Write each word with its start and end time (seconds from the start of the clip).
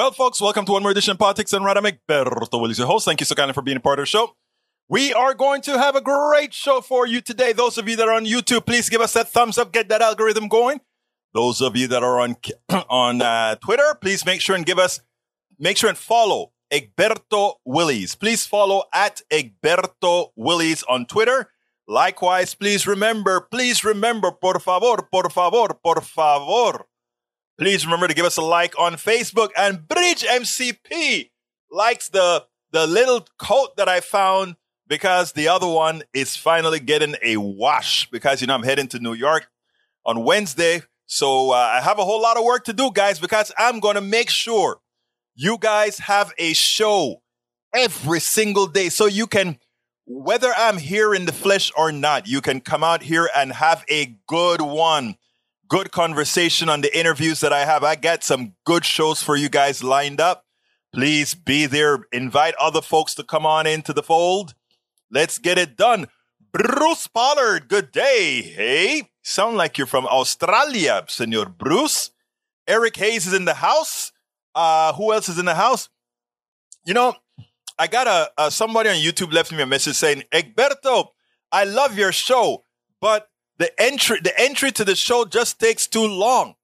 Well, 0.00 0.12
folks, 0.12 0.40
welcome 0.40 0.64
to 0.64 0.72
one 0.72 0.80
more 0.80 0.92
edition 0.92 1.12
of 1.12 1.18
Politics 1.18 1.52
and 1.52 1.62
Radam 1.62 1.84
Egberto 1.84 2.58
Willies, 2.58 2.78
your 2.78 2.86
host. 2.86 3.04
Thank 3.04 3.20
you 3.20 3.26
so 3.26 3.34
kindly 3.34 3.52
for 3.52 3.60
being 3.60 3.76
a 3.76 3.80
part 3.80 3.98
of 3.98 4.04
the 4.04 4.06
show. 4.06 4.34
We 4.88 5.12
are 5.12 5.34
going 5.34 5.60
to 5.60 5.76
have 5.76 5.94
a 5.94 6.00
great 6.00 6.54
show 6.54 6.80
for 6.80 7.06
you 7.06 7.20
today. 7.20 7.52
Those 7.52 7.76
of 7.76 7.86
you 7.86 7.96
that 7.96 8.08
are 8.08 8.14
on 8.14 8.24
YouTube, 8.24 8.64
please 8.64 8.88
give 8.88 9.02
us 9.02 9.12
that 9.12 9.28
thumbs 9.28 9.58
up, 9.58 9.72
get 9.72 9.90
that 9.90 10.00
algorithm 10.00 10.48
going. 10.48 10.80
Those 11.34 11.60
of 11.60 11.76
you 11.76 11.86
that 11.88 12.02
are 12.02 12.18
on 12.18 12.36
on 12.88 13.20
uh, 13.20 13.56
Twitter, 13.56 13.94
please 14.00 14.24
make 14.24 14.40
sure 14.40 14.56
and 14.56 14.64
give 14.64 14.78
us, 14.78 15.00
make 15.58 15.76
sure 15.76 15.90
and 15.90 15.98
follow 15.98 16.52
Egberto 16.72 17.56
Willies. 17.66 18.14
Please 18.14 18.46
follow 18.46 18.84
at 18.94 19.20
Egberto 19.30 20.30
Willies 20.34 20.82
on 20.84 21.04
Twitter. 21.04 21.50
Likewise, 21.86 22.54
please 22.54 22.86
remember, 22.86 23.42
please 23.42 23.84
remember, 23.84 24.32
por 24.32 24.60
favor, 24.60 25.06
por 25.12 25.28
favor, 25.28 25.74
por 25.84 26.00
favor. 26.00 26.86
Please 27.60 27.84
remember 27.84 28.08
to 28.08 28.14
give 28.14 28.24
us 28.24 28.38
a 28.38 28.42
like 28.42 28.78
on 28.78 28.94
Facebook. 28.94 29.50
And 29.54 29.86
Bridge 29.86 30.22
MCP 30.22 31.28
likes 31.70 32.08
the 32.08 32.46
the 32.72 32.86
little 32.86 33.26
coat 33.38 33.76
that 33.76 33.86
I 33.86 34.00
found 34.00 34.56
because 34.86 35.32
the 35.32 35.48
other 35.48 35.66
one 35.66 36.02
is 36.14 36.36
finally 36.36 36.80
getting 36.80 37.16
a 37.22 37.36
wash 37.36 38.08
because 38.08 38.40
you 38.40 38.46
know 38.46 38.54
I'm 38.54 38.62
heading 38.62 38.88
to 38.88 38.98
New 38.98 39.12
York 39.12 39.50
on 40.06 40.24
Wednesday. 40.24 40.80
So 41.04 41.50
uh, 41.50 41.56
I 41.56 41.82
have 41.82 41.98
a 41.98 42.04
whole 42.04 42.22
lot 42.22 42.38
of 42.38 42.44
work 42.44 42.64
to 42.64 42.72
do, 42.72 42.90
guys, 42.94 43.18
because 43.18 43.52
I'm 43.58 43.78
going 43.78 43.96
to 43.96 44.00
make 44.00 44.30
sure 44.30 44.80
you 45.34 45.58
guys 45.58 45.98
have 45.98 46.32
a 46.38 46.54
show 46.54 47.20
every 47.74 48.20
single 48.20 48.68
day 48.68 48.88
so 48.88 49.04
you 49.04 49.26
can 49.26 49.58
whether 50.06 50.50
I'm 50.56 50.78
here 50.78 51.14
in 51.14 51.26
the 51.26 51.32
flesh 51.32 51.70
or 51.76 51.92
not, 51.92 52.26
you 52.26 52.40
can 52.40 52.62
come 52.62 52.82
out 52.82 53.02
here 53.02 53.28
and 53.36 53.52
have 53.52 53.84
a 53.90 54.16
good 54.26 54.62
one. 54.62 55.16
Good 55.70 55.92
conversation 55.92 56.68
on 56.68 56.80
the 56.80 56.98
interviews 56.98 57.38
that 57.42 57.52
I 57.52 57.64
have. 57.64 57.84
I 57.84 57.94
got 57.94 58.24
some 58.24 58.54
good 58.64 58.84
shows 58.84 59.22
for 59.22 59.36
you 59.36 59.48
guys 59.48 59.84
lined 59.84 60.20
up. 60.20 60.44
Please 60.92 61.32
be 61.34 61.66
there. 61.66 62.00
Invite 62.12 62.56
other 62.58 62.82
folks 62.82 63.14
to 63.14 63.22
come 63.22 63.46
on 63.46 63.68
into 63.68 63.92
the 63.92 64.02
fold. 64.02 64.54
Let's 65.12 65.38
get 65.38 65.58
it 65.58 65.76
done. 65.76 66.08
Bruce 66.50 67.06
Pollard, 67.06 67.68
good 67.68 67.92
day. 67.92 68.42
Hey, 68.42 69.10
sound 69.22 69.56
like 69.58 69.78
you're 69.78 69.86
from 69.86 70.06
Australia, 70.06 71.04
Senor 71.06 71.46
Bruce. 71.46 72.10
Eric 72.66 72.96
Hayes 72.96 73.28
is 73.28 73.32
in 73.32 73.44
the 73.44 73.54
house. 73.54 74.10
Uh, 74.56 74.92
who 74.94 75.12
else 75.12 75.28
is 75.28 75.38
in 75.38 75.44
the 75.44 75.54
house? 75.54 75.88
You 76.84 76.94
know, 76.94 77.14
I 77.78 77.86
got 77.86 78.08
a, 78.08 78.32
a 78.36 78.50
somebody 78.50 78.88
on 78.88 78.96
YouTube 78.96 79.32
left 79.32 79.52
me 79.52 79.62
a 79.62 79.66
message 79.66 79.94
saying, 79.94 80.24
Egberto, 80.32 81.10
I 81.52 81.62
love 81.62 81.96
your 81.96 82.10
show, 82.10 82.64
but 83.00 83.29
the 83.60 83.70
entry 83.80 84.18
the 84.20 84.32
entry 84.40 84.72
to 84.72 84.84
the 84.86 84.96
show 84.96 85.26
just 85.26 85.60
takes 85.60 85.86
too 85.86 86.06
long. 86.06 86.54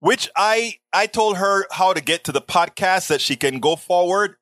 Which 0.00 0.28
I 0.34 0.78
I 0.92 1.06
told 1.06 1.36
her 1.36 1.66
how 1.70 1.92
to 1.92 2.00
get 2.00 2.24
to 2.24 2.32
the 2.32 2.40
podcast 2.40 3.08
that 3.08 3.20
she 3.20 3.36
can 3.36 3.60
go 3.60 3.76
forward. 3.76 4.36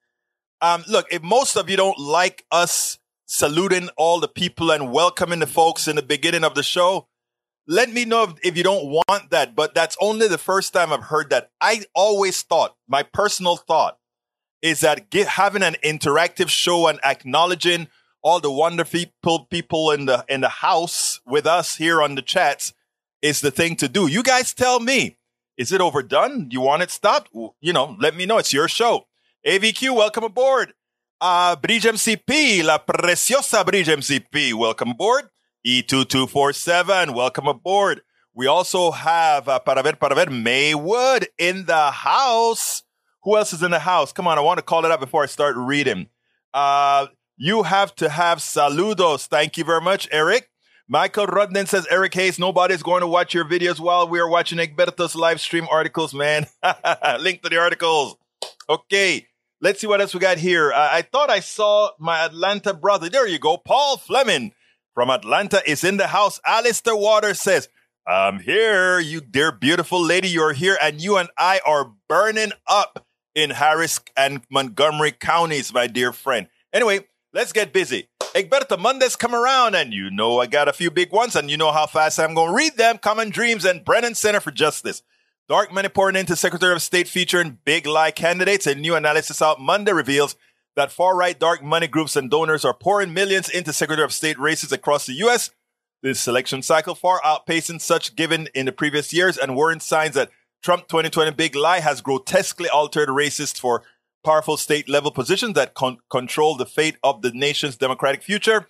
Um, 0.63 0.85
look, 0.89 1.07
if 1.11 1.23
most 1.23 1.57
of 1.57 1.69
you 1.69 1.77
don't 1.77 1.99
like 1.99 2.47
us 2.51 2.99
saluting 3.27 3.91
all 3.97 4.21
the 4.21 4.29
people 4.29 4.71
and 4.71 4.93
welcoming 4.93 5.41
the 5.41 5.47
folks 5.47 5.89
in 5.89 5.97
the 5.97 6.03
beginning 6.03 6.45
of 6.45 6.55
the 6.55 6.63
show, 6.63 7.09
let 7.67 7.93
me 7.93 8.05
know 8.05 8.23
if, 8.23 8.35
if 8.43 8.57
you 8.57 8.63
don't 8.63 8.87
want 8.87 9.31
that. 9.31 9.57
But 9.57 9.75
that's 9.75 9.97
only 10.01 10.29
the 10.29 10.39
first 10.39 10.73
time 10.73 10.93
I've 10.93 11.05
heard 11.05 11.31
that. 11.31 11.51
I 11.61 11.83
always 11.95 12.41
thought, 12.43 12.77
my 12.89 13.03
personal 13.03 13.57
thought, 13.57 13.99
is 14.63 14.81
that 14.81 15.11
get, 15.11 15.27
having 15.27 15.63
an 15.63 15.77
interactive 15.83 16.51
show 16.51 16.87
and 16.87 17.01
acknowledging 17.05 17.89
all 18.23 18.41
the 18.41 18.51
wonderful 18.51 19.47
people 19.51 19.91
in 19.91 20.07
the 20.07 20.25
in 20.29 20.41
the 20.41 20.49
house 20.49 21.21
with 21.27 21.47
us 21.47 21.77
here 21.77 22.03
on 22.03 22.15
the 22.15 22.23
chats 22.23 22.73
is 23.23 23.41
the 23.41 23.51
thing 23.51 23.77
to 23.77 23.89
do. 23.89 24.07
You 24.07 24.23
guys 24.23 24.55
tell 24.55 24.81
me, 24.81 25.17
is 25.57 25.73
it 25.73 25.81
overdone? 25.81 26.49
Do 26.49 26.55
you 26.55 26.61
want 26.61 26.83
it 26.83 26.91
stopped? 26.91 27.31
You 27.61 27.73
know, 27.73 27.97
let 28.01 28.17
me 28.17 28.27
know. 28.27 28.39
It's 28.39 28.53
your 28.53 28.69
show. 28.69 29.07
AVQ, 29.47 29.97
welcome 29.97 30.25
aboard. 30.25 30.75
Uh, 31.21 31.57
Bridge 31.57 31.85
MCP, 31.85 32.65
La 32.65 32.79
Preciosa 32.79 33.65
Bridge 33.65 33.89
MCP, 33.89 34.55
welcome 34.55 34.91
aboard. 34.91 35.29
E2247, 35.67 37.15
welcome 37.15 37.47
aboard. 37.47 38.01
We 38.33 38.47
also 38.47 38.91
have 38.91 39.49
uh, 39.49 39.59
Para 39.59 39.83
Ver, 39.83 39.97
Para 39.97 40.15
Ver, 40.15 40.31
Maywood 40.31 41.29
in 41.37 41.67
the 41.67 41.91
house. 41.91 42.83
Who 43.23 43.37
else 43.37 43.53
is 43.53 43.63
in 43.63 43.71
the 43.71 43.79
house? 43.79 44.13
Come 44.13 44.27
on, 44.27 44.39
I 44.39 44.41
want 44.41 44.59
to 44.59 44.63
call 44.63 44.85
it 44.87 44.91
out 44.91 45.01
before 45.01 45.23
I 45.23 45.27
start 45.27 45.57
reading. 45.57 46.09
Uh, 46.55 47.09
you 47.43 47.63
have 47.63 47.95
to 47.95 48.11
have 48.11 48.39
saludos. 48.39 49.27
Thank 49.27 49.57
you 49.57 49.65
very 49.65 49.81
much, 49.81 50.07
Eric. 50.13 50.51
Michael 50.87 51.25
Rudden 51.25 51.65
says, 51.65 51.87
Eric 51.91 52.13
Hayes, 52.13 52.39
nobody's 52.39 52.83
going 52.83 53.01
to 53.01 53.07
watch 53.07 53.33
your 53.33 53.47
videos 53.47 53.81
while 53.81 54.07
we 54.07 54.21
are 54.21 54.29
watching 54.29 54.59
Egberto's 54.59 55.15
live 55.15 55.41
stream 55.41 55.67
articles, 55.71 56.13
man. 56.13 56.47
Link 57.19 57.41
to 57.41 57.49
the 57.49 57.57
articles. 57.59 58.17
Okay, 58.69 59.27
let's 59.63 59.81
see 59.81 59.87
what 59.87 60.03
else 60.03 60.13
we 60.13 60.21
got 60.21 60.37
here. 60.37 60.71
I 60.75 61.01
thought 61.01 61.31
I 61.31 61.41
saw 61.41 61.93
my 61.99 62.27
Atlanta 62.27 62.75
brother. 62.75 63.09
There 63.09 63.27
you 63.27 63.39
go. 63.39 63.57
Paul 63.57 63.97
Fleming 63.97 64.53
from 64.93 65.09
Atlanta 65.09 65.63
is 65.67 65.83
in 65.83 65.97
the 65.97 66.09
house. 66.09 66.41
Alistair 66.45 66.95
Waters 66.95 67.41
says, 67.41 67.71
I'm 68.07 68.41
here. 68.41 69.01
You 69.01 69.23
dear 69.23 69.51
beautiful 69.51 70.03
lady, 70.03 70.29
you're 70.29 70.53
here, 70.53 70.77
and 70.83 71.01
you 71.01 71.17
and 71.17 71.31
I 71.39 71.61
are 71.67 71.91
burning 72.07 72.53
up 72.67 73.07
in 73.35 73.49
Harris 73.49 73.99
and 74.15 74.43
Montgomery 74.51 75.13
counties, 75.13 75.73
my 75.73 75.87
dear 75.87 76.13
friend. 76.13 76.47
Anyway, 76.75 77.07
let's 77.33 77.53
get 77.53 77.73
busy. 77.73 78.09
Egberto, 78.35 78.79
Mondays 78.79 79.17
come 79.17 79.35
around, 79.35 79.75
and 79.75 79.93
you 79.93 80.11
know 80.11 80.41
I 80.41 80.47
got 80.47 80.69
a 80.69 80.73
few 80.73 80.91
big 80.91 81.13
ones, 81.13 81.35
and 81.35 81.51
you 81.51 81.57
know 81.57 81.73
how 81.73 81.87
fast 81.87 82.21
I'm 82.21 82.35
going 82.35 82.51
to 82.51 82.55
read 82.55 82.77
them. 82.77 82.99
Common 82.99 83.31
Dreams 83.31 83.65
and 83.65 83.85
Brennan 83.85 84.15
Center 84.15 84.41
for 84.41 84.53
Justice. 84.53 85.03
Dark 85.49 85.73
money 85.73 85.89
pouring 85.89 86.15
into 86.15 86.37
Secretary 86.37 86.73
of 86.73 86.81
State 86.81 87.09
featuring 87.09 87.59
big 87.65 87.87
lie 87.87 88.13
candidates. 88.13 88.69
A 88.69 88.75
new 88.77 88.95
analysis 88.95 89.43
out 89.43 89.61
Monday 89.61 89.93
reveals 89.93 90.37
that 90.77 90.93
far 90.93 91.17
right 91.17 91.39
dark 91.39 91.63
money 91.63 91.89
groups 91.89 92.15
and 92.15 92.31
donors 92.31 92.65
are 92.65 92.73
pouring 92.73 93.13
millions 93.13 93.49
into 93.49 93.73
Secretary 93.73 94.05
of 94.05 94.13
State 94.13 94.39
races 94.39 94.71
across 94.71 95.07
the 95.07 95.15
U.S. 95.15 95.51
This 96.03 96.29
election 96.29 96.63
cycle 96.63 96.95
far 96.95 97.21
outpacing 97.23 97.81
such 97.81 98.15
given 98.15 98.49
in 98.55 98.67
the 98.67 98.73
previous 98.73 99.13
years 99.13 99.37
and 99.37 99.57
warrant 99.57 99.83
signs 99.83 100.15
that 100.15 100.31
Trump 100.63 100.87
2020 100.89 101.33
big 101.33 101.57
lie 101.57 101.81
has 101.81 102.01
grotesquely 102.01 102.69
altered 102.69 103.11
races 103.11 103.53
for 103.53 103.83
powerful 104.25 104.57
state 104.57 104.89
level 104.89 105.11
positions 105.11 105.55
that 105.55 105.75
con- 105.75 105.99
control 106.11 106.57
the 106.57 106.67
fate 106.67 106.97
of 107.03 107.23
the 107.23 107.31
nation's 107.33 107.77
democratic 107.77 108.23
future. 108.23 108.69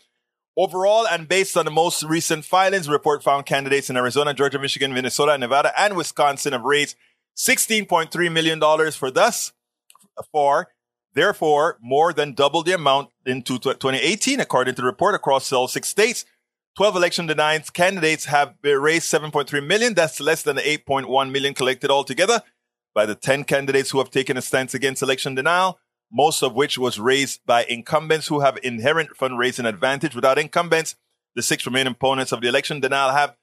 Overall, 0.56 1.06
and 1.06 1.28
based 1.28 1.56
on 1.56 1.64
the 1.64 1.70
most 1.70 2.02
recent 2.02 2.44
filings, 2.44 2.86
the 2.86 2.92
report 2.92 3.22
found 3.22 3.46
candidates 3.46 3.88
in 3.88 3.96
Arizona, 3.96 4.34
Georgia, 4.34 4.58
Michigan, 4.58 4.92
Minnesota, 4.92 5.38
Nevada, 5.38 5.72
and 5.80 5.96
Wisconsin 5.96 6.52
have 6.52 6.62
raised 6.62 6.96
$16.3 7.36 8.32
million 8.32 8.60
for 8.92 9.10
thus 9.10 9.52
for 10.30 10.68
therefore 11.14 11.78
more 11.80 12.12
than 12.12 12.34
double 12.34 12.62
the 12.62 12.72
amount 12.72 13.10
in 13.24 13.42
2018, 13.42 14.40
according 14.40 14.74
to 14.74 14.82
the 14.82 14.86
report 14.86 15.14
across 15.14 15.52
all 15.52 15.68
six 15.68 15.88
states. 15.88 16.24
12 16.76 16.96
election 16.96 17.26
denied 17.26 17.72
candidates 17.72 18.26
have 18.26 18.54
raised 18.62 19.12
7.3 19.12 19.66
million. 19.66 19.94
That's 19.94 20.20
less 20.20 20.42
than 20.42 20.56
the 20.56 20.62
8.1 20.62 21.30
million 21.30 21.54
collected 21.54 21.90
altogether 21.90 22.42
by 22.94 23.06
the 23.06 23.14
10 23.14 23.44
candidates 23.44 23.90
who 23.90 23.98
have 23.98 24.10
taken 24.10 24.36
a 24.36 24.42
stance 24.42 24.74
against 24.74 25.02
election 25.02 25.34
denial, 25.34 25.78
most 26.12 26.42
of 26.42 26.54
which 26.54 26.76
was 26.76 26.98
raised 26.98 27.40
by 27.46 27.64
incumbents 27.64 28.26
who 28.26 28.40
have 28.40 28.58
inherent 28.62 29.10
fundraising 29.16 29.68
advantage. 29.68 30.14
Without 30.14 30.38
incumbents, 30.38 30.96
the 31.34 31.42
six 31.42 31.64
remaining 31.66 31.92
opponents 31.92 32.32
of 32.32 32.40
the 32.40 32.48
election 32.48 32.80
denial 32.80 33.12
have 33.12 33.36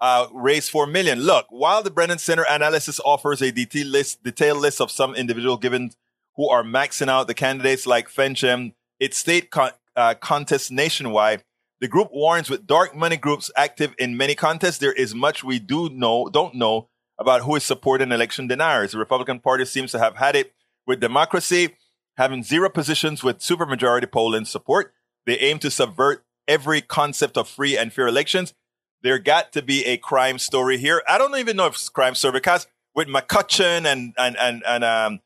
uh, 0.00 0.26
raised 0.32 0.70
4 0.70 0.86
million. 0.86 1.20
Look, 1.20 1.46
while 1.50 1.82
the 1.82 1.90
Brennan 1.90 2.18
Center 2.18 2.44
analysis 2.48 3.00
offers 3.04 3.42
a 3.42 3.52
detailed 3.52 3.88
list, 3.88 4.22
detailed 4.22 4.58
list 4.58 4.80
of 4.80 4.90
some 4.90 5.14
individual 5.14 5.56
given 5.56 5.90
who 6.36 6.48
are 6.48 6.62
maxing 6.62 7.08
out 7.08 7.26
the 7.26 7.34
candidates 7.34 7.86
like 7.86 8.08
Fenchem, 8.08 8.74
its 9.00 9.18
state 9.18 9.50
con- 9.50 9.72
uh, 9.96 10.14
contests 10.14 10.70
nationwide, 10.70 11.42
the 11.80 11.88
group 11.88 12.08
warns 12.12 12.50
with 12.50 12.66
dark 12.66 12.94
money 12.94 13.16
groups 13.16 13.50
active 13.56 13.94
in 13.98 14.16
many 14.16 14.34
contests, 14.34 14.78
there 14.78 14.92
is 14.92 15.14
much 15.14 15.44
we 15.44 15.58
do 15.58 15.88
know, 15.88 16.28
don't 16.28 16.54
know 16.54 16.88
about 17.18 17.42
who 17.42 17.56
is 17.56 17.64
supporting 17.64 18.12
election 18.12 18.46
deniers. 18.46 18.92
The 18.92 18.98
Republican 18.98 19.40
Party 19.40 19.64
seems 19.64 19.90
to 19.92 19.98
have 19.98 20.16
had 20.16 20.36
it 20.36 20.52
with 20.86 21.00
democracy, 21.00 21.76
having 22.16 22.42
zero 22.42 22.68
positions 22.70 23.22
with 23.22 23.38
supermajority 23.38 24.10
polling 24.10 24.44
support. 24.44 24.92
They 25.26 25.38
aim 25.38 25.58
to 25.60 25.70
subvert 25.70 26.24
every 26.46 26.80
concept 26.80 27.36
of 27.36 27.48
free 27.48 27.76
and 27.76 27.92
fair 27.92 28.06
elections. 28.06 28.54
There 29.02 29.18
got 29.18 29.52
to 29.52 29.62
be 29.62 29.84
a 29.84 29.96
crime 29.96 30.38
story 30.38 30.78
here. 30.78 31.02
I 31.08 31.18
don't 31.18 31.36
even 31.38 31.56
know 31.56 31.66
if 31.66 31.74
it's 31.74 31.88
crime 31.88 32.14
story 32.14 32.32
because 32.32 32.66
with 32.94 33.08
McCutcheon 33.08 33.84
and 33.84 34.14
and 34.18 34.36
and 34.36 34.62
and 34.66 34.84
um 34.84 35.20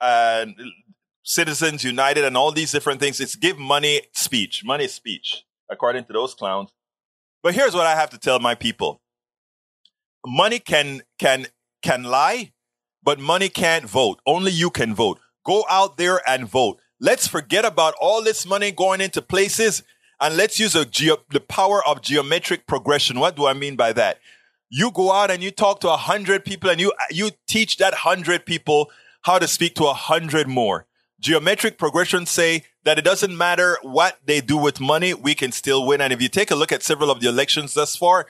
and 0.00 0.54
Citizens 1.24 1.84
United 1.84 2.24
and 2.24 2.36
all 2.36 2.52
these 2.52 2.72
different 2.72 3.00
things, 3.00 3.20
it's 3.20 3.34
give 3.34 3.58
money 3.58 4.02
speech. 4.12 4.64
Money 4.64 4.88
speech, 4.88 5.44
according 5.70 6.04
to 6.04 6.12
those 6.12 6.34
clowns. 6.34 6.70
But 7.42 7.54
here's 7.54 7.74
what 7.74 7.86
I 7.86 7.94
have 7.94 8.10
to 8.10 8.18
tell 8.18 8.38
my 8.40 8.54
people 8.54 9.02
money 10.28 10.58
can 10.58 11.02
can 11.18 11.46
can 11.82 12.04
lie, 12.04 12.52
but 13.02 13.18
money 13.18 13.48
can't 13.48 13.88
vote. 13.88 14.20
Only 14.26 14.52
you 14.52 14.70
can 14.70 14.94
vote. 14.94 15.18
Go 15.44 15.64
out 15.70 15.96
there 15.96 16.20
and 16.28 16.48
vote. 16.48 16.78
Let's 17.00 17.26
forget 17.26 17.64
about 17.64 17.94
all 18.00 18.22
this 18.22 18.44
money 18.44 18.70
going 18.72 19.00
into 19.00 19.22
places 19.22 19.82
and 20.20 20.36
let's 20.36 20.58
use 20.58 20.72
the 20.72 21.44
power 21.48 21.86
of 21.86 22.02
geometric 22.02 22.66
progression. 22.66 23.20
What 23.20 23.36
do 23.36 23.46
I 23.46 23.52
mean 23.52 23.76
by 23.76 23.92
that? 23.92 24.18
You 24.68 24.90
go 24.90 25.12
out 25.12 25.30
and 25.30 25.42
you 25.42 25.50
talk 25.50 25.80
to 25.80 25.90
a 25.90 25.96
hundred 25.96 26.44
people 26.44 26.68
and 26.68 26.80
you 26.80 26.92
you 27.10 27.30
teach 27.46 27.78
that 27.78 27.94
hundred 27.94 28.44
people 28.44 28.90
how 29.22 29.38
to 29.38 29.48
speak 29.48 29.74
to 29.76 29.86
a 29.86 29.94
hundred 29.94 30.48
more. 30.48 30.86
Geometric 31.20 31.78
progression 31.78 32.26
say 32.26 32.64
that 32.84 32.98
it 32.98 33.04
doesn't 33.04 33.36
matter 33.36 33.78
what 33.82 34.18
they 34.24 34.40
do 34.40 34.56
with 34.56 34.80
money, 34.80 35.14
we 35.14 35.34
can 35.34 35.52
still 35.52 35.86
win. 35.86 36.00
And 36.00 36.12
if 36.12 36.22
you 36.22 36.28
take 36.28 36.50
a 36.50 36.54
look 36.54 36.70
at 36.70 36.82
several 36.82 37.10
of 37.10 37.20
the 37.20 37.28
elections 37.28 37.74
thus 37.74 37.96
far, 37.96 38.26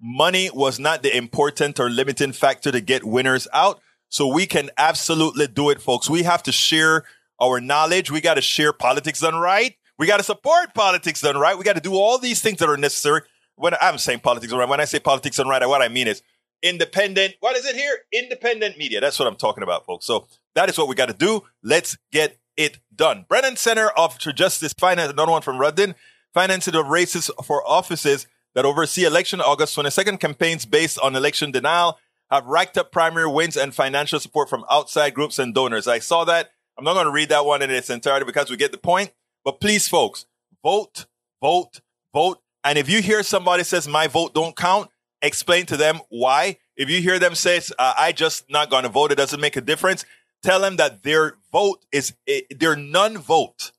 money 0.00 0.50
was 0.52 0.78
not 0.78 1.02
the 1.02 1.16
important 1.16 1.78
or 1.78 1.90
limiting 1.90 2.32
factor 2.32 2.72
to 2.72 2.80
get 2.80 3.04
winners 3.04 3.46
out. 3.52 3.80
So 4.08 4.26
we 4.26 4.46
can 4.46 4.70
absolutely 4.76 5.46
do 5.46 5.70
it, 5.70 5.80
folks. 5.80 6.10
We 6.10 6.24
have 6.24 6.42
to 6.44 6.52
share 6.52 7.04
our 7.40 7.60
knowledge. 7.60 8.10
We 8.10 8.20
got 8.20 8.34
to 8.34 8.42
share 8.42 8.72
politics 8.72 9.20
done 9.20 9.36
right. 9.36 9.76
We 9.98 10.06
got 10.06 10.16
to 10.16 10.22
support 10.22 10.74
politics 10.74 11.20
done 11.20 11.36
right. 11.36 11.56
We 11.56 11.64
got 11.64 11.74
to 11.74 11.80
do 11.80 11.94
all 11.94 12.18
these 12.18 12.40
things 12.40 12.58
that 12.58 12.68
are 12.68 12.76
necessary. 12.76 13.22
When 13.56 13.74
I'm 13.80 13.98
saying 13.98 14.20
politics 14.20 14.50
done 14.50 14.58
right, 14.58 14.68
when 14.68 14.80
I 14.80 14.86
say 14.86 14.98
politics 14.98 15.36
done 15.36 15.48
right, 15.48 15.64
what 15.66 15.82
I 15.82 15.88
mean 15.88 16.08
is 16.08 16.22
independent. 16.62 17.34
What 17.40 17.56
is 17.56 17.66
it 17.66 17.76
here? 17.76 17.98
Independent 18.12 18.78
media. 18.78 19.00
That's 19.00 19.18
what 19.18 19.28
I'm 19.28 19.36
talking 19.36 19.62
about, 19.62 19.86
folks. 19.86 20.06
So 20.06 20.26
that 20.54 20.68
is 20.68 20.78
what 20.78 20.88
we 20.88 20.94
got 20.94 21.08
to 21.08 21.14
do. 21.14 21.42
Let's 21.62 21.96
get 22.10 22.38
it 22.56 22.78
done. 22.94 23.26
Brennan 23.28 23.56
Center 23.56 23.88
of 23.90 24.18
Justice 24.18 24.72
Finance, 24.72 25.12
another 25.12 25.32
one 25.32 25.42
from 25.42 25.58
Rudden, 25.58 25.94
financing 26.34 26.74
of 26.74 26.86
races 26.86 27.30
for 27.44 27.66
offices 27.68 28.26
that 28.54 28.64
oversee 28.64 29.04
election 29.04 29.40
August 29.40 29.76
22nd 29.76 30.20
campaigns 30.20 30.66
based 30.66 30.98
on 30.98 31.14
election 31.16 31.50
denial 31.50 31.98
have 32.30 32.46
racked 32.46 32.78
up 32.78 32.92
primary 32.92 33.28
wins 33.28 33.56
and 33.56 33.74
financial 33.74 34.20
support 34.20 34.48
from 34.48 34.64
outside 34.70 35.14
groups 35.14 35.38
and 35.38 35.54
donors. 35.54 35.88
I 35.88 35.98
saw 35.98 36.24
that. 36.24 36.50
I'm 36.78 36.84
not 36.84 36.94
going 36.94 37.06
to 37.06 37.12
read 37.12 37.28
that 37.30 37.44
one 37.44 37.62
in 37.62 37.70
its 37.70 37.90
entirety 37.90 38.24
because 38.24 38.50
we 38.50 38.56
get 38.56 38.72
the 38.72 38.78
point. 38.78 39.12
But 39.44 39.60
please, 39.60 39.88
folks, 39.88 40.26
vote, 40.62 41.06
vote, 41.42 41.80
vote. 42.14 42.40
And 42.62 42.78
if 42.78 42.88
you 42.88 43.02
hear 43.02 43.22
somebody 43.22 43.64
says 43.64 43.88
my 43.88 44.06
vote 44.06 44.34
don't 44.34 44.56
count, 44.56 44.90
explain 45.22 45.66
to 45.66 45.76
them 45.76 46.00
why. 46.08 46.58
If 46.76 46.88
you 46.88 47.00
hear 47.00 47.18
them 47.18 47.34
say, 47.34 47.60
uh, 47.78 47.94
I 47.98 48.12
just 48.12 48.50
not 48.50 48.70
going 48.70 48.84
to 48.84 48.88
vote, 48.88 49.12
it 49.12 49.16
doesn't 49.16 49.40
make 49.40 49.56
a 49.56 49.60
difference. 49.60 50.04
Tell 50.42 50.60
them 50.60 50.76
that 50.76 51.02
their 51.02 51.34
vote 51.52 51.84
is, 51.92 52.14
eh, 52.26 52.42
their 52.50 52.76
non-vote 52.76 53.72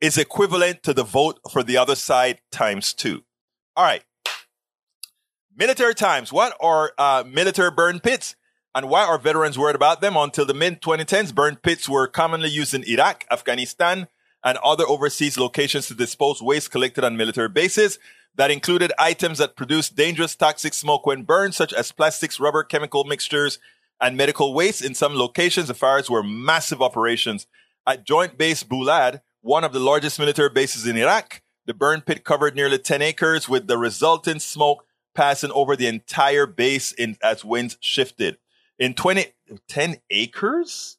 is 0.00 0.16
equivalent 0.16 0.82
to 0.84 0.94
the 0.94 1.02
vote 1.02 1.40
for 1.50 1.62
the 1.62 1.76
other 1.76 1.94
side 1.94 2.40
times 2.50 2.94
two. 2.94 3.24
All 3.76 3.84
right. 3.84 4.02
Military 5.56 5.94
times. 5.94 6.32
What 6.32 6.56
are 6.60 6.92
uh, 6.98 7.24
military 7.26 7.70
burn 7.70 8.00
pits? 8.00 8.36
And 8.74 8.88
why 8.88 9.04
are 9.04 9.18
veterans 9.18 9.56
worried 9.58 9.76
about 9.76 10.00
them? 10.00 10.16
Until 10.16 10.44
the 10.44 10.54
mid 10.54 10.80
2010s, 10.82 11.34
burn 11.34 11.56
pits 11.56 11.88
were 11.88 12.06
commonly 12.06 12.48
used 12.48 12.74
in 12.74 12.82
Iraq, 12.84 13.24
Afghanistan, 13.30 14.08
and 14.44 14.58
other 14.58 14.84
overseas 14.86 15.38
locations 15.38 15.86
to 15.88 15.94
dispose 15.94 16.42
waste 16.42 16.70
collected 16.70 17.04
on 17.04 17.16
military 17.16 17.48
bases 17.48 17.98
that 18.36 18.50
included 18.50 18.92
items 18.98 19.38
that 19.38 19.56
produce 19.56 19.88
dangerous 19.88 20.34
toxic 20.34 20.74
smoke 20.74 21.06
when 21.06 21.22
burned, 21.22 21.54
such 21.54 21.72
as 21.72 21.92
plastics, 21.92 22.40
rubber, 22.40 22.64
chemical 22.64 23.04
mixtures, 23.04 23.58
and 24.00 24.16
medical 24.16 24.54
waste. 24.54 24.84
In 24.84 24.94
some 24.94 25.14
locations, 25.14 25.68
the 25.68 25.74
fires 25.74 26.10
were 26.10 26.22
massive 26.22 26.82
operations. 26.82 27.46
At 27.86 28.04
Joint 28.04 28.36
Base 28.36 28.64
Balad, 28.64 29.20
one 29.40 29.62
of 29.62 29.72
the 29.72 29.80
largest 29.80 30.18
military 30.18 30.50
bases 30.50 30.86
in 30.86 30.96
Iraq, 30.96 31.42
the 31.66 31.74
burn 31.74 32.00
pit 32.00 32.24
covered 32.24 32.54
nearly 32.54 32.78
10 32.78 33.02
acres 33.02 33.48
with 33.48 33.66
the 33.66 33.78
resultant 33.78 34.42
smoke 34.42 34.84
passing 35.14 35.52
over 35.52 35.76
the 35.76 35.86
entire 35.86 36.46
base 36.46 36.92
in, 36.92 37.16
as 37.22 37.44
winds 37.44 37.76
shifted. 37.80 38.38
In 38.78 38.94
20, 38.94 39.26
10 39.68 39.96
acres? 40.10 40.98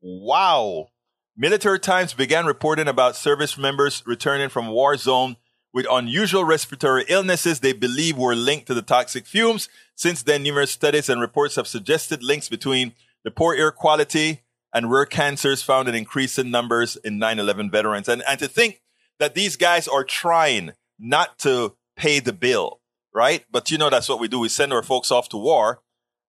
Wow. 0.00 0.88
Military 1.36 1.78
Times 1.78 2.14
began 2.14 2.46
reporting 2.46 2.88
about 2.88 3.16
service 3.16 3.56
members 3.56 4.02
returning 4.06 4.48
from 4.48 4.68
war 4.68 4.96
zone 4.96 5.36
with 5.72 5.86
unusual 5.90 6.44
respiratory 6.44 7.04
illnesses 7.08 7.60
they 7.60 7.72
believe 7.72 8.16
were 8.16 8.34
linked 8.34 8.66
to 8.66 8.74
the 8.74 8.82
toxic 8.82 9.26
fumes. 9.26 9.68
Since 9.94 10.22
then, 10.22 10.42
numerous 10.42 10.70
studies 10.70 11.08
and 11.08 11.20
reports 11.20 11.56
have 11.56 11.68
suggested 11.68 12.22
links 12.22 12.48
between 12.48 12.94
the 13.24 13.30
poor 13.30 13.54
air 13.54 13.70
quality 13.70 14.42
and 14.72 14.90
rare 14.90 15.06
cancers 15.06 15.62
found 15.62 15.88
in 15.88 15.94
increasing 15.94 16.50
numbers 16.50 16.96
in 16.96 17.18
9-11 17.18 17.70
veterans. 17.70 18.08
And, 18.08 18.22
and 18.28 18.38
to 18.40 18.48
think 18.48 18.80
that 19.18 19.34
these 19.34 19.56
guys 19.56 19.88
are 19.88 20.04
trying 20.04 20.72
not 20.98 21.38
to 21.40 21.76
pay 21.96 22.20
the 22.20 22.32
bill, 22.32 22.80
right? 23.14 23.44
But 23.50 23.70
you 23.70 23.78
know, 23.78 23.90
that's 23.90 24.08
what 24.08 24.20
we 24.20 24.28
do. 24.28 24.38
We 24.38 24.48
send 24.48 24.72
our 24.72 24.82
folks 24.82 25.10
off 25.10 25.28
to 25.30 25.36
war, 25.36 25.82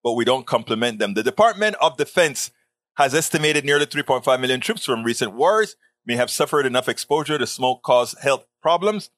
but 0.03 0.13
we 0.13 0.25
don't 0.25 0.45
compliment 0.45 0.99
them. 0.99 1.13
The 1.13 1.23
Department 1.23 1.75
of 1.81 1.97
Defense 1.97 2.51
has 2.97 3.13
estimated 3.13 3.65
nearly 3.65 3.85
3.5 3.85 4.39
million 4.39 4.59
troops 4.59 4.85
from 4.85 5.03
recent 5.03 5.33
wars 5.33 5.75
may 6.05 6.15
have 6.15 6.29
suffered 6.29 6.65
enough 6.65 6.89
exposure 6.89 7.37
to 7.37 7.47
smoke 7.47 7.83
caused 7.83 8.19
health 8.19 8.45
problems 8.61 9.09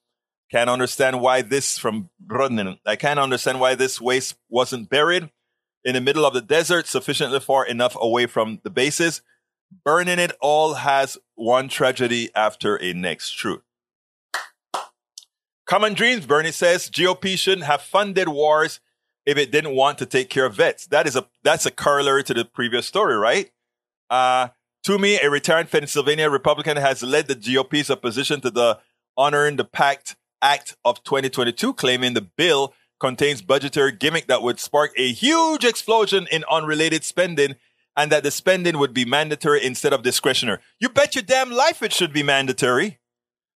can't 0.52 0.70
understand 0.70 1.22
why 1.22 1.42
this 1.42 1.78
from 1.78 2.10
Brunn. 2.20 2.78
I 2.86 2.98
can't 2.98 3.20
understand 3.20 3.62
why 3.62 3.76
this 3.76 4.02
waste 4.02 4.36
wasn't 4.50 4.90
buried 4.90 5.30
in 5.86 5.96
the 5.96 6.02
middle 6.02 6.26
of 6.26 6.34
the 6.34 6.42
desert, 6.42 6.88
sufficiently 6.88 7.40
far 7.40 7.66
enough 7.66 7.96
away 8.00 8.26
from 8.26 8.60
the 8.64 8.70
bases. 8.70 9.22
Burning 9.86 10.20
it 10.20 10.34
all 10.42 10.74
has 10.74 11.18
one 11.42 11.68
tragedy 11.68 12.30
after 12.36 12.76
a 12.76 12.94
next 12.94 13.32
truth. 13.32 13.62
Common 15.66 15.94
dreams, 15.94 16.26
Bernie 16.26 16.52
says, 16.52 16.90
GOP 16.90 17.38
shouldn't 17.38 17.66
have 17.66 17.82
funded 17.82 18.28
wars 18.28 18.80
if 19.26 19.38
it 19.38 19.52
didn't 19.52 19.76
want 19.76 19.98
to 19.98 20.06
take 20.06 20.30
care 20.30 20.46
of 20.46 20.56
vets. 20.56 20.86
That 20.88 21.08
is 21.08 21.16
a 21.16 21.28
that's 21.44 21.66
a 21.66 21.72
corollary 21.72 22.24
to 22.26 22.34
the 22.34 22.46
previous 22.46 22.86
story, 22.86 23.16
right? 23.16 23.52
Uh, 24.10 24.50
me, 24.88 25.20
a 25.20 25.30
retired 25.30 25.72
Pennsylvania 25.72 26.30
Republican, 26.30 26.78
has 26.78 27.04
led 27.04 27.28
the 27.28 27.36
GOP's 27.36 27.90
opposition 27.90 28.42
to 28.42 28.50
the 28.50 28.80
honoring 29.16 29.56
the 29.56 29.66
pact 29.66 30.16
Act 30.42 30.76
of 30.84 31.04
2022, 31.04 31.74
claiming 31.76 32.16
the 32.16 32.22
bill 32.22 32.74
contains 33.00 33.42
budgetary 33.42 33.92
gimmick 33.92 34.28
that 34.28 34.42
would 34.42 34.60
spark 34.60 34.92
a 34.98 35.12
huge 35.12 35.64
explosion 35.64 36.28
in 36.32 36.44
unrelated 36.50 37.04
spending 37.04 37.56
and 37.96 38.12
that 38.12 38.24
the 38.24 38.32
spending 38.32 38.78
would 38.78 38.94
be 38.94 39.06
mandatory 39.06 39.64
instead 39.64 39.94
of 39.94 40.04
discretionary. 40.04 40.60
You 40.80 40.90
bet 40.90 41.16
your 41.16 41.24
damn 41.24 41.52
life 41.52 41.82
it 41.82 41.94
should 41.94 42.14
be 42.14 42.24
mandatory. 42.24 43.00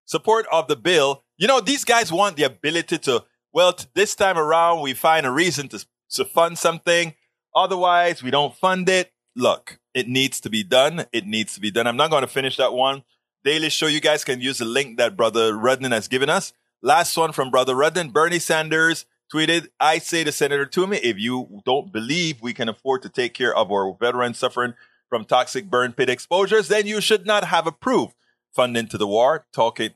Support 0.07 0.47
of 0.53 0.69
the 0.69 0.77
bill. 0.77 1.25
You 1.37 1.49
know, 1.49 1.61
these 1.61 1.85
guys 1.85 2.13
want 2.13 2.37
the 2.37 2.45
ability 2.45 2.99
to, 2.99 3.25
well, 3.53 3.77
this 3.95 4.15
time 4.15 4.37
around, 4.37 4.83
we 4.83 4.95
find 4.95 5.27
a 5.27 5.31
reason 5.31 5.69
to, 5.69 5.85
to 6.11 6.25
fund 6.25 6.59
something. 6.59 7.15
Otherwise, 7.55 8.23
we 8.23 8.31
don't 8.31 8.55
fund 8.55 8.89
it. 8.89 9.13
Look, 9.37 9.79
it 9.95 10.09
needs 10.09 10.41
to 10.41 10.51
be 10.51 10.63
done. 10.63 11.07
It 11.13 11.27
needs 11.27 11.55
to 11.55 11.61
be 11.61 11.71
done. 11.71 11.87
I'm 11.87 11.97
not 11.97 12.11
going 12.11 12.23
to 12.23 12.29
finish 12.29 12.57
that 12.57 12.73
one. 12.73 13.05
Daily 13.45 13.69
Show, 13.69 13.87
you 13.87 14.01
guys 14.01 14.25
can 14.25 14.41
use 14.41 14.59
the 14.59 14.65
link 14.65 14.97
that 14.99 15.17
Brother 15.17 15.57
Rudden 15.57 15.93
has 15.93 16.09
given 16.09 16.31
us. 16.31 16.53
Last 16.83 17.17
one 17.17 17.33
from 17.33 17.51
Brother 17.51 17.75
Rudden. 17.75 18.11
Bernie 18.11 18.39
Sanders 18.39 19.07
tweeted, 19.35 19.67
I 19.81 19.99
say 19.99 20.23
to 20.23 20.31
Senator 20.31 20.65
Toomey, 20.65 20.99
if 20.99 21.19
you 21.19 21.61
don't 21.65 21.93
believe 21.93 22.41
we 22.41 22.55
can 22.55 22.69
afford 22.69 23.03
to 23.03 23.09
take 23.09 23.35
care 23.35 23.53
of 23.55 23.73
our 23.73 23.93
veterans 23.99 24.39
suffering 24.39 24.75
from 25.09 25.25
toxic 25.25 25.69
burn 25.69 25.93
pit 25.93 26.09
exposures, 26.09 26.69
then 26.69 26.87
you 26.87 27.01
should 27.01 27.27
not 27.27 27.45
have 27.45 27.67
approved 27.67 28.15
funding 28.53 28.87
to 28.87 28.97
the 28.97 29.09
war. 29.09 29.45
Talking 29.53 29.91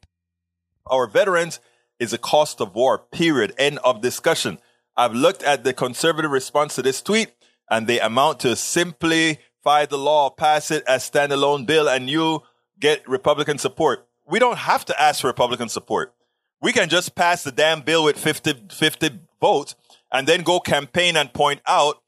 our 0.89 1.07
veterans 1.07 1.61
is 2.01 2.13
a 2.13 2.19
cost 2.19 2.61
of 2.61 2.75
war, 2.75 2.99
period. 2.99 3.55
End 3.59 3.79
of 3.85 4.01
discussion. 4.01 4.59
I've 4.97 5.15
looked 5.15 5.45
at 5.45 5.63
the 5.63 5.73
conservative 5.73 6.33
response 6.33 6.75
to 6.75 6.83
this 6.83 7.01
tweet 7.01 7.31
and 7.71 7.87
they 7.87 8.01
amount 8.01 8.41
to 8.41 8.57
simplify 8.57 9.87
the 9.87 9.99
law, 9.99 10.31
pass 10.31 10.73
it 10.73 10.83
as 10.89 11.09
standalone 11.09 11.65
bill, 11.65 11.89
and 11.89 12.11
you 12.11 12.43
get 12.81 13.09
Republican 13.09 13.59
support. 13.59 14.09
We 14.27 14.41
don't 14.41 14.59
have 14.59 14.85
to 14.87 15.01
ask 15.01 15.21
for 15.21 15.29
Republican 15.29 15.69
support. 15.69 16.13
We 16.61 16.73
can 16.73 16.89
just 16.89 17.15
pass 17.15 17.45
the 17.45 17.53
damn 17.53 17.83
bill 17.83 18.03
with 18.03 18.19
50, 18.19 18.65
50 18.73 19.21
votes 19.41 19.75
and 20.13 20.27
then 20.27 20.43
go 20.43 20.61
campaign 20.61 21.17
and 21.17 21.33
point 21.33 21.61
out 21.67 22.03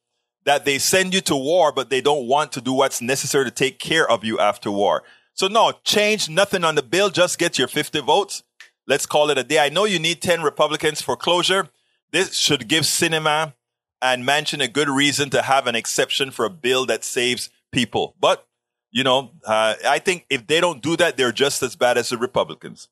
that 0.44 0.64
they 0.64 0.78
send 0.78 1.14
you 1.14 1.20
to 1.20 1.36
war, 1.36 1.72
but 1.72 1.90
they 1.90 2.00
don't 2.00 2.26
want 2.26 2.52
to 2.52 2.60
do 2.60 2.72
what's 2.72 3.02
necessary 3.02 3.44
to 3.44 3.50
take 3.50 3.78
care 3.78 4.10
of 4.10 4.24
you 4.24 4.38
after 4.38 4.70
war. 4.70 5.02
So 5.34 5.48
no, 5.48 5.72
change 5.84 6.28
nothing 6.28 6.64
on 6.64 6.74
the 6.74 6.82
bill. 6.82 7.10
Just 7.10 7.38
get 7.38 7.58
your 7.58 7.68
50 7.68 8.00
votes. 8.00 8.42
Let's 8.86 9.06
call 9.06 9.30
it 9.30 9.38
a 9.38 9.44
day. 9.44 9.58
I 9.58 9.68
know 9.68 9.84
you 9.84 9.98
need 9.98 10.20
10 10.20 10.42
Republicans 10.42 11.00
for 11.00 11.16
cloture. 11.16 11.68
This 12.10 12.34
should 12.34 12.68
give 12.68 12.84
Sinema 12.84 13.54
and 14.02 14.24
Manchin 14.24 14.62
a 14.62 14.68
good 14.68 14.88
reason 14.88 15.30
to 15.30 15.42
have 15.42 15.66
an 15.66 15.74
exception 15.74 16.30
for 16.30 16.44
a 16.44 16.50
bill 16.50 16.86
that 16.86 17.04
saves 17.04 17.50
people. 17.70 18.16
But, 18.18 18.46
you 18.90 19.04
know, 19.04 19.32
uh, 19.46 19.74
I 19.86 19.98
think 19.98 20.26
if 20.30 20.46
they 20.46 20.60
don't 20.60 20.82
do 20.82 20.96
that, 20.96 21.16
they're 21.16 21.32
just 21.32 21.62
as 21.62 21.76
bad 21.76 21.98
as 21.98 22.08
the 22.08 22.18
Republicans. 22.18 22.88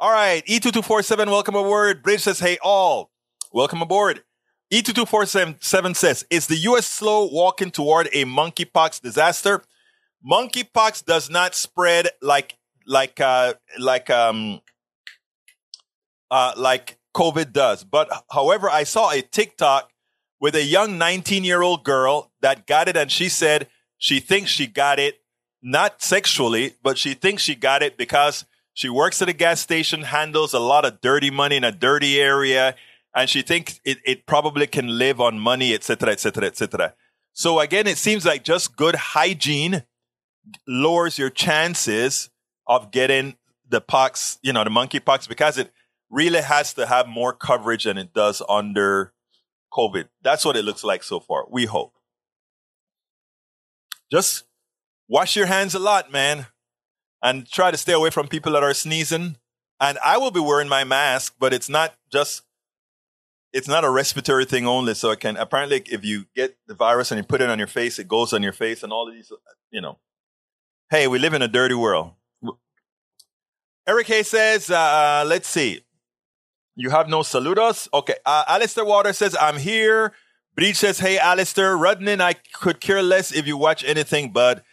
All 0.00 0.10
right, 0.10 0.44
E2247, 0.46 1.26
welcome 1.26 1.54
aboard. 1.54 2.02
Bridge 2.02 2.22
says, 2.22 2.40
hey, 2.40 2.58
all, 2.62 3.10
welcome 3.54 3.80
aboard. 3.80 4.24
E22477 4.72 5.94
says, 5.94 6.26
is 6.28 6.48
the 6.48 6.56
U.S. 6.56 6.86
slow 6.86 7.28
walking 7.30 7.70
toward 7.70 8.08
a 8.12 8.24
monkeypox 8.24 9.00
disaster? 9.00 9.62
Monkeypox 10.28 11.04
does 11.04 11.30
not 11.30 11.54
spread 11.54 12.08
like, 12.20 12.58
like, 12.84 13.20
uh, 13.20 13.54
like, 13.78 14.10
um, 14.10 14.60
uh, 16.32 16.52
like 16.56 16.98
COVID 17.14 17.52
does. 17.52 17.84
But 17.84 18.10
however, 18.32 18.68
I 18.68 18.82
saw 18.82 19.12
a 19.12 19.22
TikTok 19.22 19.92
with 20.40 20.56
a 20.56 20.64
young 20.64 20.98
19 20.98 21.44
year 21.44 21.62
old 21.62 21.84
girl 21.84 22.32
that 22.42 22.66
got 22.66 22.88
it 22.88 22.96
and 22.96 23.10
she 23.10 23.28
said 23.28 23.68
she 23.98 24.18
thinks 24.18 24.50
she 24.50 24.66
got 24.66 24.98
it 24.98 25.20
not 25.62 26.02
sexually, 26.02 26.74
but 26.82 26.98
she 26.98 27.14
thinks 27.14 27.42
she 27.42 27.54
got 27.54 27.84
it 27.84 27.96
because 27.96 28.44
she 28.72 28.88
works 28.88 29.22
at 29.22 29.28
a 29.28 29.32
gas 29.32 29.60
station, 29.60 30.02
handles 30.02 30.52
a 30.52 30.58
lot 30.58 30.84
of 30.84 31.00
dirty 31.00 31.30
money 31.30 31.56
in 31.56 31.62
a 31.62 31.70
dirty 31.70 32.20
area, 32.20 32.74
and 33.14 33.30
she 33.30 33.42
thinks 33.42 33.80
it, 33.84 33.98
it 34.04 34.26
probably 34.26 34.66
can 34.66 34.98
live 34.98 35.20
on 35.20 35.38
money, 35.38 35.72
etc., 35.72 36.10
etc., 36.10 36.46
etc. 36.46 36.94
So 37.32 37.60
again, 37.60 37.86
it 37.86 37.98
seems 37.98 38.24
like 38.24 38.44
just 38.44 38.76
good 38.76 38.94
hygiene 38.94 39.84
lowers 40.66 41.18
your 41.18 41.30
chances 41.30 42.30
of 42.66 42.90
getting 42.90 43.36
the 43.68 43.80
pox, 43.80 44.38
you 44.42 44.52
know, 44.52 44.64
the 44.64 44.70
monkey 44.70 45.00
pox, 45.00 45.26
because 45.26 45.58
it 45.58 45.72
really 46.10 46.42
has 46.42 46.74
to 46.74 46.86
have 46.86 47.08
more 47.08 47.32
coverage 47.32 47.84
than 47.84 47.98
it 47.98 48.12
does 48.12 48.42
under 48.48 49.12
COVID. 49.72 50.08
That's 50.22 50.44
what 50.44 50.56
it 50.56 50.64
looks 50.64 50.84
like 50.84 51.02
so 51.02 51.20
far. 51.20 51.46
We 51.50 51.64
hope. 51.64 51.94
Just 54.10 54.44
wash 55.08 55.34
your 55.34 55.46
hands 55.46 55.74
a 55.74 55.78
lot, 55.78 56.12
man, 56.12 56.46
and 57.22 57.50
try 57.50 57.70
to 57.70 57.76
stay 57.76 57.92
away 57.92 58.10
from 58.10 58.28
people 58.28 58.52
that 58.52 58.62
are 58.62 58.74
sneezing. 58.74 59.36
And 59.80 59.98
I 60.04 60.18
will 60.18 60.30
be 60.30 60.40
wearing 60.40 60.68
my 60.68 60.84
mask, 60.84 61.34
but 61.38 61.52
it's 61.52 61.68
not 61.68 61.94
just 62.12 62.42
it's 63.54 63.68
not 63.68 63.84
a 63.84 63.90
respiratory 63.90 64.44
thing 64.44 64.66
only. 64.66 64.94
So 64.94 65.12
it 65.12 65.20
can 65.20 65.36
apparently, 65.36 65.82
if 65.86 66.04
you 66.04 66.26
get 66.34 66.58
the 66.66 66.74
virus 66.74 67.10
and 67.12 67.18
you 67.18 67.22
put 67.22 67.40
it 67.40 67.48
on 67.48 67.58
your 67.58 67.68
face, 67.68 67.98
it 67.98 68.08
goes 68.08 68.32
on 68.32 68.42
your 68.42 68.52
face, 68.52 68.82
and 68.82 68.92
all 68.92 69.08
of 69.08 69.14
these, 69.14 69.32
you 69.70 69.80
know. 69.80 69.98
Hey, 70.90 71.06
we 71.06 71.18
live 71.18 71.32
in 71.32 71.40
a 71.40 71.48
dirty 71.48 71.74
world. 71.74 72.12
Eric 73.86 74.08
Hay 74.08 74.22
says, 74.22 74.70
uh, 74.70 75.24
let's 75.26 75.48
see. 75.48 75.84
You 76.74 76.90
have 76.90 77.08
no 77.08 77.20
saludos? 77.20 77.88
Okay. 77.94 78.16
Uh, 78.26 78.44
Alistair 78.48 78.84
Water 78.84 79.12
says, 79.12 79.36
I'm 79.40 79.58
here. 79.58 80.12
Breach 80.56 80.76
says, 80.76 80.98
hey, 80.98 81.18
Alistair. 81.18 81.76
Rudnin, 81.76 82.20
I 82.20 82.34
could 82.54 82.80
care 82.80 83.02
less 83.02 83.30
if 83.32 83.46
you 83.46 83.56
watch 83.56 83.84
anything, 83.84 84.32
but 84.32 84.64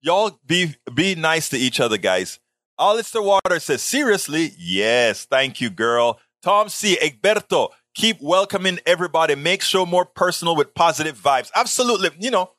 y'all 0.00 0.38
be, 0.46 0.76
be 0.94 1.14
nice 1.14 1.48
to 1.48 1.56
each 1.56 1.80
other, 1.80 1.96
guys. 1.96 2.38
Alistair 2.78 3.22
Water 3.22 3.58
says, 3.58 3.82
seriously? 3.82 4.52
Yes. 4.56 5.24
Thank 5.24 5.60
you, 5.60 5.70
girl. 5.70 6.20
Tom 6.42 6.68
C. 6.68 6.96
Egberto, 7.02 7.70
keep 7.98 8.22
welcoming 8.22 8.78
everybody. 8.86 9.34
Make 9.34 9.60
show 9.60 9.84
more 9.84 10.04
personal 10.04 10.54
with 10.54 10.72
positive 10.72 11.20
vibes. 11.20 11.50
Absolutely. 11.54 12.10
You 12.20 12.30
know, 12.30 12.52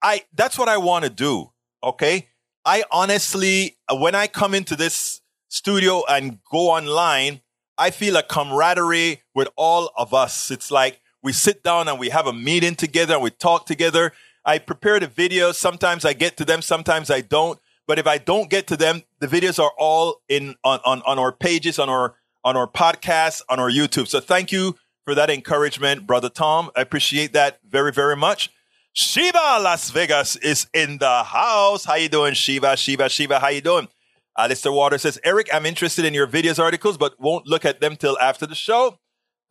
I, 0.00 0.22
that's 0.32 0.56
what 0.56 0.68
I 0.68 0.78
want 0.78 1.04
to 1.04 1.10
do. 1.10 1.50
Okay. 1.82 2.28
I 2.64 2.84
honestly, 2.92 3.76
uh, 3.88 3.96
when 3.96 4.14
I 4.14 4.28
come 4.28 4.54
into 4.54 4.76
this 4.76 5.20
studio 5.48 6.04
and 6.08 6.38
go 6.50 6.70
online, 6.70 7.40
I 7.76 7.90
feel 7.90 8.16
a 8.16 8.22
camaraderie 8.22 9.22
with 9.34 9.48
all 9.56 9.90
of 9.98 10.14
us. 10.14 10.52
It's 10.52 10.70
like 10.70 11.00
we 11.24 11.32
sit 11.32 11.64
down 11.64 11.88
and 11.88 11.98
we 11.98 12.10
have 12.10 12.28
a 12.28 12.32
meeting 12.32 12.76
together 12.76 13.14
and 13.14 13.22
we 13.22 13.30
talk 13.30 13.66
together. 13.66 14.12
I 14.44 14.58
prepare 14.58 15.00
the 15.00 15.08
videos. 15.08 15.56
Sometimes 15.56 16.04
I 16.04 16.12
get 16.12 16.36
to 16.36 16.44
them, 16.44 16.62
sometimes 16.62 17.10
I 17.10 17.20
don't. 17.20 17.58
But 17.86 17.98
if 17.98 18.06
I 18.06 18.18
don't 18.18 18.48
get 18.48 18.68
to 18.68 18.76
them, 18.76 19.02
the 19.18 19.26
videos 19.26 19.58
are 19.58 19.72
all 19.76 20.22
in 20.28 20.54
on, 20.62 20.78
on, 20.86 21.02
on 21.02 21.18
our 21.18 21.32
pages, 21.32 21.78
on 21.80 21.90
our 21.90 22.14
on 22.44 22.56
our 22.56 22.68
podcast, 22.68 23.42
on 23.48 23.58
our 23.58 23.70
YouTube. 23.70 24.06
So 24.06 24.20
thank 24.20 24.52
you 24.52 24.76
for 25.04 25.14
that 25.14 25.30
encouragement, 25.30 26.06
brother 26.06 26.28
Tom. 26.28 26.70
I 26.74 26.80
appreciate 26.80 27.32
that 27.32 27.60
very, 27.68 27.92
very 27.92 28.16
much. 28.16 28.50
Shiva 28.92 29.58
Las 29.60 29.90
Vegas 29.90 30.36
is 30.36 30.66
in 30.72 30.98
the 30.98 31.24
house. 31.24 31.84
How 31.84 31.94
you 31.96 32.08
doing, 32.08 32.34
Shiva? 32.34 32.76
Shiva, 32.76 33.08
Shiva, 33.08 33.40
how 33.40 33.48
you 33.48 33.60
doing? 33.60 33.88
Alistair 34.36 34.72
Water 34.72 34.98
says, 34.98 35.18
Eric, 35.24 35.48
I'm 35.52 35.66
interested 35.66 36.04
in 36.04 36.14
your 36.14 36.26
videos 36.26 36.58
articles, 36.58 36.96
but 36.96 37.18
won't 37.20 37.46
look 37.46 37.64
at 37.64 37.80
them 37.80 37.96
till 37.96 38.18
after 38.18 38.46
the 38.46 38.54
show. 38.54 38.98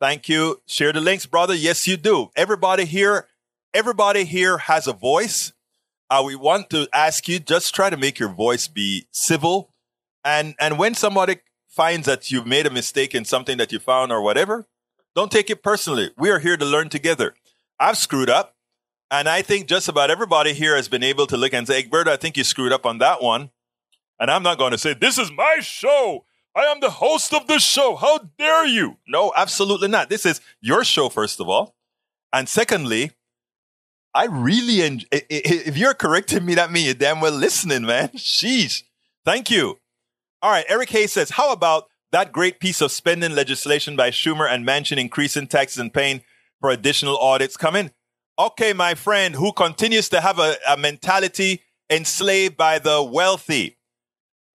Thank 0.00 0.28
you. 0.28 0.60
Share 0.66 0.92
the 0.92 1.00
links, 1.00 1.26
brother. 1.26 1.54
Yes, 1.54 1.86
you 1.86 1.96
do. 1.96 2.30
Everybody 2.36 2.84
here, 2.84 3.28
everybody 3.72 4.24
here 4.24 4.58
has 4.58 4.86
a 4.86 4.92
voice. 4.92 5.52
Uh, 6.10 6.22
we 6.24 6.36
want 6.36 6.68
to 6.70 6.88
ask 6.92 7.28
you 7.28 7.38
just 7.38 7.74
try 7.74 7.88
to 7.88 7.96
make 7.96 8.18
your 8.18 8.28
voice 8.28 8.68
be 8.68 9.06
civil. 9.10 9.70
And 10.24 10.54
and 10.58 10.78
when 10.78 10.94
somebody 10.94 11.36
finds 11.68 12.06
that 12.06 12.30
you've 12.30 12.46
made 12.46 12.66
a 12.66 12.70
mistake 12.70 13.14
in 13.14 13.24
something 13.24 13.58
that 13.58 13.72
you 13.72 13.78
found 13.78 14.12
or 14.12 14.22
whatever, 14.22 14.66
don't 15.14 15.30
take 15.32 15.50
it 15.50 15.62
personally. 15.62 16.10
We 16.16 16.30
are 16.30 16.38
here 16.38 16.56
to 16.56 16.64
learn 16.64 16.88
together. 16.88 17.34
I've 17.78 17.96
screwed 17.98 18.30
up. 18.30 18.56
And 19.10 19.28
I 19.28 19.42
think 19.42 19.68
just 19.68 19.88
about 19.88 20.10
everybody 20.10 20.54
here 20.54 20.74
has 20.74 20.88
been 20.88 21.04
able 21.04 21.26
to 21.28 21.36
look 21.36 21.52
and 21.52 21.66
say, 21.66 21.82
Egberto, 21.82 22.08
I 22.08 22.16
think 22.16 22.36
you 22.36 22.42
screwed 22.42 22.72
up 22.72 22.84
on 22.84 22.98
that 22.98 23.22
one. 23.22 23.50
And 24.18 24.30
I'm 24.30 24.42
not 24.42 24.58
going 24.58 24.72
to 24.72 24.78
say, 24.78 24.94
this 24.94 25.18
is 25.18 25.30
my 25.30 25.58
show. 25.60 26.24
I 26.56 26.62
am 26.62 26.80
the 26.80 26.90
host 26.90 27.34
of 27.34 27.46
the 27.46 27.58
show. 27.58 27.96
How 27.96 28.18
dare 28.38 28.66
you? 28.66 28.96
No, 29.06 29.32
absolutely 29.36 29.88
not. 29.88 30.08
This 30.08 30.24
is 30.24 30.40
your 30.60 30.84
show, 30.84 31.08
first 31.08 31.38
of 31.38 31.48
all. 31.48 31.76
And 32.32 32.48
secondly, 32.48 33.12
I 34.14 34.24
really 34.26 34.82
enjoy, 34.82 35.06
if 35.12 35.76
you're 35.76 35.94
correcting 35.94 36.44
me, 36.44 36.54
that 36.54 36.72
means 36.72 36.86
you're 36.86 36.94
damn 36.94 37.20
well 37.20 37.32
listening, 37.32 37.84
man. 37.84 38.08
Sheesh. 38.10 38.84
Thank 39.24 39.50
you. 39.50 39.78
All 40.42 40.50
right. 40.50 40.64
Eric 40.68 40.90
Hayes 40.90 41.12
says, 41.12 41.30
how 41.30 41.52
about 41.52 41.88
that 42.14 42.32
great 42.32 42.60
piece 42.60 42.80
of 42.80 42.90
spending 42.90 43.34
legislation 43.34 43.96
by 43.96 44.10
Schumer 44.10 44.50
and 44.50 44.66
Manchin 44.66 44.98
increasing 44.98 45.46
taxes 45.46 45.78
and 45.78 45.92
paying 45.92 46.22
for 46.60 46.70
additional 46.70 47.18
audits 47.18 47.56
coming? 47.56 47.90
Okay, 48.38 48.72
my 48.72 48.94
friend 48.94 49.34
who 49.34 49.52
continues 49.52 50.08
to 50.08 50.20
have 50.20 50.38
a, 50.38 50.56
a 50.68 50.76
mentality 50.76 51.62
enslaved 51.90 52.56
by 52.56 52.78
the 52.78 53.02
wealthy 53.02 53.76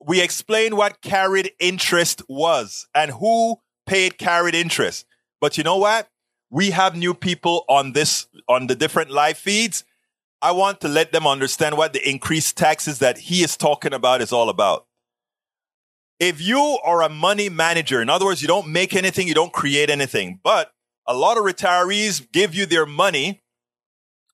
we 0.06 0.22
explained 0.22 0.78
what 0.78 1.02
carried 1.02 1.52
interest 1.60 2.22
was 2.30 2.88
and 2.96 3.12
who 3.12 3.58
paid 3.86 4.18
carried 4.18 4.56
interest. 4.56 5.06
But 5.42 5.58
you 5.58 5.64
know 5.64 5.78
what? 5.78 6.10
We 6.50 6.72
have 6.72 6.96
new 6.96 7.14
people 7.14 7.66
on 7.68 7.94
this, 7.94 8.28
on 8.48 8.68
the 8.68 8.76
different 8.76 9.12
live 9.12 9.38
feeds. 9.38 9.84
I 10.42 10.52
want 10.52 10.82
to 10.82 10.88
let 10.88 11.12
them 11.12 11.28
understand 11.28 11.78
what 11.78 11.94
the 11.94 12.10
increased 12.10 12.58
taxes 12.58 13.00
that 13.00 13.18
he 13.18 13.44
is 13.44 13.58
talking 13.58 13.94
about 13.94 14.22
is 14.22 14.32
all 14.32 14.50
about. 14.50 14.86
If 16.20 16.42
you 16.42 16.80
are 16.84 17.02
a 17.02 17.10
money 17.10 17.50
manager, 17.50 18.02
in 18.02 18.10
other 18.10 18.26
words, 18.26 18.42
you 18.42 18.48
don't 18.48 18.68
make 18.68 18.96
anything, 18.96 19.28
you 19.28 19.34
don't 19.34 19.54
create 19.54 19.90
anything, 19.90 20.40
but 20.44 20.72
a 21.08 21.16
lot 21.16 21.38
of 21.38 21.44
retirees 21.44 22.30
give 22.32 22.54
you 22.54 22.66
their 22.66 22.86
money 22.86 23.42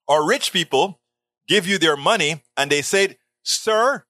or 0.08 0.28
rich 0.28 0.52
people 0.52 1.00
give 1.48 1.68
you 1.68 1.78
their 1.78 1.96
money 1.96 2.44
and 2.58 2.72
they 2.72 2.82
say, 2.82 3.18
sir, 3.44 4.04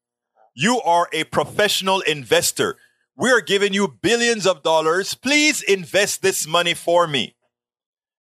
you 0.53 0.79
are 0.82 1.10
a 1.12 1.25
professional 1.25 2.00
investor. 2.01 2.77
We 3.17 3.29
are 3.29 3.41
giving 3.41 3.74
you 3.74 3.88
billions 4.01 4.48
of 4.48 4.63
dollars. 4.63 5.13
Please 5.13 5.62
invest 5.62 6.22
this 6.22 6.48
money 6.48 6.74
for 6.74 7.08
me. 7.08 7.36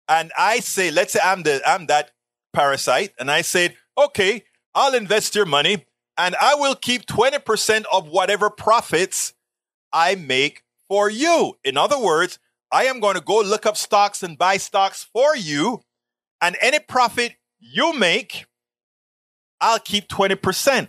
And 0.08 0.32
I 0.36 0.60
say, 0.60 0.90
let's 0.90 1.12
say 1.12 1.20
I'm 1.22 1.42
the 1.42 1.62
I'm 1.66 1.86
that 1.86 2.10
parasite, 2.52 3.12
and 3.18 3.30
I 3.30 3.42
said, 3.42 3.76
okay, 3.96 4.44
I'll 4.74 4.94
invest 4.94 5.34
your 5.34 5.46
money 5.46 5.86
and 6.18 6.36
I 6.36 6.54
will 6.54 6.74
keep 6.74 7.06
20% 7.06 7.84
of 7.92 8.08
whatever 8.08 8.50
profits 8.50 9.32
I 9.92 10.14
make 10.14 10.62
for 10.88 11.10
you. 11.10 11.54
In 11.64 11.76
other 11.76 11.98
words, 11.98 12.38
I 12.70 12.84
am 12.84 13.00
going 13.00 13.14
to 13.14 13.20
go 13.20 13.40
look 13.40 13.66
up 13.66 13.76
stocks 13.76 14.22
and 14.22 14.38
buy 14.38 14.56
stocks 14.56 15.04
for 15.12 15.36
you. 15.36 15.82
And 16.40 16.56
any 16.60 16.78
profit 16.78 17.36
you 17.60 17.92
make, 17.92 18.46
I'll 19.60 19.78
keep 19.78 20.08
20%. 20.08 20.88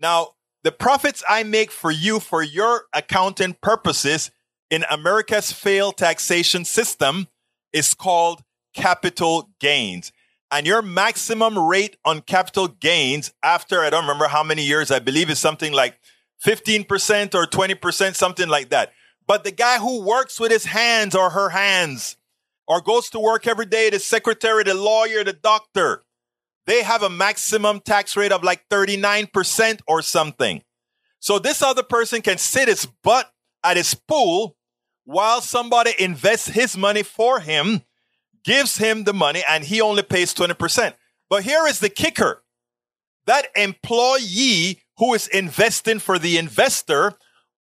Now, 0.00 0.28
the 0.62 0.72
profits 0.72 1.22
I 1.28 1.42
make 1.42 1.70
for 1.70 1.90
you 1.90 2.20
for 2.20 2.42
your 2.42 2.84
accounting 2.92 3.56
purposes 3.62 4.30
in 4.70 4.84
America's 4.90 5.52
failed 5.52 5.96
taxation 5.96 6.64
system 6.64 7.28
is 7.72 7.94
called 7.94 8.42
capital 8.74 9.50
gains. 9.58 10.12
And 10.50 10.66
your 10.66 10.82
maximum 10.82 11.58
rate 11.58 11.96
on 12.04 12.22
capital 12.22 12.68
gains 12.68 13.32
after, 13.42 13.80
I 13.80 13.90
don't 13.90 14.02
remember 14.02 14.28
how 14.28 14.42
many 14.42 14.64
years, 14.64 14.90
I 14.90 14.98
believe 14.98 15.30
is 15.30 15.38
something 15.38 15.72
like 15.72 15.98
15% 16.44 17.34
or 17.34 17.46
20%, 17.46 18.14
something 18.14 18.48
like 18.48 18.70
that. 18.70 18.92
But 19.26 19.44
the 19.44 19.52
guy 19.52 19.78
who 19.78 20.02
works 20.02 20.40
with 20.40 20.50
his 20.50 20.64
hands 20.64 21.14
or 21.14 21.30
her 21.30 21.50
hands 21.50 22.16
or 22.66 22.80
goes 22.80 23.10
to 23.10 23.20
work 23.20 23.46
every 23.46 23.66
day, 23.66 23.90
the 23.90 23.98
secretary, 23.98 24.64
the 24.64 24.74
lawyer, 24.74 25.22
the 25.24 25.32
doctor, 25.32 26.02
they 26.66 26.82
have 26.82 27.02
a 27.02 27.10
maximum 27.10 27.80
tax 27.80 28.16
rate 28.16 28.32
of 28.32 28.42
like 28.42 28.68
39% 28.68 29.80
or 29.86 30.02
something. 30.02 30.62
So 31.18 31.38
this 31.38 31.62
other 31.62 31.82
person 31.82 32.22
can 32.22 32.38
sit 32.38 32.68
his 32.68 32.86
butt 33.02 33.30
at 33.62 33.76
his 33.76 33.94
pool 33.94 34.56
while 35.04 35.40
somebody 35.40 35.92
invests 35.98 36.48
his 36.48 36.76
money 36.76 37.02
for 37.02 37.40
him, 37.40 37.82
gives 38.44 38.78
him 38.78 39.04
the 39.04 39.12
money, 39.12 39.42
and 39.48 39.64
he 39.64 39.80
only 39.80 40.02
pays 40.02 40.32
20%. 40.34 40.94
But 41.28 41.42
here 41.42 41.66
is 41.66 41.80
the 41.80 41.88
kicker. 41.88 42.42
That 43.26 43.48
employee 43.54 44.82
who 45.00 45.14
is 45.14 45.26
investing 45.28 45.98
for 45.98 46.18
the 46.18 46.36
investor 46.36 47.14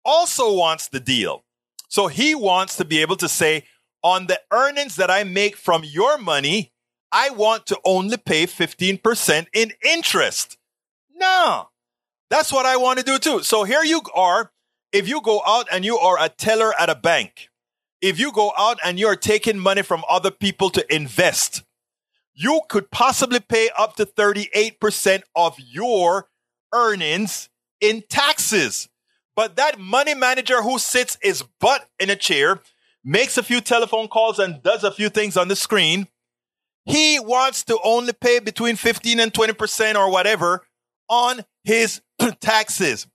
also 0.04 0.52
wants 0.52 0.88
the 0.88 1.00
deal. 1.00 1.44
So 1.88 2.08
he 2.08 2.34
wants 2.34 2.76
to 2.76 2.84
be 2.84 3.00
able 3.00 3.16
to 3.16 3.28
say, 3.28 3.64
on 4.02 4.26
the 4.26 4.40
earnings 4.52 4.96
that 4.96 5.10
I 5.10 5.24
make 5.24 5.56
from 5.56 5.84
your 5.84 6.18
money, 6.18 6.72
I 7.10 7.30
want 7.30 7.66
to 7.66 7.78
only 7.84 8.16
pay 8.16 8.46
15% 8.46 9.46
in 9.52 9.72
interest. 9.82 10.58
No, 11.14 11.68
that's 12.28 12.52
what 12.52 12.66
I 12.66 12.76
want 12.76 12.98
to 12.98 13.04
do 13.04 13.18
too. 13.18 13.42
So 13.42 13.64
here 13.64 13.84
you 13.84 14.02
are. 14.14 14.50
If 14.90 15.08
you 15.08 15.20
go 15.20 15.40
out 15.46 15.68
and 15.70 15.84
you 15.84 15.96
are 15.96 16.20
a 16.20 16.28
teller 16.28 16.72
at 16.78 16.90
a 16.90 16.94
bank, 16.94 17.50
if 18.00 18.18
you 18.18 18.32
go 18.32 18.52
out 18.58 18.78
and 18.84 18.98
you're 18.98 19.16
taking 19.16 19.58
money 19.58 19.82
from 19.82 20.02
other 20.08 20.30
people 20.30 20.70
to 20.70 20.94
invest, 20.94 21.62
you 22.34 22.62
could 22.68 22.90
possibly 22.90 23.40
pay 23.40 23.70
up 23.76 23.96
to 23.96 24.06
38% 24.06 25.22
of 25.36 25.56
your 25.58 26.28
earnings 26.72 27.48
in 27.80 28.02
taxes. 28.08 28.88
But 29.36 29.56
that 29.56 29.78
money 29.78 30.14
manager 30.14 30.62
who 30.62 30.78
sits 30.78 31.16
his 31.22 31.44
butt 31.60 31.88
in 32.00 32.10
a 32.10 32.16
chair, 32.16 32.60
makes 33.04 33.38
a 33.38 33.42
few 33.42 33.60
telephone 33.60 34.08
calls 34.08 34.38
and 34.38 34.62
does 34.62 34.84
a 34.84 34.90
few 34.90 35.08
things 35.08 35.36
on 35.36 35.48
the 35.48 35.56
screen, 35.56 36.08
He 36.84 37.20
wants 37.20 37.64
to 37.64 37.78
only 37.84 38.12
pay 38.14 38.38
between 38.38 38.76
15 38.76 39.20
and 39.20 39.32
20% 39.32 39.94
or 39.94 40.10
whatever 40.10 40.62
on 41.08 41.44
his 41.64 42.00
taxes, 42.40 43.06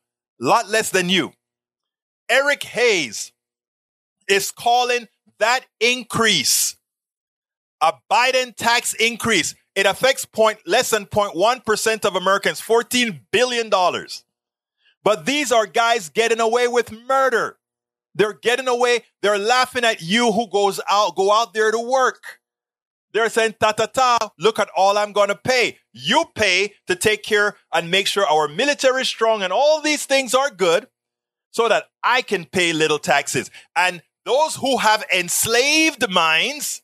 a 0.42 0.46
lot 0.46 0.70
less 0.70 0.90
than 0.92 1.10
you. 1.10 1.34
Eric 2.30 2.64
Hayes 2.64 3.32
is 4.28 4.52
calling 4.52 5.08
that 5.40 5.66
increase 5.80 6.78
a 7.82 7.94
Biden 8.12 8.56
tax 8.56 8.94
increase. 8.94 9.56
It 9.76 9.86
affects 9.86 10.26
point 10.26 10.60
less 10.66 10.92
than 10.92 11.06
0.1% 11.06 12.06
of 12.06 12.16
Americans, 12.16 12.62
$14 12.62 13.22
billion. 13.32 13.70
But 15.04 15.26
these 15.26 15.52
are 15.52 15.66
guys 15.66 16.10
getting 16.10 16.40
away 16.40 16.68
with 16.68 16.92
murder. 16.92 17.58
They're 18.16 18.34
getting 18.34 18.68
away. 18.68 19.04
They're 19.22 19.40
laughing 19.40 19.84
at 19.84 20.02
you 20.02 20.32
who 20.32 20.48
goes 20.48 20.80
out, 20.90 21.16
go 21.16 21.32
out 21.34 21.54
there 21.54 21.72
to 21.72 21.80
work. 21.80 22.40
They're 23.14 23.30
saying, 23.30 23.56
ta 23.60 23.72
ta 23.72 23.86
ta, 23.86 24.18
look 24.40 24.60
at 24.60 24.70
all 24.76 24.98
I'm 24.98 25.12
going 25.12 25.28
to 25.30 25.36
pay. 25.36 25.78
You 25.92 26.26
pay 26.36 26.74
to 26.88 26.96
take 26.96 27.24
care 27.24 27.56
and 27.72 27.92
make 27.92 28.08
sure 28.08 28.26
our 28.26 28.48
military 28.48 29.04
is 29.04 29.08
strong 29.08 29.44
and 29.44 29.54
all 29.54 29.82
these 29.82 30.06
things 30.06 30.34
are 30.34 30.50
good 30.50 30.88
so 31.52 31.70
that 31.70 31.86
I 32.04 32.24
can 32.24 32.46
pay 32.46 32.74
little 32.74 32.98
taxes. 32.98 33.52
And 33.76 34.02
those 34.26 34.56
who 34.56 34.78
have 34.78 35.06
enslaved 35.14 36.10
minds 36.10 36.82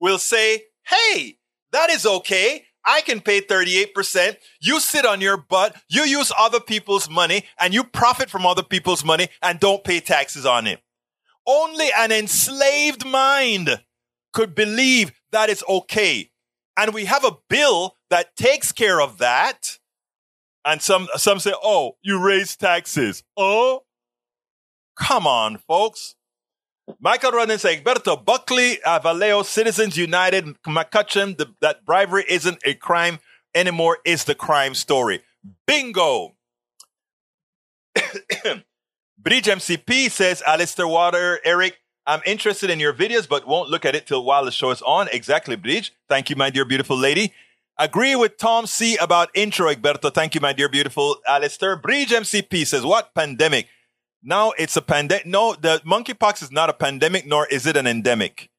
will 0.00 0.18
say, 0.18 0.64
hey, 0.86 1.38
that 1.72 1.90
is 1.90 2.06
okay. 2.06 2.64
I 2.84 3.02
can 3.02 3.20
pay 3.20 3.40
38%. 3.40 4.36
You 4.60 4.80
sit 4.80 5.04
on 5.04 5.20
your 5.20 5.36
butt. 5.36 5.76
You 5.88 6.02
use 6.02 6.32
other 6.38 6.60
people's 6.60 7.10
money 7.10 7.44
and 7.58 7.74
you 7.74 7.84
profit 7.84 8.30
from 8.30 8.46
other 8.46 8.62
people's 8.62 9.04
money 9.04 9.28
and 9.42 9.60
don't 9.60 9.84
pay 9.84 10.00
taxes 10.00 10.46
on 10.46 10.66
it. 10.66 10.80
Only 11.46 11.88
an 11.96 12.12
enslaved 12.12 13.06
mind 13.06 13.82
could 14.32 14.54
believe 14.54 15.12
that 15.32 15.50
is 15.50 15.64
okay. 15.68 16.30
And 16.76 16.94
we 16.94 17.04
have 17.04 17.24
a 17.24 17.36
bill 17.48 17.96
that 18.08 18.36
takes 18.36 18.72
care 18.72 19.00
of 19.00 19.18
that. 19.18 19.78
And 20.64 20.80
some, 20.80 21.08
some 21.16 21.38
say, 21.38 21.52
oh, 21.62 21.96
you 22.02 22.22
raise 22.22 22.56
taxes. 22.56 23.24
Oh, 23.36 23.84
come 24.98 25.26
on, 25.26 25.58
folks. 25.58 26.14
Michael 27.00 27.32
Rodden 27.32 27.58
says, 27.58 27.76
Egberto, 27.76 28.24
Buckley, 28.24 28.78
uh, 28.84 29.42
Citizens 29.42 29.96
United, 29.96 30.46
McCutcheon, 30.64 31.36
the, 31.36 31.54
that 31.60 31.84
bribery 31.84 32.24
isn't 32.28 32.58
a 32.64 32.74
crime 32.74 33.18
anymore, 33.54 33.98
is 34.04 34.24
the 34.24 34.34
crime 34.34 34.74
story. 34.74 35.22
Bingo. 35.66 36.34
Bridge 39.18 39.46
MCP 39.46 40.10
says, 40.10 40.42
Alistair 40.46 40.88
Water, 40.88 41.40
Eric, 41.44 41.78
I'm 42.06 42.22
interested 42.24 42.70
in 42.70 42.80
your 42.80 42.92
videos, 42.92 43.28
but 43.28 43.46
won't 43.46 43.68
look 43.68 43.84
at 43.84 43.94
it 43.94 44.06
till 44.06 44.24
while 44.24 44.44
the 44.44 44.50
show 44.50 44.70
is 44.70 44.82
on. 44.82 45.08
Exactly, 45.12 45.56
Bridge. 45.56 45.92
Thank 46.08 46.30
you, 46.30 46.36
my 46.36 46.50
dear 46.50 46.64
beautiful 46.64 46.96
lady. 46.96 47.32
Agree 47.78 48.16
with 48.16 48.36
Tom 48.36 48.66
C 48.66 48.96
about 48.96 49.30
intro, 49.34 49.72
Egberto. 49.72 50.12
Thank 50.12 50.34
you, 50.34 50.40
my 50.40 50.52
dear 50.52 50.68
beautiful 50.68 51.16
Alistair. 51.26 51.76
Bridge 51.76 52.10
MCP 52.10 52.66
says, 52.66 52.84
what 52.84 53.14
pandemic? 53.14 53.68
Now 54.22 54.52
it's 54.58 54.76
a 54.76 54.82
pandemic. 54.82 55.26
No, 55.26 55.54
the 55.54 55.80
monkeypox 55.84 56.42
is 56.42 56.52
not 56.52 56.68
a 56.68 56.74
pandemic, 56.74 57.26
nor 57.26 57.46
is 57.46 57.66
it 57.66 57.76
an 57.76 57.86
endemic. 57.86 58.50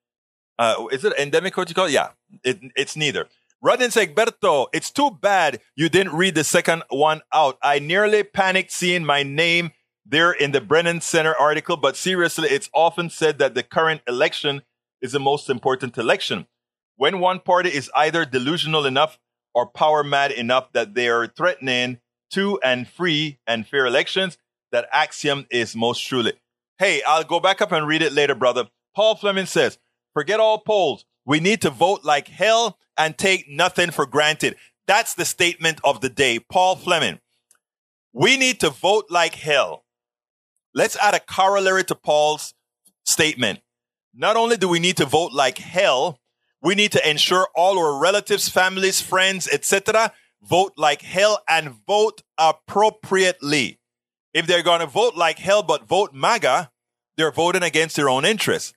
Uh, 0.58 0.88
is 0.92 1.04
it 1.06 1.14
endemic? 1.18 1.56
What 1.56 1.70
you 1.70 1.76
call 1.76 1.86
it? 1.86 1.92
Yeah, 1.92 2.10
it, 2.44 2.60
it's 2.76 2.96
neither. 2.96 3.28
Rodin 3.64 3.92
Egberto, 3.92 4.68
it's 4.74 4.90
too 4.90 5.12
bad 5.12 5.60
you 5.76 5.88
didn't 5.88 6.14
read 6.14 6.34
the 6.34 6.44
second 6.44 6.84
one 6.90 7.22
out. 7.32 7.60
I 7.62 7.78
nearly 7.78 8.24
panicked 8.24 8.72
seeing 8.72 9.06
my 9.06 9.22
name 9.22 9.72
there 10.04 10.32
in 10.32 10.52
the 10.52 10.62
Brennan 10.62 11.02
Center 11.02 11.36
article, 11.36 11.78
but 11.78 11.96
seriously, 11.96 12.50
it's 12.50 12.72
often 12.74 13.12
said 13.12 13.38
that 13.38 13.54
the 13.54 13.62
current 13.62 14.02
election 14.08 14.64
is 15.00 15.12
the 15.12 15.20
most 15.20 15.48
important 15.48 15.96
election. 15.98 16.48
When 16.96 17.20
one 17.20 17.40
party 17.40 17.70
is 17.70 17.92
either 17.96 18.26
delusional 18.26 18.86
enough 18.86 19.20
or 19.54 19.68
power 19.68 20.04
mad 20.04 20.32
enough 20.32 20.72
that 20.74 20.96
they 20.96 21.08
are 21.08 21.28
threatening 21.28 22.00
two 22.32 22.60
and 22.64 22.88
free 22.88 23.40
and 23.46 23.68
fair 23.68 23.86
elections, 23.86 24.38
that 24.72 24.88
axiom 24.92 25.46
is 25.50 25.76
most 25.76 26.06
truly. 26.06 26.34
Hey, 26.80 27.02
I'll 27.08 27.24
go 27.24 27.40
back 27.40 27.62
up 27.62 27.72
and 27.72 27.88
read 27.88 28.02
it 28.02 28.14
later, 28.14 28.36
brother. 28.36 28.68
Paul 28.96 29.16
Fleming 29.16 29.46
says, 29.46 29.78
forget 30.14 30.40
all 30.40 30.60
polls. 30.60 31.06
We 31.26 31.40
need 31.40 31.62
to 31.62 31.70
vote 31.70 32.04
like 32.04 32.28
hell 32.28 32.78
and 32.98 33.18
take 33.18 33.48
nothing 33.50 33.92
for 33.92 34.06
granted. 34.06 34.56
That's 34.88 35.14
the 35.14 35.26
statement 35.26 35.80
of 35.84 36.02
the 36.02 36.10
day. 36.10 36.40
Paul 36.40 36.76
Fleming. 36.76 37.20
We 38.14 38.38
need 38.38 38.60
to 38.62 38.70
vote 38.70 39.06
like 39.10 39.36
hell. 39.36 39.86
Let's 40.74 40.98
add 40.98 41.14
a 41.14 41.20
corollary 41.20 41.84
to 41.86 41.96
Paul's 41.96 42.54
statement. 43.06 43.60
Not 44.14 44.36
only 44.36 44.58
do 44.58 44.68
we 44.68 44.80
need 44.80 44.98
to 44.98 45.06
vote 45.06 45.32
like 45.32 45.58
hell, 45.58 46.20
we 46.62 46.76
need 46.76 46.92
to 46.94 47.10
ensure 47.10 47.48
all 47.56 47.80
our 47.80 48.00
relatives, 48.00 48.50
families, 48.50 49.02
friends, 49.02 49.48
etc., 49.48 50.14
vote 50.44 50.74
like 50.78 51.02
hell 51.02 51.42
and 51.48 51.76
vote 51.88 52.22
appropriately. 52.38 53.80
If 54.34 54.48
they're 54.48 54.64
going 54.64 54.80
to 54.80 54.88
vote 54.88 55.16
like 55.16 55.40
hell 55.40 55.64
but 55.64 55.88
vote 55.88 56.14
MAGA, 56.14 56.72
they're 57.18 57.32
voting 57.32 57.64
against 57.64 57.96
their 57.96 58.10
own 58.10 58.26
interests. 58.26 58.74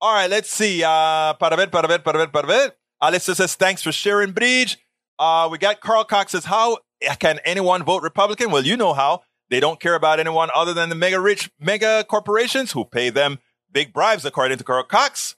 All 0.00 0.12
right, 0.12 0.30
let's 0.30 0.50
see. 0.50 0.82
Uh, 0.84 1.34
para 1.34 1.56
ver, 1.56 1.68
para 1.68 1.88
ver, 1.88 1.98
para 1.98 2.18
ver, 2.18 2.26
para 2.28 2.46
ver. 2.46 2.72
Alistair 3.00 3.34
says, 3.34 3.54
thanks 3.54 3.82
for 3.82 3.92
sharing, 3.92 4.32
Bridge. 4.32 4.78
Uh, 5.18 5.48
we 5.50 5.58
got 5.58 5.80
Carl 5.80 6.04
Cox 6.04 6.32
says, 6.32 6.44
how 6.44 6.78
can 7.18 7.40
anyone 7.44 7.82
vote 7.82 8.02
Republican? 8.02 8.50
Well, 8.50 8.64
you 8.64 8.76
know 8.76 8.92
how. 8.92 9.22
They 9.48 9.60
don't 9.60 9.78
care 9.78 9.94
about 9.94 10.18
anyone 10.18 10.50
other 10.54 10.74
than 10.74 10.88
the 10.88 10.94
mega 10.94 11.20
rich 11.20 11.50
mega 11.60 12.04
corporations 12.04 12.72
who 12.72 12.84
pay 12.84 13.10
them 13.10 13.38
big 13.70 13.92
bribes, 13.92 14.24
according 14.24 14.58
to 14.58 14.64
Carl 14.64 14.82
Cox. 14.82 15.36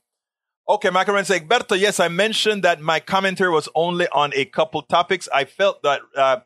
Okay, 0.69 0.91
Macaron 0.91 1.25
says, 1.25 1.41
Berto, 1.41 1.79
yes, 1.79 1.99
I 1.99 2.09
mentioned 2.09 2.63
that 2.63 2.81
my 2.81 3.01
commentary 3.01 3.51
was 3.51 3.69
only 3.75 4.07
on 4.09 4.33
a 4.35 4.45
couple 4.45 4.83
topics. 4.83 5.29
I 5.33 5.45
felt 5.45 5.83
that 5.83 6.01
uh, 6.17 6.41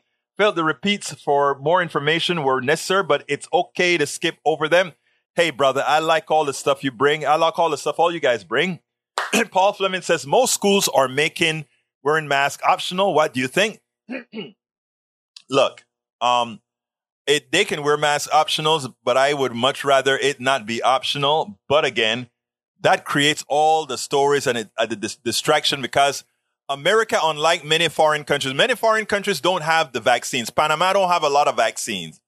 the 0.50 0.64
repeats 0.64 1.12
for 1.14 1.58
more 1.58 1.82
information 1.82 2.42
were 2.42 2.60
necessary, 2.60 3.04
but 3.04 3.24
it's 3.28 3.46
okay 3.52 3.96
to 3.98 4.06
skip 4.06 4.38
over 4.44 4.68
them. 4.68 4.92
Hey, 5.34 5.50
brother, 5.50 5.84
I 5.86 6.00
like 6.00 6.30
all 6.30 6.44
the 6.44 6.52
stuff 6.52 6.82
you 6.82 6.90
bring. 6.90 7.26
I 7.26 7.36
like 7.36 7.58
all 7.58 7.70
the 7.70 7.78
stuff 7.78 7.98
all 7.98 8.12
you 8.12 8.20
guys 8.20 8.44
bring. 8.44 8.80
Paul 9.50 9.72
Fleming 9.72 10.02
says 10.02 10.26
most 10.26 10.52
schools 10.52 10.88
are 10.88 11.08
making 11.08 11.66
wearing 12.02 12.28
masks 12.28 12.62
optional. 12.66 13.14
What 13.14 13.32
do 13.32 13.40
you 13.40 13.48
think? 13.48 13.80
Look, 15.50 15.84
um, 16.20 16.60
it 17.26 17.52
they 17.52 17.64
can 17.64 17.82
wear 17.82 17.96
masks 17.96 18.32
optionals, 18.32 18.92
but 19.04 19.16
I 19.16 19.32
would 19.34 19.52
much 19.54 19.84
rather 19.84 20.16
it 20.16 20.40
not 20.40 20.66
be 20.66 20.82
optional. 20.82 21.58
But 21.68 21.84
again, 21.84 22.28
that 22.80 23.04
creates 23.04 23.44
all 23.48 23.86
the 23.86 23.98
stories 23.98 24.46
and 24.46 24.58
it, 24.58 24.70
uh, 24.76 24.86
the 24.86 24.96
dis- 24.96 25.16
distraction 25.16 25.80
because 25.82 26.24
America, 26.72 27.18
unlike 27.22 27.64
many 27.64 27.88
foreign 27.88 28.24
countries, 28.24 28.54
many 28.54 28.74
foreign 28.74 29.04
countries 29.04 29.40
don't 29.40 29.62
have 29.62 29.92
the 29.92 30.00
vaccines. 30.00 30.48
Panama 30.50 30.94
don't 30.94 31.10
have 31.10 31.22
a 31.22 31.28
lot 31.28 31.46
of 31.46 31.56
vaccines. 31.56 32.20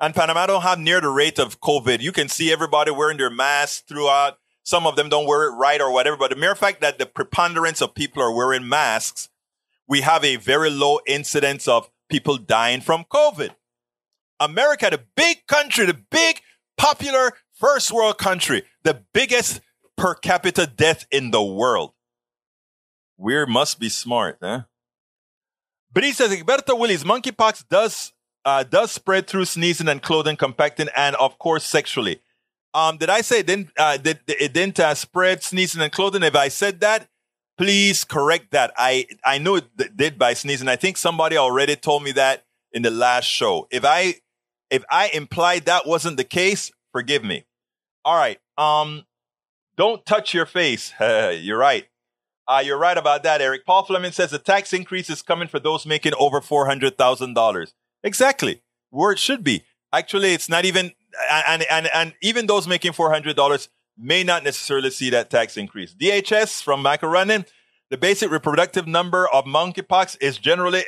And 0.00 0.14
Panama 0.14 0.46
don't 0.46 0.62
have 0.62 0.80
near 0.80 1.00
the 1.00 1.08
rate 1.08 1.38
of 1.38 1.60
COVID. 1.60 2.00
You 2.00 2.10
can 2.10 2.28
see 2.28 2.52
everybody 2.52 2.90
wearing 2.90 3.18
their 3.18 3.30
masks 3.30 3.84
throughout. 3.86 4.38
Some 4.64 4.86
of 4.86 4.96
them 4.96 5.08
don't 5.08 5.28
wear 5.28 5.44
it 5.44 5.52
right 5.52 5.80
or 5.80 5.92
whatever. 5.92 6.16
But 6.16 6.30
the 6.30 6.36
mere 6.36 6.56
fact 6.56 6.80
that 6.80 6.98
the 6.98 7.06
preponderance 7.06 7.80
of 7.80 7.94
people 7.94 8.22
are 8.22 8.34
wearing 8.34 8.68
masks, 8.68 9.28
we 9.86 10.00
have 10.00 10.24
a 10.24 10.36
very 10.36 10.70
low 10.70 10.98
incidence 11.06 11.68
of 11.68 11.88
people 12.08 12.36
dying 12.36 12.80
from 12.80 13.04
COVID. 13.04 13.50
America, 14.40 14.88
the 14.90 15.02
big 15.16 15.46
country, 15.46 15.86
the 15.86 15.94
big 16.10 16.40
popular 16.76 17.32
first 17.52 17.92
world 17.92 18.18
country, 18.18 18.64
the 18.82 19.02
biggest 19.12 19.60
per 19.96 20.14
capita 20.14 20.66
death 20.66 21.06
in 21.12 21.30
the 21.30 21.42
world. 21.42 21.93
We 23.16 23.44
must 23.46 23.78
be 23.78 23.88
smart, 23.88 24.38
huh? 24.42 24.62
But 25.92 26.04
he 26.04 26.12
says, 26.12 26.32
Egberto 26.32 26.78
Willies, 26.78 27.04
monkeypox 27.04 27.68
does 27.68 28.12
uh, 28.44 28.62
does 28.64 28.92
spread 28.92 29.26
through 29.26 29.46
sneezing 29.46 29.88
and 29.88 30.02
clothing 30.02 30.36
compacting, 30.36 30.88
and 30.96 31.16
of 31.16 31.38
course 31.38 31.64
sexually. 31.64 32.20
Um, 32.74 32.96
did 32.98 33.08
I 33.08 33.20
say 33.20 33.40
it 33.40 33.46
didn't 33.46 33.70
uh, 33.78 33.96
did, 33.96 34.20
it 34.26 34.52
didn't 34.52 34.80
uh, 34.80 34.94
spread 34.94 35.42
sneezing 35.42 35.80
and 35.80 35.92
clothing? 35.92 36.22
If 36.22 36.34
I 36.34 36.48
said 36.48 36.80
that, 36.80 37.08
please 37.56 38.04
correct 38.04 38.50
that. 38.50 38.72
I 38.76 39.06
I 39.24 39.38
know 39.38 39.56
it 39.56 39.96
did 39.96 40.18
by 40.18 40.34
sneezing. 40.34 40.68
I 40.68 40.76
think 40.76 40.96
somebody 40.96 41.36
already 41.36 41.76
told 41.76 42.02
me 42.02 42.12
that 42.12 42.44
in 42.72 42.82
the 42.82 42.90
last 42.90 43.26
show. 43.26 43.68
If 43.70 43.84
I 43.84 44.16
if 44.70 44.84
I 44.90 45.08
implied 45.14 45.66
that 45.66 45.86
wasn't 45.86 46.16
the 46.16 46.24
case, 46.24 46.72
forgive 46.92 47.22
me. 47.24 47.44
All 48.04 48.16
right. 48.16 48.38
Um, 48.58 49.06
don't 49.76 50.04
touch 50.04 50.34
your 50.34 50.46
face. 50.46 50.92
You're 51.00 51.58
right. 51.58 51.86
Uh, 52.46 52.62
you're 52.64 52.78
right 52.78 52.98
about 52.98 53.22
that, 53.22 53.40
Eric. 53.40 53.64
Paul 53.64 53.84
Fleming 53.84 54.12
says 54.12 54.30
the 54.30 54.38
tax 54.38 54.72
increase 54.72 55.08
is 55.08 55.22
coming 55.22 55.48
for 55.48 55.58
those 55.58 55.86
making 55.86 56.12
over 56.18 56.40
$400,000. 56.40 57.72
Exactly. 58.02 58.62
Where 58.90 59.12
it 59.12 59.18
should 59.18 59.42
be. 59.42 59.64
Actually, 59.92 60.34
it's 60.34 60.48
not 60.48 60.64
even, 60.64 60.92
and, 61.30 61.64
and, 61.70 61.88
and 61.94 62.14
even 62.20 62.46
those 62.46 62.68
making 62.68 62.92
$400 62.92 63.68
may 63.96 64.24
not 64.24 64.44
necessarily 64.44 64.90
see 64.90 65.10
that 65.10 65.30
tax 65.30 65.56
increase. 65.56 65.94
DHS 65.94 66.62
from 66.62 66.82
Michael 66.82 67.08
Running, 67.08 67.44
the 67.90 67.96
basic 67.96 68.30
reproductive 68.30 68.86
number 68.86 69.28
of 69.28 69.44
monkeypox 69.44 70.16
is 70.20 70.36
generally 70.36 70.82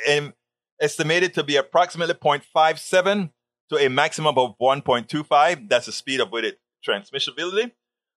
estimated 0.81 1.33
to 1.33 1.43
be 1.43 1.55
approximately 1.55 2.13
0.57 2.13 3.31
to 3.69 3.77
a 3.77 3.89
maximum 3.89 4.37
of 4.37 4.55
1.25. 4.61 5.69
That's 5.69 5.85
the 5.85 5.91
speed 5.91 6.19
of 6.19 6.31
with 6.31 6.45
it 6.45 6.59
transmissibility. 6.87 7.71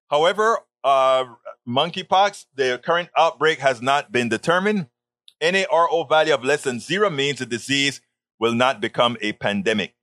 However, 0.09 0.59
uh, 0.85 1.25
monkeypox, 1.69 2.47
the 2.55 2.81
current 2.85 3.11
outbreak 3.17 3.59
has 3.59 3.83
not 3.83 4.13
been 4.13 4.29
determined. 4.29 4.89
Any 5.41 5.67
RO 5.73 6.05
value 6.05 6.35
of 6.35 6.45
less 6.45 6.63
than 6.63 6.81
zero 6.81 7.11
means 7.11 7.39
the 7.39 7.47
disease 7.47 8.01
will 8.39 8.55
not 8.55 8.81
become 8.81 9.17
a 9.21 9.33
pandemic. 9.33 9.95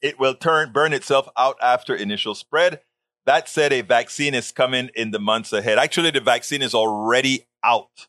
It 0.00 0.18
will 0.18 0.34
turn 0.34 0.72
burn 0.72 0.92
itself 0.92 1.28
out 1.36 1.56
after 1.62 1.94
initial 1.94 2.34
spread. 2.34 2.80
That 3.24 3.48
said, 3.48 3.72
a 3.72 3.82
vaccine 3.82 4.34
is 4.34 4.50
coming 4.50 4.90
in 4.96 5.12
the 5.12 5.20
months 5.20 5.52
ahead. 5.52 5.78
Actually, 5.78 6.10
the 6.10 6.20
vaccine 6.20 6.60
is 6.60 6.74
already 6.74 7.46
out. 7.62 8.08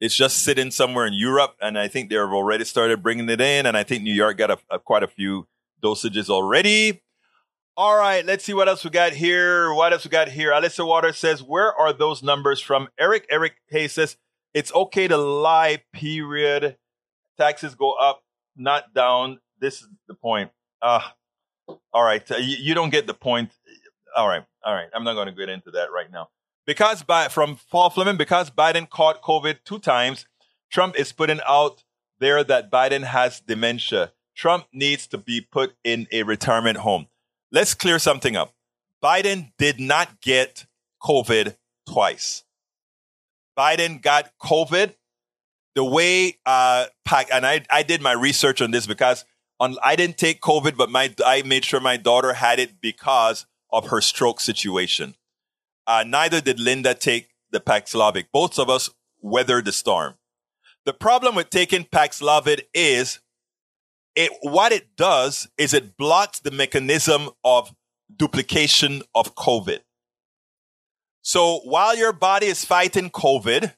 It's 0.00 0.14
just 0.14 0.38
sitting 0.38 0.70
somewhere 0.70 1.06
in 1.06 1.14
Europe, 1.14 1.56
and 1.60 1.78
I 1.78 1.88
think 1.88 2.10
they've 2.10 2.18
already 2.18 2.64
started 2.64 3.02
bringing 3.02 3.28
it 3.28 3.40
in. 3.40 3.66
And 3.66 3.76
I 3.76 3.84
think 3.84 4.02
New 4.02 4.12
York 4.12 4.36
got 4.36 4.50
a, 4.50 4.58
a, 4.70 4.78
quite 4.78 5.02
a 5.02 5.08
few 5.08 5.46
dosages 5.82 6.28
already. 6.28 7.02
All 7.80 7.96
right, 7.96 8.26
let's 8.26 8.44
see 8.44 8.52
what 8.52 8.68
else 8.68 8.84
we 8.84 8.90
got 8.90 9.14
here. 9.14 9.72
What 9.72 9.94
else 9.94 10.04
we 10.04 10.10
got 10.10 10.28
here? 10.28 10.50
Alyssa 10.50 10.86
Water 10.86 11.14
says, 11.14 11.42
"Where 11.42 11.74
are 11.74 11.94
those 11.94 12.22
numbers 12.22 12.60
from?" 12.60 12.90
Eric 12.98 13.24
Eric 13.30 13.54
Hayes 13.70 13.94
says, 13.94 14.18
"It's 14.52 14.70
okay 14.74 15.08
to 15.08 15.16
lie. 15.16 15.82
Period. 15.90 16.76
Taxes 17.38 17.74
go 17.74 17.92
up, 17.92 18.22
not 18.54 18.92
down. 18.92 19.40
This 19.60 19.80
is 19.80 19.88
the 20.08 20.12
point." 20.12 20.50
Uh, 20.82 21.00
all 21.90 22.04
right, 22.04 22.30
uh, 22.30 22.36
you, 22.36 22.58
you 22.60 22.74
don't 22.74 22.90
get 22.90 23.06
the 23.06 23.14
point. 23.14 23.50
All 24.14 24.28
right, 24.28 24.44
all 24.62 24.74
right. 24.74 24.90
I'm 24.92 25.02
not 25.02 25.14
going 25.14 25.28
to 25.28 25.32
get 25.32 25.48
into 25.48 25.70
that 25.70 25.90
right 25.90 26.12
now. 26.12 26.28
Because 26.66 27.02
by, 27.02 27.28
from 27.28 27.58
Paul 27.70 27.88
Fleming, 27.88 28.18
because 28.18 28.50
Biden 28.50 28.90
caught 28.90 29.22
COVID 29.22 29.64
two 29.64 29.78
times, 29.78 30.26
Trump 30.70 30.98
is 30.98 31.12
putting 31.12 31.40
out 31.48 31.82
there 32.18 32.44
that 32.44 32.70
Biden 32.70 33.04
has 33.04 33.40
dementia. 33.40 34.12
Trump 34.36 34.66
needs 34.70 35.06
to 35.06 35.16
be 35.16 35.40
put 35.40 35.76
in 35.82 36.08
a 36.12 36.24
retirement 36.24 36.76
home. 36.76 37.06
Let's 37.52 37.74
clear 37.74 37.98
something 37.98 38.36
up. 38.36 38.54
Biden 39.02 39.52
did 39.58 39.80
not 39.80 40.20
get 40.20 40.66
COVID 41.02 41.56
twice. 41.88 42.44
Biden 43.58 44.00
got 44.00 44.30
COVID 44.42 44.94
the 45.74 45.84
way 45.84 46.38
uh, 46.46 46.86
and 47.32 47.46
I, 47.46 47.64
I 47.70 47.82
did 47.82 48.00
my 48.00 48.12
research 48.12 48.60
on 48.60 48.70
this 48.70 48.86
because 48.86 49.24
on, 49.58 49.76
I 49.82 49.96
didn't 49.96 50.16
take 50.16 50.40
COVID, 50.40 50.76
but 50.76 50.90
my 50.90 51.14
I 51.24 51.42
made 51.42 51.64
sure 51.64 51.80
my 51.80 51.96
daughter 51.96 52.32
had 52.34 52.58
it 52.58 52.80
because 52.80 53.46
of 53.70 53.88
her 53.88 54.00
stroke 54.00 54.40
situation. 54.40 55.14
Uh, 55.86 56.04
neither 56.06 56.40
did 56.40 56.60
Linda 56.60 56.94
take 56.94 57.30
the 57.50 57.60
Paxlovid. 57.60 58.26
Both 58.32 58.58
of 58.58 58.70
us 58.70 58.90
weathered 59.20 59.64
the 59.64 59.72
storm. 59.72 60.14
The 60.84 60.92
problem 60.92 61.34
with 61.34 61.50
taking 61.50 61.84
Paxlovid 61.84 62.62
is 62.72 63.20
it, 64.14 64.32
what 64.42 64.72
it 64.72 64.96
does 64.96 65.48
is 65.56 65.74
it 65.74 65.96
blocks 65.96 66.40
the 66.40 66.50
mechanism 66.50 67.30
of 67.44 67.74
duplication 68.14 69.02
of 69.14 69.34
COVID. 69.34 69.80
So 71.22 71.60
while 71.64 71.96
your 71.96 72.12
body 72.12 72.46
is 72.46 72.64
fighting 72.64 73.10
COVID, 73.10 73.74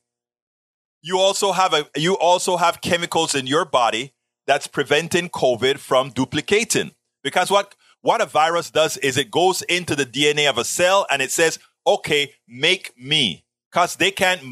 you 1.02 1.18
also 1.18 1.52
have 1.52 1.74
a, 1.74 1.86
you 1.96 2.16
also 2.16 2.56
have 2.56 2.80
chemicals 2.80 3.34
in 3.34 3.46
your 3.46 3.64
body 3.64 4.14
that's 4.46 4.66
preventing 4.66 5.28
COVID 5.28 5.78
from 5.78 6.10
duplicating. 6.10 6.92
Because 7.22 7.50
what 7.50 7.74
what 8.00 8.20
a 8.20 8.26
virus 8.26 8.70
does 8.70 8.96
is 8.98 9.16
it 9.16 9.30
goes 9.30 9.62
into 9.62 9.94
the 9.94 10.06
DNA 10.06 10.48
of 10.48 10.58
a 10.58 10.64
cell 10.64 11.06
and 11.10 11.22
it 11.22 11.30
says, 11.30 11.58
okay, 11.86 12.34
make 12.48 12.92
me. 12.98 13.44
Cause 13.70 13.96
they 13.96 14.10
can't, 14.10 14.42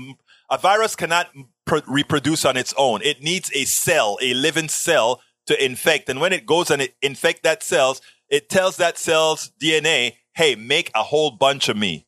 a 0.50 0.56
virus 0.56 0.96
cannot 0.96 1.28
pr- 1.66 1.78
reproduce 1.86 2.44
on 2.44 2.56
its 2.56 2.72
own. 2.78 3.02
It 3.02 3.22
needs 3.22 3.50
a 3.52 3.64
cell, 3.64 4.18
a 4.22 4.34
living 4.34 4.68
cell 4.68 5.20
to 5.50 5.64
infect. 5.64 6.08
And 6.08 6.20
when 6.20 6.32
it 6.32 6.46
goes 6.46 6.70
and 6.70 6.80
it 6.80 6.94
infect 7.02 7.42
that 7.42 7.64
cells, 7.64 8.00
it 8.28 8.48
tells 8.48 8.76
that 8.76 8.98
cell's 8.98 9.50
DNA, 9.60 10.14
hey, 10.34 10.54
make 10.54 10.92
a 10.94 11.02
whole 11.02 11.32
bunch 11.32 11.68
of 11.68 11.76
me. 11.76 12.06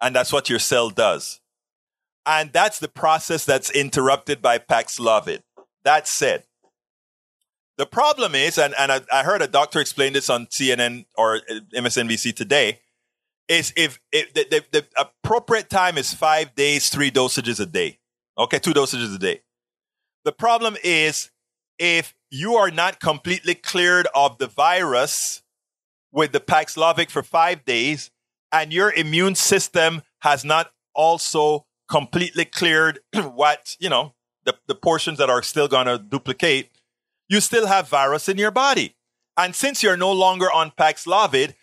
And 0.00 0.14
that's 0.14 0.32
what 0.32 0.48
your 0.48 0.60
cell 0.60 0.90
does. 0.90 1.40
And 2.24 2.52
that's 2.52 2.78
the 2.78 2.88
process 2.88 3.44
that's 3.44 3.70
interrupted 3.70 4.40
by 4.40 4.58
Paxlovid. 4.58 5.40
That 5.82 6.06
said, 6.06 6.44
the 7.76 7.86
problem 7.86 8.36
is, 8.36 8.56
and, 8.56 8.72
and 8.78 8.92
I, 8.92 9.00
I, 9.12 9.22
heard 9.24 9.42
a 9.42 9.48
doctor 9.48 9.80
explain 9.80 10.12
this 10.12 10.30
on 10.30 10.46
CNN 10.46 11.06
or 11.16 11.40
MSNBC 11.74 12.34
today, 12.34 12.80
is 13.48 13.72
if, 13.76 14.00
if 14.12 14.32
the, 14.32 14.46
the, 14.48 14.64
the 14.70 14.86
appropriate 14.96 15.68
time 15.68 15.98
is 15.98 16.14
five 16.14 16.54
days, 16.54 16.88
three 16.88 17.10
dosages 17.10 17.60
a 17.60 17.66
day. 17.66 17.98
Okay, 18.38 18.60
two 18.60 18.72
dosages 18.72 19.14
a 19.14 19.18
day. 19.18 19.42
The 20.24 20.32
problem 20.32 20.76
is 20.82 21.30
if 21.78 22.15
you 22.30 22.54
are 22.54 22.70
not 22.70 23.00
completely 23.00 23.54
cleared 23.54 24.06
of 24.14 24.38
the 24.38 24.46
virus 24.46 25.42
with 26.12 26.32
the 26.32 26.40
Paxlovid 26.40 27.10
for 27.10 27.22
five 27.22 27.64
days, 27.64 28.10
and 28.52 28.72
your 28.72 28.92
immune 28.92 29.34
system 29.34 30.02
has 30.20 30.44
not 30.44 30.72
also 30.94 31.66
completely 31.88 32.44
cleared 32.44 33.00
what, 33.14 33.76
you 33.78 33.88
know, 33.88 34.14
the, 34.44 34.54
the 34.66 34.74
portions 34.74 35.18
that 35.18 35.30
are 35.30 35.42
still 35.42 35.68
going 35.68 35.86
to 35.86 35.98
duplicate, 35.98 36.70
you 37.28 37.40
still 37.40 37.66
have 37.66 37.88
virus 37.88 38.28
in 38.28 38.38
your 38.38 38.50
body. 38.50 38.96
And 39.36 39.54
since 39.54 39.82
you're 39.82 39.96
no 39.96 40.12
longer 40.12 40.50
on 40.50 40.70
Paxlovid, 40.70 41.54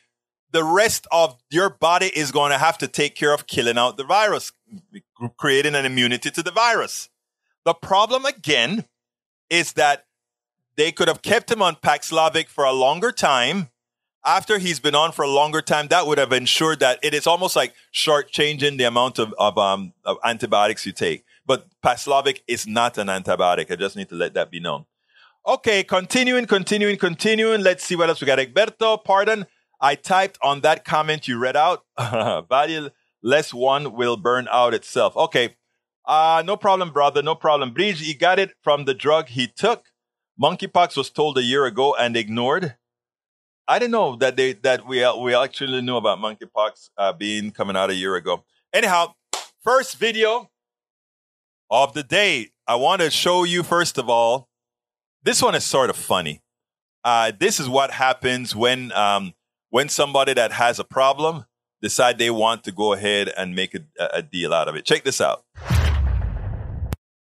the 0.52 0.64
rest 0.64 1.08
of 1.12 1.38
your 1.50 1.70
body 1.70 2.12
is 2.14 2.32
going 2.32 2.52
to 2.52 2.58
have 2.60 2.78
to 2.78 2.88
take 2.88 3.16
care 3.16 3.34
of 3.34 3.48
killing 3.48 3.78
out 3.78 3.98
the 3.98 4.04
virus, 4.04 4.52
creating 5.38 5.74
an 5.74 5.86
immunity 5.86 6.30
to 6.30 6.44
the 6.44 6.52
virus. 6.52 7.10
The 7.66 7.74
problem 7.74 8.26
again 8.26 8.86
is 9.50 9.74
that 9.74 10.06
they 10.76 10.92
could 10.92 11.08
have 11.08 11.22
kept 11.22 11.52
him 11.52 11.62
on 11.62 11.76
Paxlovid 11.76 12.48
for 12.48 12.64
a 12.64 12.72
longer 12.72 13.12
time. 13.12 13.70
After 14.26 14.58
he's 14.58 14.80
been 14.80 14.96
on 14.96 15.12
for 15.12 15.24
a 15.24 15.30
longer 15.30 15.62
time, 15.62 15.88
that 15.90 16.08
would 16.08 16.18
have 16.18 16.32
ensured 16.32 16.80
that 16.80 17.00
it 17.04 17.14
is 17.14 17.28
almost 17.28 17.56
like 17.58 17.74
shortchanging 17.94 18.78
the 18.78 18.86
amount 18.86 19.20
of, 19.20 19.34
of, 19.38 19.58
um, 19.58 19.94
of 20.06 20.18
antibiotics 20.24 20.86
you 20.86 20.94
take. 20.94 21.26
But 21.46 21.68
Paxlovid 21.84 22.40
is 22.48 22.66
not 22.66 22.98
an 22.98 23.08
antibiotic. 23.08 23.70
I 23.70 23.76
just 23.76 23.98
need 23.98 24.08
to 24.10 24.16
let 24.16 24.34
that 24.36 24.50
be 24.50 24.62
known. 24.62 24.86
Okay, 25.46 25.84
continuing, 25.84 26.46
continuing, 26.46 26.96
continuing. 26.96 27.62
Let's 27.62 27.84
see 27.84 27.98
what 27.98 28.08
else 28.08 28.22
we 28.22 28.28
got. 28.28 28.40
Egberto, 28.40 29.04
pardon. 29.04 29.46
I 29.82 29.96
typed 29.96 30.38
on 30.42 30.62
that 30.62 30.86
comment 30.86 31.28
you 31.28 31.38
read 31.38 31.58
out. 31.58 31.84
Value 32.50 32.90
less 33.22 33.54
one 33.54 33.94
will 33.94 34.18
burn 34.18 34.48
out 34.52 34.74
itself. 34.74 35.18
Okay. 35.18 35.56
Uh, 36.06 36.44
no 36.46 36.58
problem, 36.58 36.92
brother. 36.92 37.22
No 37.22 37.36
problem. 37.36 37.74
Bridge, 37.74 38.02
he 38.06 38.14
got 38.14 38.38
it 38.38 38.54
from 38.62 38.86
the 38.86 38.94
drug 38.94 39.30
he 39.30 39.48
took. 39.48 39.86
Monkeypox 40.42 40.98
was 40.98 41.10
told 41.10 41.38
a 41.38 41.44
year 41.44 41.66
ago 41.66 41.96
and 41.96 42.18
ignored. 42.18 42.76
I 43.68 43.80
didn't 43.80 43.92
know 43.92 44.16
that 44.18 44.36
they 44.36 44.54
that 44.54 44.86
we 44.86 45.08
we 45.22 45.36
actually 45.36 45.82
knew 45.82 45.96
about 45.96 46.20
monkeypox 46.20 46.90
uh, 46.98 47.14
being 47.14 47.52
coming 47.52 47.78
out 47.78 47.90
a 47.90 47.96
year 47.96 48.16
ago. 48.16 48.44
Anyhow, 48.74 49.14
first 49.64 49.98
video 49.98 50.50
of 51.70 51.94
the 51.94 52.04
day. 52.04 52.50
I 52.66 52.76
want 52.76 53.02
to 53.02 53.10
show 53.10 53.44
you 53.44 53.64
first 53.64 53.98
of 53.98 54.10
all 54.10 54.50
this 55.24 55.42
one 55.42 55.56
is 55.56 55.64
sort 55.64 55.90
of 55.90 55.96
funny. 55.96 56.42
Uh, 57.04 57.32
this 57.38 57.60
is 57.60 57.70
what 57.70 57.92
happens 57.92 58.56
when 58.56 58.92
um, 58.92 59.34
when 59.70 59.88
somebody 59.90 60.34
that 60.34 60.52
has 60.52 60.80
a 60.80 60.84
problem 60.84 61.46
decide 61.82 62.18
they 62.18 62.30
want 62.30 62.64
to 62.64 62.72
go 62.72 62.94
ahead 62.94 63.32
and 63.38 63.56
make 63.56 63.76
a, 63.76 63.82
a 64.14 64.22
deal 64.22 64.54
out 64.54 64.68
of 64.68 64.76
it. 64.76 64.86
Check 64.86 65.04
this 65.04 65.22
out. 65.22 65.44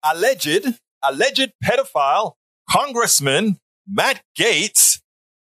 Alleged 0.03 0.79
alleged 1.03 1.53
pedophile 1.65 2.35
Congressman 2.69 3.59
Matt 3.89 4.23
Gaetz, 4.39 5.01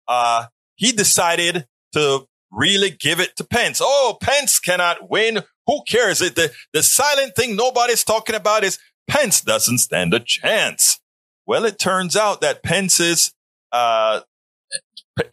uh, 0.08 0.46
he 0.76 0.92
decided 0.92 1.66
to 1.92 2.26
really 2.50 2.90
give 2.90 3.20
it 3.20 3.36
to 3.36 3.44
Pence. 3.44 3.80
Oh, 3.82 4.16
Pence 4.20 4.58
cannot 4.58 5.10
win. 5.10 5.42
Who 5.66 5.82
cares? 5.88 6.20
The, 6.20 6.52
the 6.72 6.82
silent 6.82 7.34
thing 7.34 7.56
nobody's 7.56 8.04
talking 8.04 8.36
about 8.36 8.64
is 8.64 8.78
Pence 9.08 9.40
doesn't 9.40 9.78
stand 9.78 10.14
a 10.14 10.20
chance. 10.20 11.00
Well, 11.46 11.64
it 11.64 11.78
turns 11.78 12.16
out 12.16 12.40
that 12.40 12.62
Pence's 12.62 13.32
uh, 13.72 14.20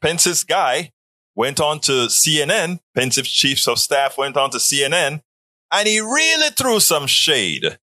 Pence's 0.01 0.43
guy 0.43 0.91
went 1.35 1.59
on 1.59 1.79
to 1.81 2.07
CNN. 2.07 2.79
Pence's 2.95 3.27
chief 3.27 3.67
of 3.67 3.79
staff 3.79 4.17
went 4.17 4.37
on 4.37 4.49
to 4.51 4.57
CNN, 4.57 5.21
and 5.71 5.87
he 5.87 5.99
really 5.99 6.49
threw 6.51 6.79
some 6.79 7.07
shade 7.07 7.77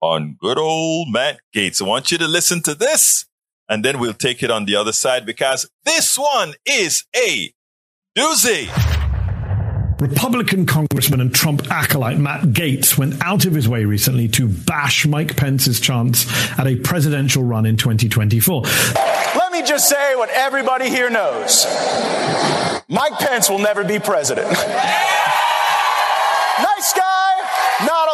on 0.00 0.36
good 0.40 0.58
old 0.58 1.08
Matt 1.10 1.40
Gaetz. 1.54 1.82
I 1.82 1.86
want 1.86 2.12
you 2.12 2.18
to 2.18 2.28
listen 2.28 2.62
to 2.62 2.74
this, 2.74 3.26
and 3.72 3.82
then 3.82 3.98
we'll 3.98 4.12
take 4.12 4.42
it 4.42 4.50
on 4.50 4.66
the 4.66 4.76
other 4.76 4.92
side 4.92 5.24
because 5.24 5.66
this 5.86 6.18
one 6.18 6.52
is 6.66 7.04
a 7.16 7.54
doozy. 8.14 8.68
Republican 9.98 10.66
Congressman 10.66 11.22
and 11.22 11.34
Trump 11.34 11.70
acolyte 11.70 12.18
Matt 12.18 12.42
Gaetz 12.42 12.98
went 12.98 13.22
out 13.22 13.46
of 13.46 13.54
his 13.54 13.66
way 13.66 13.86
recently 13.86 14.28
to 14.28 14.46
bash 14.46 15.06
Mike 15.06 15.38
Pence's 15.38 15.80
chance 15.80 16.26
at 16.58 16.66
a 16.66 16.76
presidential 16.76 17.44
run 17.44 17.64
in 17.64 17.78
2024. 17.78 18.62
Let 18.62 19.52
me 19.52 19.62
just 19.62 19.88
say 19.88 20.16
what 20.16 20.28
everybody 20.28 20.90
here 20.90 21.08
knows 21.08 21.64
Mike 22.88 23.18
Pence 23.20 23.48
will 23.48 23.60
never 23.60 23.84
be 23.84 23.98
president. 23.98 24.48
nice 24.50 24.66
guy, 26.92 27.00
not 27.00 27.21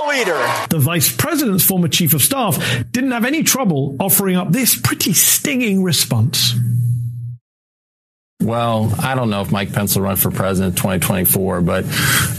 a 0.03 0.09
leader. 0.09 0.67
The 0.71 0.79
vice 0.79 1.15
president's 1.15 1.65
former 1.65 1.89
chief 1.89 2.15
of 2.15 2.23
staff 2.23 2.59
didn't 2.91 3.13
have 3.13 3.25
any 3.25 3.43
trouble 3.43 3.97
offering 4.01 4.37
up 4.37 4.51
this 4.51 4.79
pretty 4.81 5.13
stinging 5.13 5.83
response. 5.83 6.55
Well, 8.41 8.95
I 9.01 9.17
don't 9.17 9.31
know 9.31 9.41
if 9.41 9.51
Mike 9.51 9.73
Pence 9.73 9.97
will 9.97 10.05
run 10.05 10.15
for 10.15 10.31
president 10.31 10.75
in 10.75 10.77
2024, 10.77 11.61
but 11.61 11.85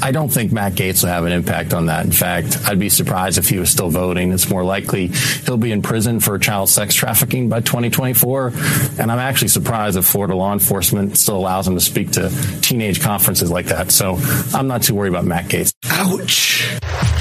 I 0.02 0.12
don't 0.12 0.30
think 0.30 0.52
Matt 0.52 0.74
Gaetz 0.74 1.04
will 1.04 1.10
have 1.10 1.26
an 1.26 1.34
impact 1.34 1.74
on 1.74 1.88
that. 1.88 2.06
In 2.06 2.14
fact, 2.14 2.58
I'd 2.66 2.80
be 2.80 2.88
surprised 2.88 3.38
if 3.38 3.50
he 3.50 3.60
was 3.60 3.70
still 3.70 3.90
voting. 3.90 4.32
It's 4.32 4.50
more 4.50 4.64
likely 4.64 5.08
he'll 5.46 5.58
be 5.58 5.74
in 5.74 5.82
prison 5.82 6.22
for 6.22 6.40
child 6.40 6.70
sex 6.70 6.96
trafficking 6.96 7.50
by 7.50 7.60
2024. 7.60 8.54
And 8.98 9.12
I'm 9.12 9.20
actually 9.20 9.50
surprised 9.50 9.98
if 9.98 10.06
Florida 10.06 10.36
law 10.36 10.54
enforcement 10.54 11.18
still 11.18 11.36
allows 11.36 11.68
him 11.68 11.76
to 11.76 11.82
speak 11.82 12.12
to 12.12 12.32
teenage 12.62 13.02
conferences 13.02 13.52
like 13.52 13.66
that. 13.66 13.92
So 13.92 14.18
I'm 14.54 14.68
not 14.68 14.84
too 14.84 14.96
worried 14.96 15.10
about 15.10 15.26
Matt 15.26 15.46
Gaetz. 15.46 15.74
Ouch. 15.90 17.19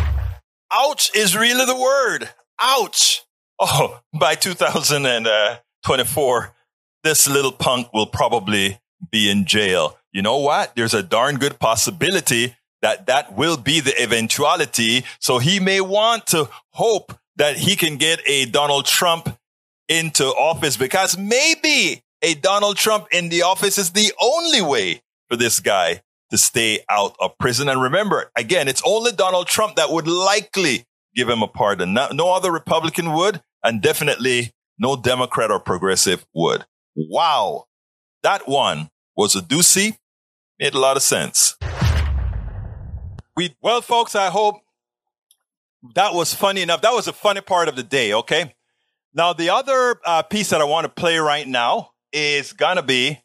Ouch 0.72 1.14
is 1.14 1.36
really 1.36 1.64
the 1.64 1.76
word. 1.76 2.28
Ouch. 2.60 3.22
Oh, 3.58 4.00
by 4.12 4.34
2024, 4.34 6.54
this 7.04 7.28
little 7.28 7.52
punk 7.52 7.92
will 7.92 8.06
probably 8.06 8.80
be 9.10 9.30
in 9.30 9.46
jail. 9.46 9.98
You 10.12 10.22
know 10.22 10.38
what? 10.38 10.74
There's 10.76 10.94
a 10.94 11.02
darn 11.02 11.36
good 11.36 11.58
possibility 11.58 12.54
that 12.82 13.06
that 13.06 13.36
will 13.36 13.56
be 13.56 13.80
the 13.80 14.00
eventuality. 14.00 15.04
So 15.18 15.38
he 15.38 15.60
may 15.60 15.80
want 15.80 16.26
to 16.28 16.48
hope 16.70 17.18
that 17.36 17.56
he 17.56 17.76
can 17.76 17.96
get 17.96 18.20
a 18.26 18.46
Donald 18.46 18.86
Trump 18.86 19.38
into 19.88 20.26
office 20.26 20.76
because 20.76 21.16
maybe 21.16 22.02
a 22.22 22.34
Donald 22.34 22.76
Trump 22.76 23.06
in 23.10 23.28
the 23.28 23.42
office 23.42 23.78
is 23.78 23.92
the 23.92 24.12
only 24.20 24.60
way 24.60 25.02
for 25.28 25.36
this 25.36 25.60
guy 25.60 26.02
to 26.30 26.38
stay 26.38 26.80
out 26.90 27.16
of 27.20 27.36
prison. 27.38 27.68
And 27.68 27.80
remember, 27.80 28.30
again, 28.36 28.68
it's 28.68 28.82
only 28.84 29.12
Donald 29.12 29.46
Trump 29.46 29.76
that 29.76 29.90
would 29.90 30.06
likely 30.06 30.86
give 31.14 31.28
him 31.28 31.42
a 31.42 31.48
pardon. 31.48 31.94
No, 31.94 32.08
no 32.12 32.32
other 32.32 32.52
Republican 32.52 33.12
would, 33.12 33.42
and 33.62 33.80
definitely 33.82 34.52
no 34.78 34.96
Democrat 34.96 35.50
or 35.50 35.58
progressive 35.60 36.26
would. 36.34 36.64
Wow. 36.94 37.64
That 38.22 38.48
one 38.48 38.90
was 39.16 39.34
a 39.34 39.40
doozy. 39.40 39.98
Made 40.58 40.74
a 40.74 40.80
lot 40.80 40.96
of 40.96 41.02
sense. 41.02 41.56
We, 43.36 43.56
well, 43.62 43.80
folks, 43.80 44.16
I 44.16 44.30
hope 44.30 44.56
that 45.94 46.14
was 46.14 46.34
funny 46.34 46.62
enough. 46.62 46.80
That 46.82 46.92
was 46.92 47.06
a 47.06 47.12
funny 47.12 47.40
part 47.40 47.68
of 47.68 47.76
the 47.76 47.84
day. 47.84 48.12
Okay. 48.12 48.54
Now, 49.14 49.32
the 49.32 49.50
other 49.50 50.00
uh, 50.04 50.22
piece 50.22 50.50
that 50.50 50.60
I 50.60 50.64
want 50.64 50.84
to 50.84 50.88
play 50.88 51.18
right 51.18 51.46
now 51.46 51.90
is 52.12 52.52
going 52.52 52.76
to 52.76 52.82
be 52.82 53.20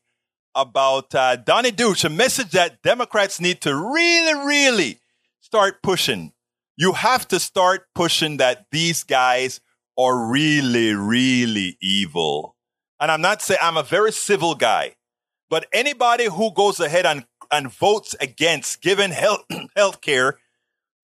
about 0.56 1.14
uh, 1.16 1.36
Donnie 1.36 1.72
Deutsch, 1.72 2.04
a 2.04 2.10
message 2.10 2.52
that 2.52 2.82
Democrats 2.82 3.40
need 3.40 3.62
to 3.62 3.76
really, 3.76 4.34
really 4.46 5.00
start 5.40 5.82
pushing. 5.82 6.34
You 6.78 6.94
have 6.94 7.28
to 7.30 7.40
start 7.40 7.88
pushing 7.94 8.38
that 8.38 8.66
these 8.72 9.04
guys 9.04 9.62
are 9.98 10.32
really, 10.32 10.94
really 10.94 11.78
evil. 11.82 12.56
And 13.00 13.12
I'm 13.12 13.22
not 13.22 13.42
saying 13.42 13.60
I'm 13.62 13.78
a 13.78 13.84
very 13.84 14.12
civil 14.12 14.56
guy, 14.56 14.96
but 15.50 15.68
anybody 15.74 16.26
who 16.26 16.54
goes 16.54 16.80
ahead 16.80 17.06
and, 17.06 17.26
and 17.52 17.72
votes 17.72 18.16
against 18.20 18.82
giving 18.82 19.12
health, 19.12 19.44
health 19.76 20.02
care 20.02 20.40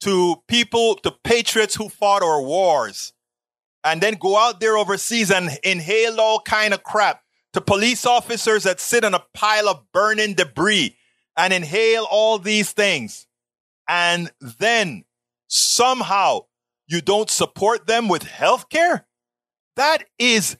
to 0.01 0.41
people, 0.47 0.95
to 0.95 1.12
patriots 1.23 1.75
who 1.75 1.89
fought 1.89 2.23
our 2.23 2.41
wars, 2.41 3.13
and 3.83 4.01
then 4.01 4.15
go 4.15 4.38
out 4.38 4.59
there 4.59 4.77
overseas 4.77 5.31
and 5.31 5.49
inhale 5.63 6.19
all 6.19 6.39
kind 6.39 6.73
of 6.73 6.83
crap 6.83 7.21
to 7.53 7.62
police 7.62 8.05
officers 8.05 8.63
that 8.63 8.79
sit 8.79 9.03
on 9.03 9.13
a 9.13 9.23
pile 9.33 9.67
of 9.67 9.83
burning 9.93 10.33
debris 10.33 10.95
and 11.35 11.53
inhale 11.53 12.07
all 12.09 12.38
these 12.38 12.71
things. 12.71 13.27
And 13.88 14.31
then 14.39 15.05
somehow 15.47 16.41
you 16.88 17.01
don't 17.01 17.29
support 17.29 17.88
them 17.88 18.07
with 18.07 18.23
health 18.23 18.69
care. 18.69 19.07
That 19.75 20.03
is 20.17 20.57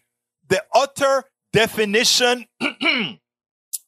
the 0.48 0.64
utter 0.74 1.26
definition. 1.54 2.46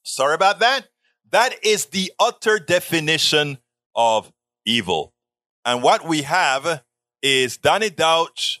Sorry 0.04 0.34
about 0.34 0.60
that. 0.60 0.88
That 1.30 1.64
is 1.64 1.86
the 1.86 2.12
utter 2.20 2.58
definition 2.58 3.58
of 3.94 4.32
evil. 4.66 5.14
And 5.64 5.82
what 5.82 6.06
we 6.06 6.22
have 6.22 6.82
is 7.22 7.56
Donnie 7.56 7.90
Deutsch 7.90 8.60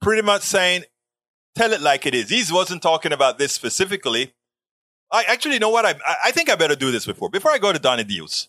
pretty 0.00 0.22
much 0.22 0.42
saying 0.42 0.84
tell 1.56 1.72
it 1.72 1.80
like 1.80 2.06
it 2.06 2.14
is. 2.14 2.30
He 2.30 2.44
wasn't 2.52 2.82
talking 2.82 3.12
about 3.12 3.38
this 3.38 3.52
specifically. 3.52 4.34
I 5.10 5.24
actually 5.24 5.58
know 5.58 5.70
what 5.70 5.86
I 5.86 5.94
I 6.24 6.30
think 6.30 6.50
I 6.50 6.56
better 6.56 6.76
do 6.76 6.90
this 6.90 7.06
before 7.06 7.30
before 7.30 7.50
I 7.50 7.58
go 7.58 7.72
to 7.72 7.78
Donnie 7.78 8.04
Deutsch. 8.04 8.48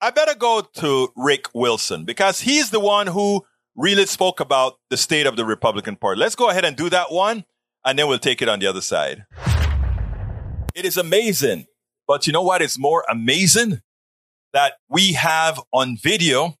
I 0.00 0.10
better 0.10 0.34
go 0.34 0.60
to 0.60 1.12
Rick 1.16 1.48
Wilson 1.54 2.04
because 2.04 2.40
he's 2.40 2.70
the 2.70 2.80
one 2.80 3.06
who 3.06 3.44
really 3.74 4.06
spoke 4.06 4.40
about 4.40 4.78
the 4.90 4.96
state 4.96 5.26
of 5.26 5.36
the 5.36 5.44
Republican 5.44 5.96
Party. 5.96 6.20
Let's 6.20 6.34
go 6.34 6.50
ahead 6.50 6.64
and 6.64 6.76
do 6.76 6.90
that 6.90 7.10
one, 7.10 7.44
and 7.84 7.98
then 7.98 8.06
we'll 8.08 8.18
take 8.18 8.42
it 8.42 8.48
on 8.48 8.58
the 8.58 8.66
other 8.66 8.82
side. 8.82 9.24
It 10.74 10.84
is 10.84 10.98
amazing, 10.98 11.66
but 12.06 12.26
you 12.26 12.32
know 12.32 12.42
what 12.42 12.60
is 12.60 12.78
more 12.78 13.04
amazing? 13.10 13.80
That 14.52 14.74
we 14.88 15.14
have 15.14 15.60
on 15.72 15.96
video 15.96 16.56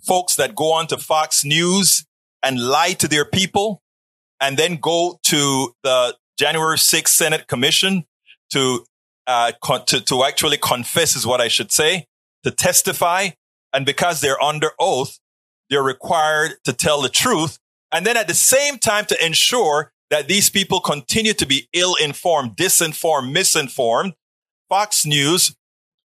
folks 0.00 0.34
that 0.36 0.54
go 0.54 0.72
on 0.72 0.88
to 0.88 0.98
Fox 0.98 1.44
News 1.44 2.04
and 2.42 2.60
lie 2.60 2.92
to 2.94 3.06
their 3.06 3.24
people 3.24 3.81
and 4.42 4.58
then 4.58 4.76
go 4.76 5.20
to 5.22 5.72
the 5.84 6.16
January 6.38 6.76
6th 6.76 7.08
Senate 7.08 7.46
Commission 7.46 8.04
to, 8.50 8.84
uh, 9.26 9.52
con- 9.62 9.84
to, 9.86 10.00
to 10.00 10.24
actually 10.24 10.58
confess 10.58 11.14
is 11.14 11.24
what 11.24 11.40
I 11.40 11.48
should 11.48 11.70
say, 11.70 12.06
to 12.42 12.50
testify. 12.50 13.30
And 13.72 13.86
because 13.86 14.20
they're 14.20 14.42
under 14.42 14.72
oath, 14.78 15.18
they're 15.70 15.82
required 15.82 16.56
to 16.64 16.72
tell 16.72 17.00
the 17.00 17.08
truth. 17.08 17.58
And 17.92 18.04
then 18.04 18.16
at 18.16 18.26
the 18.26 18.34
same 18.34 18.78
time 18.78 19.06
to 19.06 19.24
ensure 19.24 19.92
that 20.10 20.28
these 20.28 20.50
people 20.50 20.80
continue 20.80 21.32
to 21.34 21.46
be 21.46 21.68
ill 21.72 21.94
informed, 21.94 22.56
disinformed, 22.56 23.32
misinformed. 23.32 24.12
Fox 24.68 25.06
News 25.06 25.54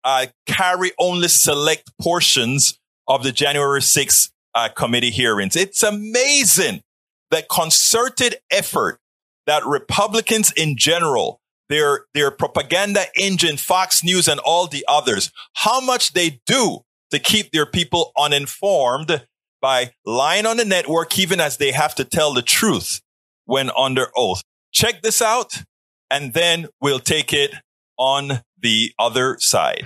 uh, 0.05 0.27
carry 0.47 0.93
only 1.01 1.29
select 1.29 1.91
portions 2.01 2.79
of 3.09 3.23
the 3.23 3.33
January 3.33 3.81
6th 3.81 4.31
uh, 4.55 4.69
committee 4.69 5.11
hearings. 5.11 5.57
It's 5.57 5.83
amazing 5.83 6.83
the 7.31 7.45
concerted 7.51 8.37
effort 8.51 8.99
that 9.47 9.65
Republicans 9.67 10.53
in 10.53 10.77
general, 10.77 11.41
their, 11.69 12.07
their 12.15 12.31
propaganda 12.31 13.05
engine, 13.17 13.57
Fox 13.57 14.05
News 14.05 14.29
and 14.29 14.41
all 14.41 14.67
the 14.67 14.85
others, 14.89 15.31
how 15.55 15.81
much 15.81 16.13
they 16.13 16.41
do 16.47 16.81
to 17.11 17.19
keep 17.19 17.53
their 17.53 17.67
people 17.67 18.13
uninformed 18.17 19.27
by 19.61 19.93
lying 20.05 20.47
on 20.47 20.57
the 20.57 20.65
network, 20.65 21.19
even 21.19 21.41
as 21.41 21.57
they 21.57 21.73
have 21.73 21.95
to 21.97 22.05
tell 22.05 22.33
the 22.33 22.43
truth 22.43 23.01
when 23.45 23.71
under 23.77 24.09
oath. 24.17 24.43
Check 24.73 25.03
this 25.03 25.23
out, 25.23 25.63
and 26.11 26.35
then 26.35 26.69
we'll 26.81 27.01
take 27.01 27.33
it 27.33 27.55
on 27.97 28.43
the 28.61 28.93
other 28.99 29.37
side. 29.41 29.85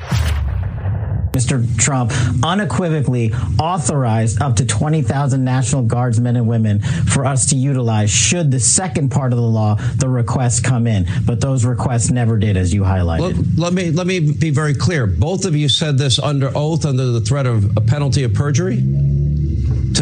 Mr. 1.33 1.67
Trump 1.79 2.13
unequivocally 2.45 3.33
authorized 3.59 4.41
up 4.41 4.57
to 4.57 4.67
20,000 4.67 5.45
National 5.45 5.83
Guardsmen 5.83 6.37
and 6.37 6.47
women 6.47 6.81
for 6.81 7.25
us 7.25 7.47
to 7.47 7.57
utilize 7.57 8.11
should 8.11 8.51
the 8.51 8.61
second 8.61 9.11
part 9.11 9.33
of 9.33 9.39
the 9.39 9.43
law, 9.43 9.75
the 9.97 10.09
requests 10.09 10.61
come 10.61 10.87
in. 10.87 11.07
But 11.25 11.41
those 11.41 11.65
requests 11.65 12.11
never 12.11 12.37
did, 12.37 12.57
as 12.57 12.73
you 12.73 12.83
highlighted. 12.83 13.57
Let, 13.57 13.59
let 13.59 13.73
me 13.73 13.91
let 13.91 14.07
me 14.07 14.21
be 14.21 14.51
very 14.51 14.75
clear. 14.75 15.07
Both 15.07 15.45
of 15.45 15.57
you 15.57 15.69
said 15.69 15.99
this 15.99 16.19
under 16.19 16.51
oath, 16.55 16.85
under 16.85 17.07
the 17.07 17.21
threat 17.21 17.47
of 17.47 17.77
a 17.77 17.81
penalty 17.81 18.25
of 18.25 18.35
perjury 18.35 18.83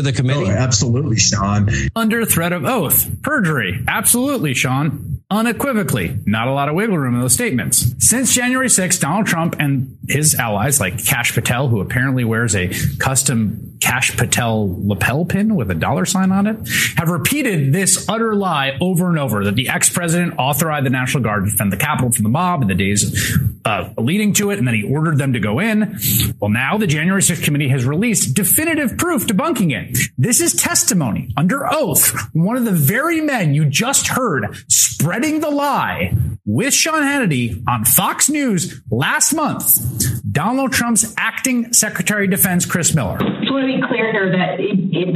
to 0.00 0.10
the 0.10 0.16
committee? 0.16 0.46
Oh, 0.46 0.50
absolutely, 0.50 1.16
Sean. 1.16 1.70
Under 1.94 2.24
threat 2.24 2.52
of 2.52 2.64
oath, 2.64 3.22
perjury. 3.22 3.84
Absolutely, 3.86 4.54
Sean 4.54 5.22
unequivocally. 5.30 6.18
Not 6.26 6.48
a 6.48 6.52
lot 6.52 6.68
of 6.68 6.74
wiggle 6.74 6.98
room 6.98 7.14
in 7.14 7.20
those 7.20 7.34
statements. 7.34 7.94
Since 7.98 8.34
January 8.34 8.66
6th, 8.66 9.00
Donald 9.00 9.26
Trump 9.26 9.56
and 9.58 9.96
his 10.08 10.34
allies, 10.34 10.80
like 10.80 11.04
Kash 11.04 11.34
Patel, 11.34 11.68
who 11.68 11.80
apparently 11.80 12.24
wears 12.24 12.56
a 12.56 12.68
custom 12.98 13.69
Kash 13.80 14.16
Patel 14.16 14.76
lapel 14.86 15.24
pin 15.24 15.54
with 15.54 15.70
a 15.70 15.74
dollar 15.74 16.04
sign 16.04 16.32
on 16.32 16.46
it, 16.46 16.56
have 16.96 17.08
repeated 17.08 17.72
this 17.72 18.08
utter 18.08 18.34
lie 18.34 18.76
over 18.80 19.08
and 19.08 19.18
over 19.18 19.44
that 19.44 19.54
the 19.54 19.68
ex-president 19.68 20.34
authorized 20.38 20.86
the 20.86 20.90
National 20.90 21.22
Guard 21.22 21.44
to 21.44 21.50
defend 21.50 21.72
the 21.72 21.76
Capitol 21.76 22.12
from 22.12 22.22
the 22.22 22.28
mob 22.28 22.62
in 22.62 22.68
the 22.68 22.74
days 22.74 23.38
uh, 23.64 23.90
leading 23.98 24.32
to 24.34 24.50
it, 24.50 24.58
and 24.58 24.66
then 24.66 24.74
he 24.74 24.82
ordered 24.82 25.18
them 25.18 25.32
to 25.32 25.40
go 25.40 25.58
in. 25.58 25.98
Well, 26.38 26.50
now 26.50 26.76
the 26.78 26.86
January 26.86 27.22
6th 27.22 27.42
committee 27.44 27.68
has 27.68 27.84
released 27.84 28.34
definitive 28.34 28.96
proof 28.96 29.26
debunking 29.26 29.72
it. 29.72 29.98
This 30.16 30.40
is 30.40 30.54
testimony 30.54 31.32
under 31.36 31.66
oath. 31.72 32.12
One 32.32 32.56
of 32.56 32.64
the 32.64 32.72
very 32.72 33.20
men 33.20 33.54
you 33.54 33.64
just 33.66 34.08
heard 34.08 34.56
spreading 34.68 35.40
the 35.40 35.50
lie 35.50 36.14
with 36.44 36.74
Sean 36.74 37.02
Hannity 37.02 37.62
on 37.68 37.84
Fox 37.84 38.28
News 38.28 38.82
last 38.90 39.32
month. 39.32 40.22
Donald 40.30 40.72
Trump's 40.72 41.14
acting 41.16 41.72
Secretary 41.72 42.24
of 42.24 42.30
Defense, 42.30 42.66
Chris 42.66 42.94
Miller. 42.94 43.18
Just 43.50 43.58
want 43.58 43.66
to 43.66 43.80
be 43.80 43.82
clear 43.82 44.12
here 44.12 44.30
that 44.30 44.60
it, 44.62 44.78
it, 44.94 45.10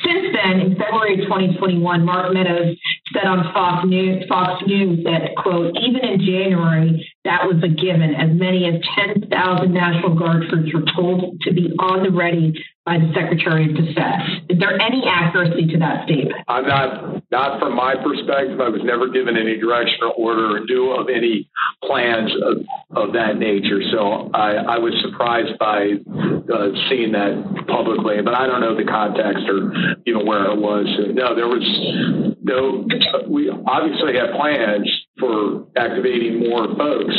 since 0.00 0.32
then, 0.32 0.72
in 0.72 0.76
February 0.80 1.20
2021, 1.20 2.02
Mark 2.02 2.32
Meadows 2.32 2.80
said 3.12 3.26
on 3.26 3.52
Fox 3.52 3.86
News, 3.86 4.24
Fox 4.28 4.62
News 4.66 5.04
that, 5.04 5.36
quote, 5.36 5.76
even 5.80 6.04
in 6.04 6.20
January, 6.20 7.06
that 7.24 7.44
was 7.44 7.62
a 7.62 7.68
given. 7.68 8.14
As 8.14 8.30
many 8.32 8.66
as 8.66 8.80
10,000 8.96 9.28
National 9.72 10.14
Guard 10.14 10.48
troops 10.48 10.72
were 10.72 10.84
told 10.94 11.40
to 11.42 11.52
be 11.52 11.72
on 11.78 12.02
the 12.02 12.10
ready 12.10 12.52
by 12.84 12.96
the 12.96 13.12
Secretary 13.12 13.68
of 13.68 13.76
Defense. 13.76 14.48
Is 14.48 14.58
there 14.58 14.80
any 14.80 15.04
accuracy 15.04 15.68
to 15.72 15.78
that 15.78 16.08
statement? 16.08 16.40
I'm 16.48 16.66
not, 16.66 17.22
not 17.30 17.60
from 17.60 17.76
my 17.76 17.94
perspective. 18.00 18.60
I 18.60 18.72
was 18.72 18.80
never 18.82 19.08
given 19.12 19.36
any 19.36 19.60
direction 19.60 20.08
or 20.08 20.12
order 20.16 20.56
or 20.56 20.60
knew 20.64 20.96
of 20.96 21.08
any 21.12 21.50
plans 21.84 22.32
of, 22.40 22.64
of 22.96 23.12
that 23.12 23.36
nature. 23.36 23.84
So 23.92 24.30
I, 24.32 24.76
I 24.76 24.78
was 24.78 24.96
surprised 25.04 25.58
by 25.60 26.00
uh, 26.00 26.68
seeing 26.88 27.12
that 27.12 27.66
publicly, 27.68 28.24
but 28.24 28.32
I 28.32 28.46
don't 28.46 28.60
know 28.60 28.72
the 28.72 28.88
context 28.88 29.44
or 29.48 29.68
know 30.08 30.24
where 30.24 30.50
it 30.50 30.58
was. 30.58 30.86
No, 31.12 31.34
there 31.34 31.48
was 31.48 32.27
no. 32.48 32.88
We 33.28 33.50
obviously 33.50 34.16
had 34.16 34.32
plans 34.34 34.88
for 35.20 35.66
activating 35.76 36.48
more 36.48 36.66
folks, 36.74 37.16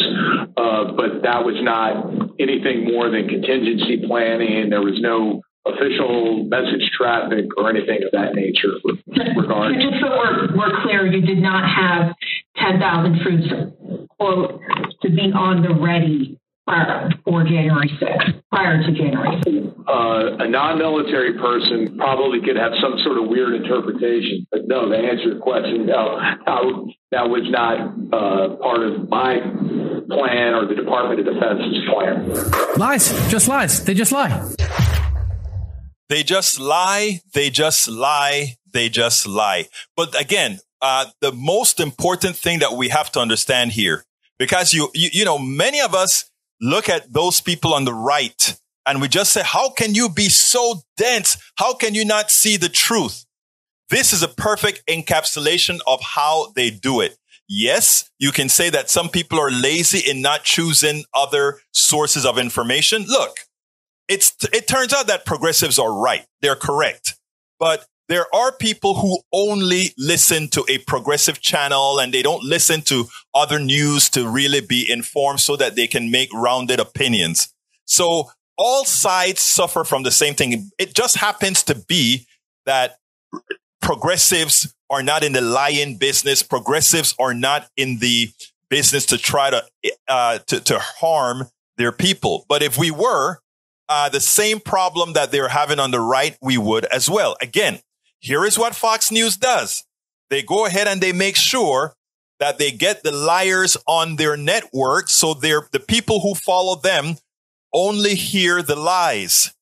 uh, 0.58 0.92
but 0.98 1.22
that 1.24 1.46
was 1.46 1.62
not 1.62 2.10
anything 2.40 2.86
more 2.86 3.10
than 3.10 3.28
contingency 3.28 4.02
planning. 4.06 4.70
There 4.70 4.82
was 4.82 5.00
no 5.00 5.42
official 5.66 6.46
message 6.46 6.90
traffic 6.98 7.46
or 7.58 7.70
anything 7.70 8.02
of 8.04 8.12
that 8.12 8.34
nature 8.34 8.74
regard. 9.38 9.76
Just 9.76 10.02
so 10.02 10.10
we're, 10.10 10.58
we're 10.58 10.82
clear, 10.82 11.06
you 11.06 11.22
did 11.22 11.40
not 11.40 11.64
have 11.70 12.16
10,000 12.58 13.22
troops 13.22 14.08
quote, 14.20 14.62
to 15.02 15.10
be 15.10 15.32
on 15.34 15.62
the 15.62 15.74
ready 15.74 16.40
prior 16.70 17.10
for 17.26 17.44
January 17.44 17.90
6th, 18.02 18.44
prior 18.52 18.78
to 18.84 18.92
January 18.92 19.42
6th. 19.42 19.74
Uh, 19.88 20.44
a 20.44 20.48
non-military 20.48 21.34
person 21.34 21.98
probably 21.98 22.40
could 22.42 22.56
have 22.56 22.74
some 22.82 23.00
sort 23.04 23.18
of 23.18 23.28
weird 23.28 23.56
interpretation, 23.56 24.46
but 24.52 24.68
no, 24.68 24.88
to 24.88 24.96
answer 24.96 25.34
your 25.34 25.40
question, 25.40 25.88
no, 25.88 26.20
that 27.12 27.28
was 27.28 27.50
not 27.50 27.80
uh, 28.14 28.56
part 28.58 28.84
of 28.84 29.10
my 29.10 29.40
plan 30.10 30.54
or 30.54 30.68
the 30.68 30.76
Department 30.76 31.20
of 31.20 31.34
Defense's 31.34 31.84
plan. 31.90 32.78
Lies, 32.78 33.10
just 33.30 33.48
lies. 33.48 33.84
They 33.84 33.96
just 33.96 34.12
lie. 34.12 34.54
They 36.10 36.24
just 36.24 36.60
lie. 36.60 37.22
They 37.34 37.50
just 37.50 37.88
lie. 37.88 38.56
They 38.72 38.90
just 38.90 39.28
lie. 39.28 39.66
But 39.96 40.20
again, 40.20 40.60
uh, 40.82 41.06
the 41.22 41.32
most 41.32 41.80
important 41.80 42.36
thing 42.36 42.60
that 42.60 42.74
we 42.74 42.90
have 42.90 43.12
to 43.14 43.20
understand 43.20 43.72
here, 43.72 44.04
because 44.38 44.74
you, 44.74 44.90
you, 44.94 45.10
you 45.12 45.26
know, 45.26 45.38
many 45.40 45.82
of 45.82 45.94
us 45.94 46.29
look 46.62 46.90
at 46.90 47.12
those 47.14 47.42
people 47.42 47.74
on 47.74 47.86
the 47.86 47.94
right 47.94 48.60
and 48.86 49.02
we 49.02 49.08
just 49.08 49.32
say, 49.32 49.44
how 49.44 49.70
can 49.70 49.94
you 49.94 50.10
be 50.10 50.30
so 50.30 50.82
dense? 50.98 51.38
How 51.56 51.76
can 51.76 51.94
you 51.94 52.04
not 52.06 52.32
see 52.32 52.58
the 52.58 52.70
truth? 52.70 53.26
This 53.90 54.14
is 54.14 54.24
a 54.24 54.28
perfect 54.28 54.84
encapsulation 54.88 55.80
of 55.86 56.02
how 56.02 56.52
they 56.56 56.72
do 56.72 57.02
it. 57.02 57.16
Yes, 57.48 58.10
you 58.20 58.32
can 58.32 58.50
say 58.50 58.70
that 58.70 58.90
some 58.90 59.10
people 59.10 59.40
are 59.40 59.52
lazy 59.52 60.10
in 60.10 60.22
not 60.22 60.44
choosing 60.44 61.04
other 61.14 61.60
sources 61.72 62.26
of 62.26 62.38
information. 62.38 63.04
Look, 63.04 63.38
it's, 64.08 64.36
it 64.54 64.68
turns 64.68 64.94
out 64.94 65.08
that 65.08 65.26
progressives 65.26 65.80
are 65.80 65.94
right. 65.94 66.26
They're 66.42 66.56
correct. 66.56 67.16
But 67.60 67.86
there 68.10 68.26
are 68.34 68.52
people 68.52 68.96
who 68.96 69.20
only 69.32 69.94
listen 69.98 70.48
to 70.50 70.66
a 70.68 70.80
progressive 70.80 71.42
channel 71.42 72.00
and 72.00 72.12
they 72.12 72.24
don't 72.24 72.44
listen 72.44 72.82
to 72.82 73.06
other 73.36 73.60
news 73.60 74.10
to 74.10 74.28
really 74.28 74.62
be 74.62 74.92
informed 74.92 75.40
so 75.40 75.56
that 75.56 75.76
they 75.76 75.86
can 75.86 76.10
make 76.10 76.30
rounded 76.34 76.80
opinions. 76.80 77.54
So 77.86 78.32
all 78.58 78.84
sides 78.84 79.42
suffer 79.42 79.84
from 79.84 80.02
the 80.02 80.12
same 80.12 80.34
thing. 80.34 80.72
It 80.80 80.96
just 80.96 81.18
happens 81.18 81.62
to 81.64 81.76
be 81.76 82.26
that 82.66 82.98
progressives 83.80 84.74
are 84.90 85.04
not 85.04 85.24
in 85.24 85.34
the 85.34 85.42
lying 85.42 85.98
business. 85.98 86.42
Progressives 86.42 87.14
are 87.20 87.36
not 87.36 87.70
in 87.78 88.00
the 88.00 88.30
business 88.72 89.06
to 89.06 89.20
try 89.20 89.52
to, 89.52 89.64
uh, 90.08 90.40
to, 90.48 90.60
to 90.62 90.80
harm 90.80 91.48
their 91.78 91.92
people. 91.92 92.46
But 92.50 92.64
if 92.64 92.76
we 92.76 92.90
were, 92.90 93.38
uh, 93.88 94.10
the 94.10 94.20
same 94.20 94.60
problem 94.60 95.14
that 95.14 95.32
they're 95.32 95.48
having 95.48 95.80
on 95.80 95.92
the 95.92 96.00
right, 96.00 96.38
we 96.42 96.58
would 96.58 96.86
as 96.86 97.10
well. 97.10 97.36
Again, 97.42 97.80
here 98.20 98.46
is 98.46 98.58
what 98.58 98.76
Fox 98.76 99.12
News 99.12 99.38
does. 99.38 99.84
They 100.30 100.42
go 100.44 100.66
ahead 100.66 100.88
and 100.88 101.02
they 101.02 101.12
make 101.12 101.36
sure 101.36 101.96
that 102.40 102.58
they 102.58 102.72
get 102.72 103.04
the 103.04 103.12
liars 103.12 103.76
on 103.88 104.16
their 104.16 104.38
network. 104.38 105.10
So 105.10 105.34
they're 105.34 105.68
the 105.72 105.80
people 105.80 106.22
who 106.22 106.36
follow 106.36 106.76
them 106.76 107.18
only 107.74 108.16
hear 108.16 108.62
the 108.62 108.76
lies. 108.76 109.54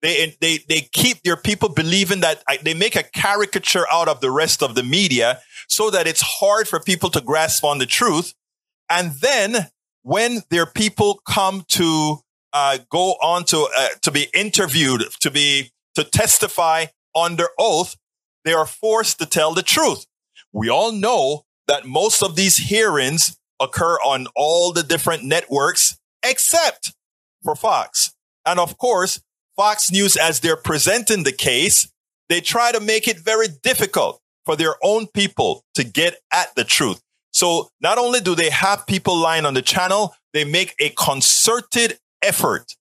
They, 0.00 0.36
they, 0.40 0.58
they 0.68 0.88
keep 0.92 1.22
their 1.22 1.36
people 1.36 1.68
believing 1.68 2.20
that 2.20 2.42
they 2.62 2.74
make 2.74 2.96
a 2.96 3.04
caricature 3.04 3.86
out 3.92 4.08
of 4.08 4.20
the 4.20 4.32
rest 4.32 4.62
of 4.62 4.74
the 4.74 4.82
media 4.82 5.40
so 5.68 5.90
that 5.90 6.08
it's 6.08 6.22
hard 6.22 6.66
for 6.66 6.80
people 6.80 7.08
to 7.10 7.20
grasp 7.20 7.62
on 7.62 7.78
the 7.78 7.86
truth. 7.86 8.34
And 8.90 9.12
then 9.12 9.68
when 10.02 10.42
their 10.50 10.66
people 10.66 11.20
come 11.26 11.64
to 11.68 12.18
uh, 12.52 12.78
go 12.90 13.12
on 13.22 13.44
to 13.44 13.68
uh, 13.78 13.88
to 14.02 14.10
be 14.10 14.26
interviewed, 14.34 15.04
to 15.20 15.30
be 15.30 15.70
to 15.94 16.04
testify 16.04 16.86
under 17.14 17.46
oath, 17.58 17.96
they 18.44 18.52
are 18.52 18.66
forced 18.66 19.18
to 19.18 19.26
tell 19.26 19.54
the 19.54 19.62
truth. 19.62 20.06
We 20.52 20.68
all 20.68 20.92
know 20.92 21.44
that 21.66 21.86
most 21.86 22.22
of 22.22 22.36
these 22.36 22.56
hearings 22.56 23.36
occur 23.60 23.96
on 24.04 24.26
all 24.34 24.72
the 24.72 24.82
different 24.82 25.24
networks 25.24 25.98
except 26.22 26.92
for 27.42 27.54
Fox. 27.54 28.14
And 28.44 28.58
of 28.58 28.78
course, 28.78 29.20
Fox 29.56 29.90
News, 29.90 30.16
as 30.16 30.40
they're 30.40 30.56
presenting 30.56 31.22
the 31.22 31.32
case, 31.32 31.88
they 32.28 32.40
try 32.40 32.72
to 32.72 32.80
make 32.80 33.06
it 33.06 33.18
very 33.18 33.48
difficult 33.62 34.20
for 34.44 34.56
their 34.56 34.74
own 34.82 35.06
people 35.06 35.64
to 35.74 35.84
get 35.84 36.16
at 36.32 36.54
the 36.56 36.64
truth. 36.64 37.00
So 37.32 37.70
not 37.80 37.98
only 37.98 38.20
do 38.20 38.34
they 38.34 38.50
have 38.50 38.86
people 38.86 39.16
lying 39.16 39.46
on 39.46 39.54
the 39.54 39.62
channel, 39.62 40.14
they 40.32 40.44
make 40.44 40.74
a 40.78 40.90
concerted 40.90 41.98
effort 42.22 42.74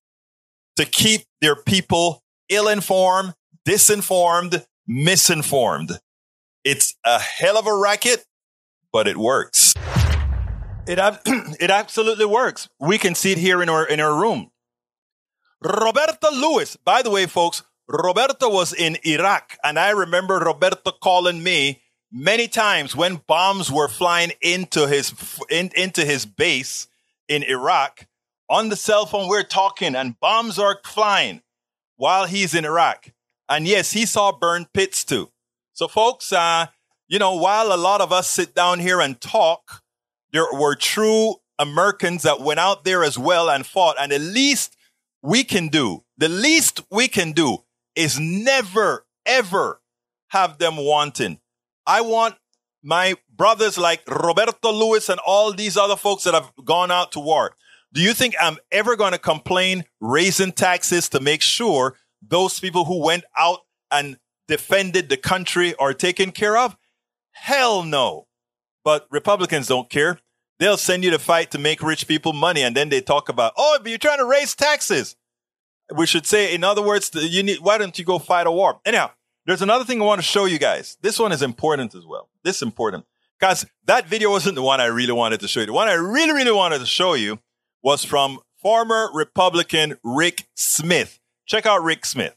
to 0.77 0.85
keep 0.85 1.21
their 1.41 1.55
people 1.55 2.23
ill 2.49 2.67
informed, 2.67 3.33
disinformed, 3.65 4.65
misinformed. 4.87 5.99
It's 6.63 6.95
a 7.05 7.19
hell 7.19 7.57
of 7.57 7.67
a 7.67 7.75
racket, 7.75 8.25
but 8.91 9.07
it 9.07 9.17
works. 9.17 9.73
It, 10.87 10.99
it 11.59 11.71
absolutely 11.71 12.25
works. 12.25 12.69
We 12.79 12.97
can 12.97 13.15
see 13.15 13.31
it 13.31 13.37
here 13.37 13.61
in 13.61 13.69
our, 13.69 13.85
in 13.85 13.99
our 13.99 14.13
room. 14.13 14.51
Roberto 15.63 16.31
Lewis, 16.31 16.75
by 16.75 17.01
the 17.01 17.11
way, 17.11 17.27
folks, 17.27 17.63
Roberto 17.87 18.49
was 18.49 18.73
in 18.73 18.97
Iraq, 19.05 19.57
and 19.63 19.77
I 19.77 19.91
remember 19.91 20.39
Roberto 20.39 20.91
calling 20.91 21.43
me 21.43 21.81
many 22.11 22.47
times 22.47 22.95
when 22.95 23.21
bombs 23.27 23.71
were 23.71 23.87
flying 23.87 24.31
into 24.41 24.87
his 24.87 25.13
in, 25.49 25.69
into 25.75 26.05
his 26.05 26.25
base 26.25 26.87
in 27.27 27.43
Iraq. 27.43 28.07
On 28.49 28.69
the 28.69 28.75
cell 28.75 29.05
phone, 29.05 29.27
we're 29.27 29.43
talking, 29.43 29.95
and 29.95 30.19
bombs 30.19 30.59
are 30.59 30.79
flying 30.83 31.41
while 31.95 32.25
he's 32.25 32.53
in 32.55 32.65
Iraq. 32.65 33.11
And 33.51 33.67
yes, 33.67 33.91
he 33.91 34.05
saw 34.05 34.31
burned 34.31 34.71
pits 34.73 35.03
too. 35.03 35.29
So, 35.73 35.89
folks, 35.89 36.31
uh, 36.31 36.67
you 37.09 37.19
know, 37.19 37.35
while 37.35 37.73
a 37.73 37.75
lot 37.75 37.99
of 37.99 38.13
us 38.13 38.29
sit 38.29 38.55
down 38.55 38.79
here 38.79 39.01
and 39.01 39.19
talk, 39.19 39.83
there 40.31 40.45
were 40.53 40.75
true 40.75 41.35
Americans 41.59 42.23
that 42.23 42.39
went 42.39 42.61
out 42.61 42.85
there 42.85 43.03
as 43.03 43.19
well 43.19 43.49
and 43.49 43.65
fought. 43.65 43.97
And 43.99 44.13
the 44.13 44.19
least 44.19 44.77
we 45.21 45.43
can 45.43 45.67
do, 45.67 46.05
the 46.17 46.29
least 46.29 46.81
we 46.89 47.09
can 47.09 47.33
do 47.33 47.57
is 47.93 48.17
never, 48.17 49.05
ever 49.25 49.81
have 50.29 50.57
them 50.57 50.77
wanting. 50.77 51.39
I 51.85 51.99
want 51.99 52.35
my 52.81 53.15
brothers 53.35 53.77
like 53.77 54.09
Roberto 54.09 54.71
Lewis 54.71 55.09
and 55.09 55.19
all 55.25 55.51
these 55.51 55.75
other 55.75 55.97
folks 55.97 56.23
that 56.23 56.33
have 56.33 56.53
gone 56.63 56.89
out 56.89 57.11
to 57.11 57.19
war. 57.19 57.57
Do 57.91 57.99
you 57.99 58.13
think 58.13 58.33
I'm 58.39 58.57
ever 58.71 58.95
going 58.95 59.11
to 59.11 59.19
complain 59.19 59.83
raising 59.99 60.53
taxes 60.53 61.09
to 61.09 61.19
make 61.19 61.41
sure 61.41 61.97
those 62.21 62.59
people 62.59 62.85
who 62.85 63.03
went 63.03 63.23
out 63.37 63.59
and 63.91 64.17
defended 64.47 65.09
the 65.09 65.17
country 65.17 65.75
are 65.75 65.93
taken 65.93 66.31
care 66.31 66.57
of? 66.57 66.77
Hell 67.31 67.83
no. 67.83 68.27
But 68.83 69.07
Republicans 69.11 69.67
don't 69.67 69.89
care. 69.89 70.19
They'll 70.59 70.77
send 70.77 71.03
you 71.03 71.11
to 71.11 71.19
fight 71.19 71.51
to 71.51 71.57
make 71.57 71.81
rich 71.81 72.07
people 72.07 72.33
money. 72.33 72.61
And 72.61 72.75
then 72.75 72.89
they 72.89 73.01
talk 73.01 73.29
about, 73.29 73.53
oh, 73.57 73.79
but 73.81 73.89
you're 73.89 73.97
trying 73.97 74.19
to 74.19 74.25
raise 74.25 74.55
taxes. 74.55 75.15
We 75.95 76.05
should 76.05 76.25
say, 76.25 76.53
in 76.53 76.63
other 76.63 76.81
words, 76.81 77.11
you 77.13 77.43
need, 77.43 77.59
why 77.59 77.77
don't 77.77 77.97
you 77.97 78.05
go 78.05 78.19
fight 78.19 78.47
a 78.47 78.51
war? 78.51 78.79
Anyhow, 78.85 79.11
there's 79.45 79.61
another 79.61 79.85
thing 79.85 80.01
I 80.01 80.05
want 80.05 80.19
to 80.19 80.27
show 80.27 80.45
you 80.45 80.59
guys. 80.59 80.97
This 81.01 81.19
one 81.19 81.31
is 81.31 81.41
important 81.41 81.95
as 81.95 82.05
well. 82.05 82.29
This 82.43 82.57
is 82.57 82.61
important. 82.61 83.05
Guys, 83.39 83.65
that 83.85 84.07
video 84.07 84.29
wasn't 84.29 84.55
the 84.55 84.61
one 84.61 84.79
I 84.79 84.85
really 84.85 85.13
wanted 85.13 85.39
to 85.39 85.47
show 85.47 85.61
you. 85.61 85.65
The 85.65 85.73
one 85.73 85.87
I 85.87 85.93
really, 85.93 86.33
really 86.33 86.51
wanted 86.51 86.79
to 86.79 86.85
show 86.85 87.15
you 87.15 87.39
was 87.81 88.05
from 88.05 88.39
former 88.61 89.09
Republican 89.13 89.97
Rick 90.03 90.47
Smith. 90.53 91.19
Check 91.51 91.65
out 91.65 91.83
Rick 91.83 92.05
Smith. 92.05 92.33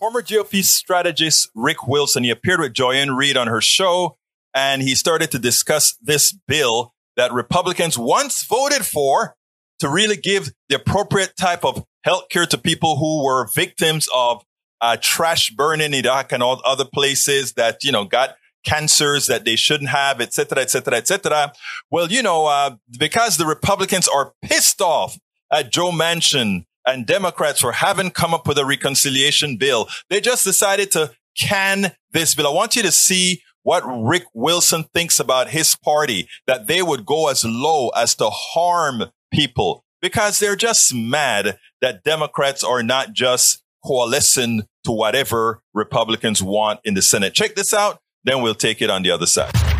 Former 0.00 0.20
GOP 0.20 0.64
strategist 0.64 1.48
Rick 1.54 1.86
Wilson, 1.86 2.24
he 2.24 2.30
appeared 2.30 2.58
with 2.58 2.72
Joy-Ann 2.72 3.14
Reid 3.14 3.36
on 3.36 3.46
her 3.46 3.60
show, 3.60 4.16
and 4.52 4.82
he 4.82 4.96
started 4.96 5.30
to 5.30 5.38
discuss 5.38 5.96
this 6.02 6.36
bill 6.48 6.92
that 7.16 7.32
Republicans 7.32 7.96
once 7.96 8.44
voted 8.44 8.84
for 8.84 9.36
to 9.78 9.88
really 9.88 10.16
give 10.16 10.50
the 10.68 10.74
appropriate 10.74 11.36
type 11.36 11.64
of 11.64 11.84
health 12.02 12.24
care 12.32 12.46
to 12.46 12.58
people 12.58 12.96
who 12.96 13.24
were 13.24 13.46
victims 13.54 14.08
of 14.12 14.42
uh, 14.80 14.96
trash 15.00 15.50
burning 15.50 15.94
in 15.94 16.04
Iraq 16.04 16.32
and 16.32 16.42
all 16.42 16.60
other 16.64 16.84
places 16.92 17.52
that, 17.52 17.84
you 17.84 17.92
know, 17.92 18.04
got 18.04 18.34
cancers 18.66 19.28
that 19.28 19.44
they 19.44 19.54
shouldn't 19.54 19.90
have, 19.90 20.20
et 20.20 20.32
cetera, 20.32 20.62
et 20.62 20.70
cetera, 20.70 20.96
et 20.96 21.06
cetera. 21.06 21.52
Well, 21.92 22.10
you 22.10 22.24
know, 22.24 22.46
uh, 22.46 22.74
because 22.98 23.36
the 23.36 23.46
Republicans 23.46 24.08
are 24.08 24.32
pissed 24.42 24.80
off 24.80 25.16
at 25.52 25.70
Joe 25.70 25.92
Manchin 25.92 26.64
and 26.86 27.06
Democrats 27.06 27.60
for 27.60 27.72
having 27.72 28.10
come 28.10 28.34
up 28.34 28.46
with 28.46 28.58
a 28.58 28.64
reconciliation 28.64 29.56
bill. 29.56 29.88
They 30.10 30.20
just 30.20 30.44
decided 30.44 30.90
to 30.92 31.12
can 31.36 31.92
this 32.12 32.34
bill. 32.34 32.46
I 32.46 32.50
want 32.50 32.76
you 32.76 32.82
to 32.82 32.92
see 32.92 33.42
what 33.62 33.82
Rick 33.86 34.24
Wilson 34.34 34.84
thinks 34.92 35.20
about 35.20 35.50
his 35.50 35.76
party, 35.76 36.28
that 36.46 36.66
they 36.66 36.82
would 36.82 37.06
go 37.06 37.28
as 37.28 37.44
low 37.44 37.90
as 37.90 38.14
to 38.16 38.28
harm 38.28 39.04
people 39.32 39.84
because 40.00 40.38
they're 40.38 40.56
just 40.56 40.94
mad 40.94 41.58
that 41.80 42.02
Democrats 42.02 42.64
are 42.64 42.82
not 42.82 43.12
just 43.12 43.62
coalescing 43.86 44.62
to 44.84 44.92
whatever 44.92 45.62
Republicans 45.74 46.42
want 46.42 46.80
in 46.84 46.94
the 46.94 47.02
Senate. 47.02 47.34
Check 47.34 47.54
this 47.54 47.72
out, 47.72 48.00
then 48.24 48.42
we'll 48.42 48.54
take 48.54 48.82
it 48.82 48.90
on 48.90 49.02
the 49.02 49.10
other 49.10 49.26
side. 49.26 49.71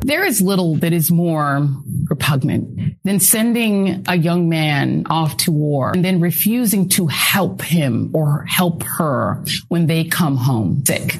There 0.00 0.24
is 0.24 0.40
little 0.40 0.76
that 0.76 0.92
is 0.92 1.10
more 1.10 1.68
repugnant 2.08 2.96
than 3.04 3.20
sending 3.20 4.04
a 4.08 4.16
young 4.16 4.48
man 4.48 5.04
off 5.10 5.36
to 5.38 5.52
war 5.52 5.92
and 5.92 6.04
then 6.04 6.20
refusing 6.20 6.88
to 6.90 7.06
help 7.06 7.62
him 7.62 8.10
or 8.14 8.44
help 8.44 8.82
her 8.84 9.44
when 9.68 9.86
they 9.86 10.04
come 10.04 10.36
home 10.36 10.84
sick 10.86 11.18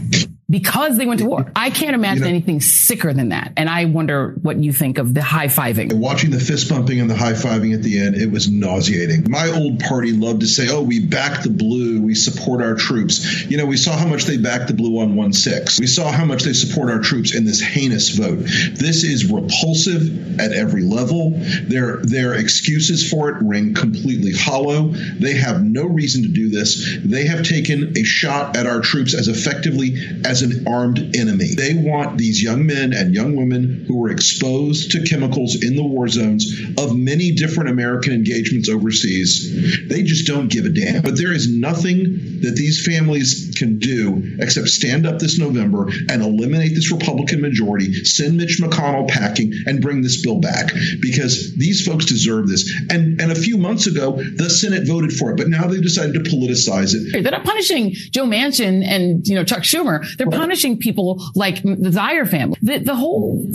because 0.50 0.96
they 0.96 1.04
went 1.04 1.20
to 1.20 1.26
war. 1.26 1.50
I 1.54 1.68
can't 1.68 1.94
imagine 1.94 2.18
you 2.18 2.24
know, 2.24 2.30
anything 2.30 2.60
sicker 2.60 3.12
than 3.12 3.30
that. 3.30 3.52
And 3.56 3.68
I 3.68 3.84
wonder 3.84 4.34
what 4.40 4.56
you 4.56 4.72
think 4.72 4.96
of 4.96 5.12
the 5.12 5.22
high 5.22 5.48
fiving. 5.48 5.92
Watching 5.92 6.30
the 6.30 6.40
fist 6.40 6.70
bumping 6.70 7.00
and 7.00 7.10
the 7.10 7.14
high 7.14 7.34
fiving 7.34 7.74
at 7.74 7.82
the 7.82 8.00
end, 8.00 8.16
it 8.16 8.30
was 8.30 8.50
nauseating. 8.50 9.30
My 9.30 9.48
old 9.50 9.80
party 9.80 10.12
loved 10.12 10.40
to 10.40 10.46
say, 10.46 10.68
oh, 10.70 10.82
we 10.82 11.04
back 11.04 11.42
the 11.42 11.50
blue, 11.50 12.00
we 12.00 12.14
support 12.14 12.62
our 12.62 12.74
troops. 12.74 13.44
You 13.44 13.58
know, 13.58 13.66
we 13.66 13.76
saw 13.76 13.96
how 13.96 14.06
much 14.06 14.24
they 14.24 14.38
backed 14.38 14.68
the 14.68 14.74
blue 14.74 15.00
on 15.00 15.16
1 15.16 15.32
6. 15.34 15.80
We 15.80 15.86
saw 15.86 16.10
how 16.10 16.24
much 16.24 16.44
they 16.44 16.54
support 16.54 16.90
our 16.90 17.00
troops 17.00 17.34
in 17.34 17.44
this 17.44 17.60
heinous 17.60 18.10
vote. 18.10 18.38
This 18.38 19.04
is 19.04 19.30
repulsive 19.30 20.40
at 20.40 20.52
every 20.52 20.82
level. 20.82 21.32
Their, 21.64 21.98
their 21.98 22.32
excuses 22.32 23.10
for 23.10 23.28
it 23.28 23.42
ring 23.42 23.74
completely 23.74 24.32
hollow. 24.32 24.88
They 24.88 25.34
have 25.34 25.62
no 25.62 25.84
reason 25.84 26.22
to 26.22 26.28
do 26.28 26.48
this. 26.48 26.98
They 27.04 27.26
have 27.26 27.42
taken 27.42 27.98
a 27.98 28.02
shot 28.02 28.56
at 28.56 28.66
our 28.66 28.80
troops 28.80 29.14
as 29.14 29.28
effectively 29.28 29.94
as 30.24 30.37
as 30.42 30.50
an 30.50 30.66
armed 30.66 31.16
enemy. 31.16 31.54
They 31.54 31.74
want 31.74 32.18
these 32.18 32.42
young 32.42 32.66
men 32.66 32.92
and 32.92 33.14
young 33.14 33.36
women 33.36 33.84
who 33.86 33.96
were 33.96 34.10
exposed 34.10 34.92
to 34.92 35.04
chemicals 35.04 35.62
in 35.62 35.76
the 35.76 35.82
war 35.82 36.08
zones 36.08 36.60
of 36.76 36.96
many 36.96 37.32
different 37.32 37.70
American 37.70 38.12
engagements 38.12 38.68
overseas. 38.68 39.88
They 39.88 40.02
just 40.02 40.26
don't 40.26 40.48
give 40.48 40.64
a 40.64 40.70
damn. 40.70 41.02
But 41.02 41.16
there 41.16 41.32
is 41.32 41.48
nothing 41.52 42.40
that 42.42 42.54
these 42.56 42.84
families 42.84 43.54
can 43.56 43.78
do 43.78 44.36
except 44.38 44.68
stand 44.68 45.06
up 45.06 45.18
this 45.18 45.38
November 45.38 45.88
and 46.08 46.22
eliminate 46.22 46.74
this 46.74 46.92
Republican 46.92 47.40
majority, 47.40 48.04
send 48.04 48.36
Mitch 48.36 48.60
McConnell 48.60 49.08
packing, 49.08 49.52
and 49.66 49.82
bring 49.82 50.02
this 50.02 50.22
bill 50.22 50.40
back 50.40 50.72
because 51.00 51.54
these 51.56 51.86
folks 51.86 52.06
deserve 52.06 52.48
this. 52.48 52.70
And 52.90 53.20
and 53.20 53.32
a 53.32 53.34
few 53.34 53.58
months 53.58 53.86
ago, 53.86 54.12
the 54.12 54.50
Senate 54.50 54.86
voted 54.86 55.12
for 55.12 55.30
it, 55.30 55.36
but 55.36 55.48
now 55.48 55.66
they've 55.66 55.82
decided 55.82 56.12
to 56.14 56.30
politicize 56.30 56.94
it. 56.94 57.22
They're 57.22 57.32
not 57.32 57.44
punishing 57.44 57.92
Joe 58.10 58.24
Manchin 58.24 58.84
and 58.84 59.26
you 59.26 59.34
know 59.34 59.44
Chuck 59.44 59.60
Schumer. 59.62 60.04
They're 60.16 60.27
they're 60.30 60.38
punishing 60.38 60.78
people 60.78 61.22
like 61.34 61.62
the 61.62 61.90
Zeyer 61.90 62.28
family. 62.28 62.58
The, 62.62 62.78
the 62.78 62.94
whole 62.94 63.46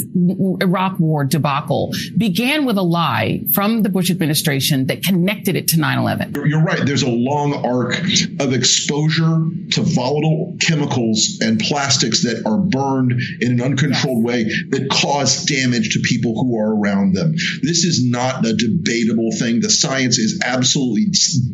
Iraq 0.61 0.99
war 0.99 1.23
debacle 1.23 1.93
began 2.17 2.65
with 2.65 2.77
a 2.77 2.83
lie 2.83 3.43
from 3.51 3.83
the 3.83 3.89
Bush 3.89 4.09
administration 4.09 4.87
that 4.87 5.03
connected 5.03 5.55
it 5.55 5.67
to 5.69 5.77
9-11. 5.77 6.35
You're 6.47 6.63
right. 6.63 6.85
There's 6.85 7.03
a 7.03 7.09
long 7.09 7.53
arc 7.65 7.95
of 8.39 8.53
exposure 8.53 9.45
to 9.71 9.81
volatile 9.81 10.55
chemicals 10.59 11.39
and 11.41 11.59
plastics 11.59 12.23
that 12.23 12.43
are 12.45 12.57
burned 12.57 13.13
in 13.41 13.53
an 13.53 13.61
uncontrolled 13.61 14.23
way 14.23 14.43
that 14.43 14.89
cause 14.91 15.45
damage 15.45 15.93
to 15.93 15.99
people 15.99 16.33
who 16.33 16.57
are 16.59 16.75
around 16.75 17.13
them. 17.13 17.33
This 17.61 17.83
is 17.83 18.05
not 18.05 18.45
a 18.45 18.53
debatable 18.53 19.31
thing. 19.31 19.61
The 19.61 19.69
science 19.69 20.17
is 20.17 20.41
absolutely 20.43 21.07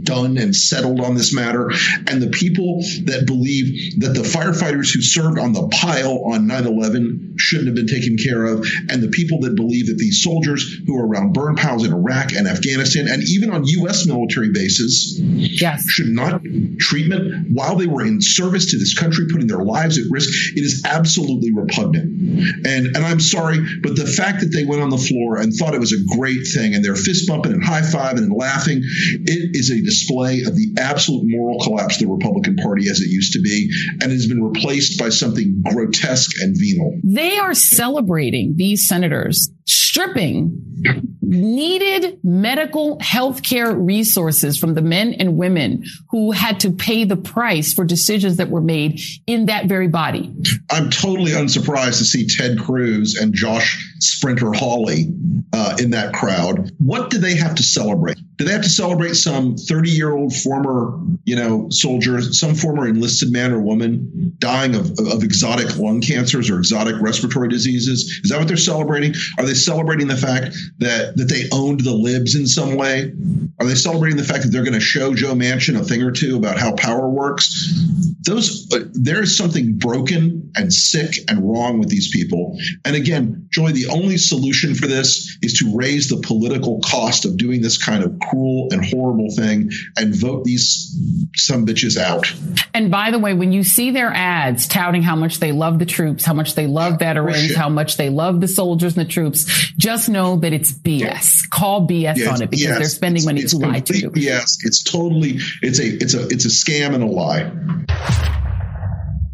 done 0.04 0.38
and 0.38 0.56
settled 0.56 1.00
on 1.02 1.16
this 1.16 1.34
matter. 1.34 1.72
And 2.08 2.22
the 2.22 2.30
people 2.30 2.82
that 3.06 3.26
believe 3.26 4.00
that 4.02 4.14
the 4.14 4.22
firefighters 4.22 4.94
who 4.94 5.02
served 5.14 5.40
on 5.40 5.54
the 5.54 5.68
pile 5.70 6.24
on 6.26 6.48
9 6.48 6.66
11 6.66 7.36
shouldn't 7.38 7.68
have 7.68 7.76
been 7.76 7.88
taken 7.88 8.18
care 8.18 8.46
of. 8.46 8.66
And 8.90 9.02
the 9.02 9.10
people 9.10 9.42
that 9.42 9.56
believe 9.56 9.88
that 9.88 9.98
these 9.98 10.24
soldiers 10.24 10.80
who 10.86 10.98
are 10.98 11.06
around 11.06 11.34
burn 11.34 11.56
piles 11.56 11.86
in 11.86 11.94
Iraq 11.94 12.34
and 12.34 12.48
Afghanistan 12.48 13.08
and 13.08 13.24
even 13.24 13.52
on 13.52 13.66
U.S. 13.66 14.06
military 14.06 14.52
bases 14.52 15.20
yes. 15.20 15.84
should 15.88 16.10
not 16.10 16.42
treatment 16.80 17.48
while 17.52 17.76
they 17.76 17.88
were 17.88 18.06
in 18.06 18.22
service 18.22 18.72
to 18.72 18.78
this 18.78 18.98
country, 18.98 19.28
putting 19.32 19.48
their 19.48 19.64
lives 19.64 19.98
at 19.98 20.06
risk. 20.10 20.30
It 20.56 20.62
is 20.62 20.84
absolutely 20.86 21.52
repugnant. 21.54 22.66
And, 22.66 22.96
and 22.96 22.98
I'm 22.98 23.20
sorry, 23.20 23.60
but 23.82 23.96
the 23.96 24.06
fact 24.06 24.42
that 24.42 24.48
they 24.48 24.66
went 24.66 24.82
on 24.82 24.90
the 24.90 24.98
floor 24.98 25.38
and 25.38 25.54
thought 25.54 25.74
it 25.74 25.80
was 25.80 25.94
a 25.94 26.18
great 26.18 26.48
thing 26.54 26.74
and 26.74 26.84
they're 26.84 26.96
fist 26.96 27.28
bumping 27.28 27.54
and 27.54 27.64
high 27.64 27.82
fiving 27.82 28.20
and 28.20 28.34
laughing, 28.34 28.82
it 28.84 29.56
is 29.56 29.72
a 29.72 29.82
display 29.82 30.44
of 30.44 30.56
the 30.56 30.76
absolute 30.80 31.24
moral 31.26 31.60
collapse 31.60 31.96
of 31.96 32.08
the 32.08 32.14
Republican 32.14 32.56
Party 32.58 32.90
as 32.90 33.02
it 33.02 33.10
used 33.10 33.34
to 33.34 33.42
be 33.42 33.70
and 34.02 34.12
has 34.12 34.28
been 34.28 34.44
replaced 34.44 34.99
by 35.00 35.10
something 35.10 35.64
grotesque 35.72 36.42
and 36.42 36.56
venal. 36.60 37.00
They 37.04 37.38
are 37.38 37.54
celebrating 37.54 38.54
these 38.58 38.88
senators 38.88 39.50
stripping 39.66 40.66
needed 41.22 42.20
medical 42.24 43.00
health 43.00 43.44
care 43.44 43.76
resources 43.76 44.58
from 44.58 44.74
the 44.74 44.82
men 44.82 45.14
and 45.14 45.38
women 45.38 45.84
who 46.10 46.32
had 46.32 46.60
to 46.62 46.72
pay 46.72 47.04
the 47.04 47.18
price 47.18 47.74
for 47.74 47.86
decisions 47.86 48.38
that 48.38 48.50
were 48.50 48.62
made 48.62 49.00
in 49.28 49.46
that 49.46 49.68
very 49.68 49.88
body. 49.88 50.34
I'm 50.72 50.90
totally 50.90 51.34
unsurprised 51.34 52.00
to 52.00 52.06
see 52.06 52.26
Ted 52.26 52.60
Cruz 52.60 53.16
and 53.16 53.34
Josh 53.34 53.86
Sprinter 54.00 54.52
Hawley 54.54 55.14
uh, 55.54 55.76
in 55.80 55.92
that 55.92 56.14
crowd. 56.14 56.72
What 56.78 57.10
do 57.10 57.18
they 57.18 57.36
have 57.36 57.56
to 57.56 57.64
celebrate? 57.64 58.18
Do 58.38 58.46
they 58.46 58.54
have 58.54 58.64
to 58.64 58.70
celebrate 58.70 59.16
some 59.16 59.58
30 59.58 59.90
year 59.90 60.14
old 60.14 60.34
former, 60.34 61.00
you 61.26 61.36
know, 61.36 61.68
soldier, 61.70 62.22
some 62.22 62.56
former 62.56 62.88
enlisted 62.88 63.32
man 63.32 63.52
or 63.52 63.60
woman 63.60 64.36
dying 64.40 64.76
of, 64.76 64.92
of 65.12 65.24
exotic 65.24 65.78
lung 65.78 66.02
cancers 66.02 66.50
or 66.50 66.58
exotic 66.58 66.96
respiratory 67.02 67.50
diseases? 67.50 68.22
Is 68.24 68.30
that 68.30 68.40
what 68.40 68.48
they're 68.48 68.58
celebrating? 68.58 69.14
Are 69.38 69.46
they 69.46 69.54
celebrating 69.64 70.08
the 70.08 70.18
fact 70.18 70.56
that 70.80 71.16
that 71.18 71.26
they 71.26 71.44
owned 71.52 71.82
the 71.82 71.94
libs 71.94 72.36
in 72.36 72.48
some 72.48 72.76
way? 72.76 73.12
Are 73.60 73.66
they 73.66 73.76
celebrating 73.76 74.18
the 74.18 74.24
fact 74.24 74.44
that 74.44 74.50
they're 74.50 74.64
going 74.64 74.74
to 74.74 74.80
show 74.80 75.14
Joe 75.14 75.34
Manchin 75.34 75.80
a 75.80 75.84
thing 75.84 76.02
or 76.02 76.12
two 76.12 76.38
about 76.38 76.58
how 76.58 76.74
power 76.74 77.10
works? 77.10 77.74
Those 78.26 78.68
uh, 78.74 78.86
there 78.94 79.22
is 79.22 79.38
something 79.38 79.78
broken 79.78 80.52
and 80.56 80.74
sick 80.74 81.16
and 81.30 81.50
wrong 81.50 81.80
with 81.80 81.90
these 81.90 82.10
people. 82.10 82.58
And 82.86 82.96
again, 82.96 83.48
Joy, 83.52 83.72
the 83.72 83.88
only 83.88 84.18
solution 84.18 84.76
for 84.76 84.88
this 84.88 85.38
is 85.42 85.54
to 85.60 85.76
raise 85.76 86.10
the 86.10 86.18
political 86.18 86.80
cost 86.82 87.26
of 87.26 87.38
doing 87.38 87.62
this 87.62 87.84
kind 87.84 88.04
of 88.04 88.18
cruel 88.20 88.68
and 88.72 88.86
horrible 88.86 89.30
thing 89.36 89.72
and 89.98 90.16
vote 90.16 90.44
these 90.44 90.96
some 91.36 91.66
bitches 91.66 91.98
out. 91.98 92.34
And 92.74 92.92
by 92.92 93.12
the 93.12 93.20
way, 93.20 93.34
when 93.34 93.52
you 93.52 93.64
see 93.64 93.92
their 93.92 94.12
ads 94.12 94.68
touting 94.68 95.02
how 95.02 95.16
much 95.16 95.40
they 95.40 95.52
love 95.52 95.80
the 95.80 95.86
troops, 95.86 96.26
how 96.26 96.34
much 96.34 96.56
they 96.56 96.68
love 96.68 97.00
veterans, 97.00 97.56
how 97.56 97.70
much 97.70 97.98
they 97.98 98.10
love 98.10 98.42
the 98.42 98.48
soldiers 98.48 98.98
and 98.98 99.06
the 99.06 99.12
troops, 99.12 99.39
just 99.78 100.10
know 100.10 100.38
that 100.38 100.54
it's 100.54 100.72
BS. 100.72 101.50
Call 101.50 101.88
BS 101.88 102.18
yes, 102.18 102.28
on 102.28 102.42
it 102.42 102.50
because 102.50 102.78
they're 102.78 102.84
spending 102.86 103.26
money 103.26 103.42
it's 103.42 103.52
to 103.52 103.60
lie 103.60 103.80
to 103.80 103.98
you. 103.98 104.12
Yes, 104.16 104.58
it's 104.64 104.84
totally 104.84 105.40
it's 105.62 105.80
a 105.80 105.88
it's 105.88 106.14
a 106.14 106.28
it's 106.28 106.46
a 106.46 106.50
scam 106.50 106.94
and 106.94 107.04
a 107.04 107.08
lie. 107.08 107.52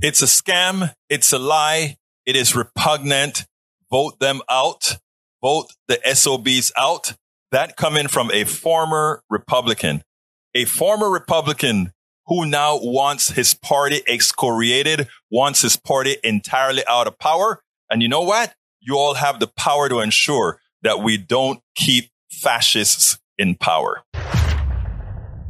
It's 0.01 0.21
a 0.21 0.25
scam. 0.25 0.93
It's 1.09 1.33
a 1.33 1.39
lie. 1.39 1.97
It 2.25 2.35
is 2.35 2.55
repugnant. 2.55 3.45
Vote 3.91 4.19
them 4.19 4.41
out. 4.49 4.97
Vote 5.41 5.67
the 5.87 5.99
SOBs 6.13 6.71
out. 6.77 7.13
That 7.51 7.77
coming 7.77 8.07
from 8.07 8.31
a 8.31 8.43
former 8.43 9.23
Republican, 9.29 10.03
a 10.53 10.65
former 10.65 11.09
Republican 11.09 11.93
who 12.27 12.45
now 12.45 12.79
wants 12.81 13.29
his 13.29 13.53
party 13.53 14.01
excoriated, 14.07 15.07
wants 15.31 15.61
his 15.61 15.77
party 15.77 16.17
entirely 16.23 16.83
out 16.89 17.07
of 17.07 17.17
power. 17.19 17.61
And 17.89 18.01
you 18.01 18.07
know 18.07 18.21
what? 18.21 18.53
You 18.87 18.97
all 18.97 19.15
have 19.15 19.39
the 19.39 19.47
power 19.47 19.89
to 19.89 19.99
ensure 19.99 20.59
that 20.83 21.01
we 21.01 21.17
don't 21.17 21.59
keep 21.73 22.11
fascists 22.29 23.17
in 23.35 23.55
power. 23.55 24.03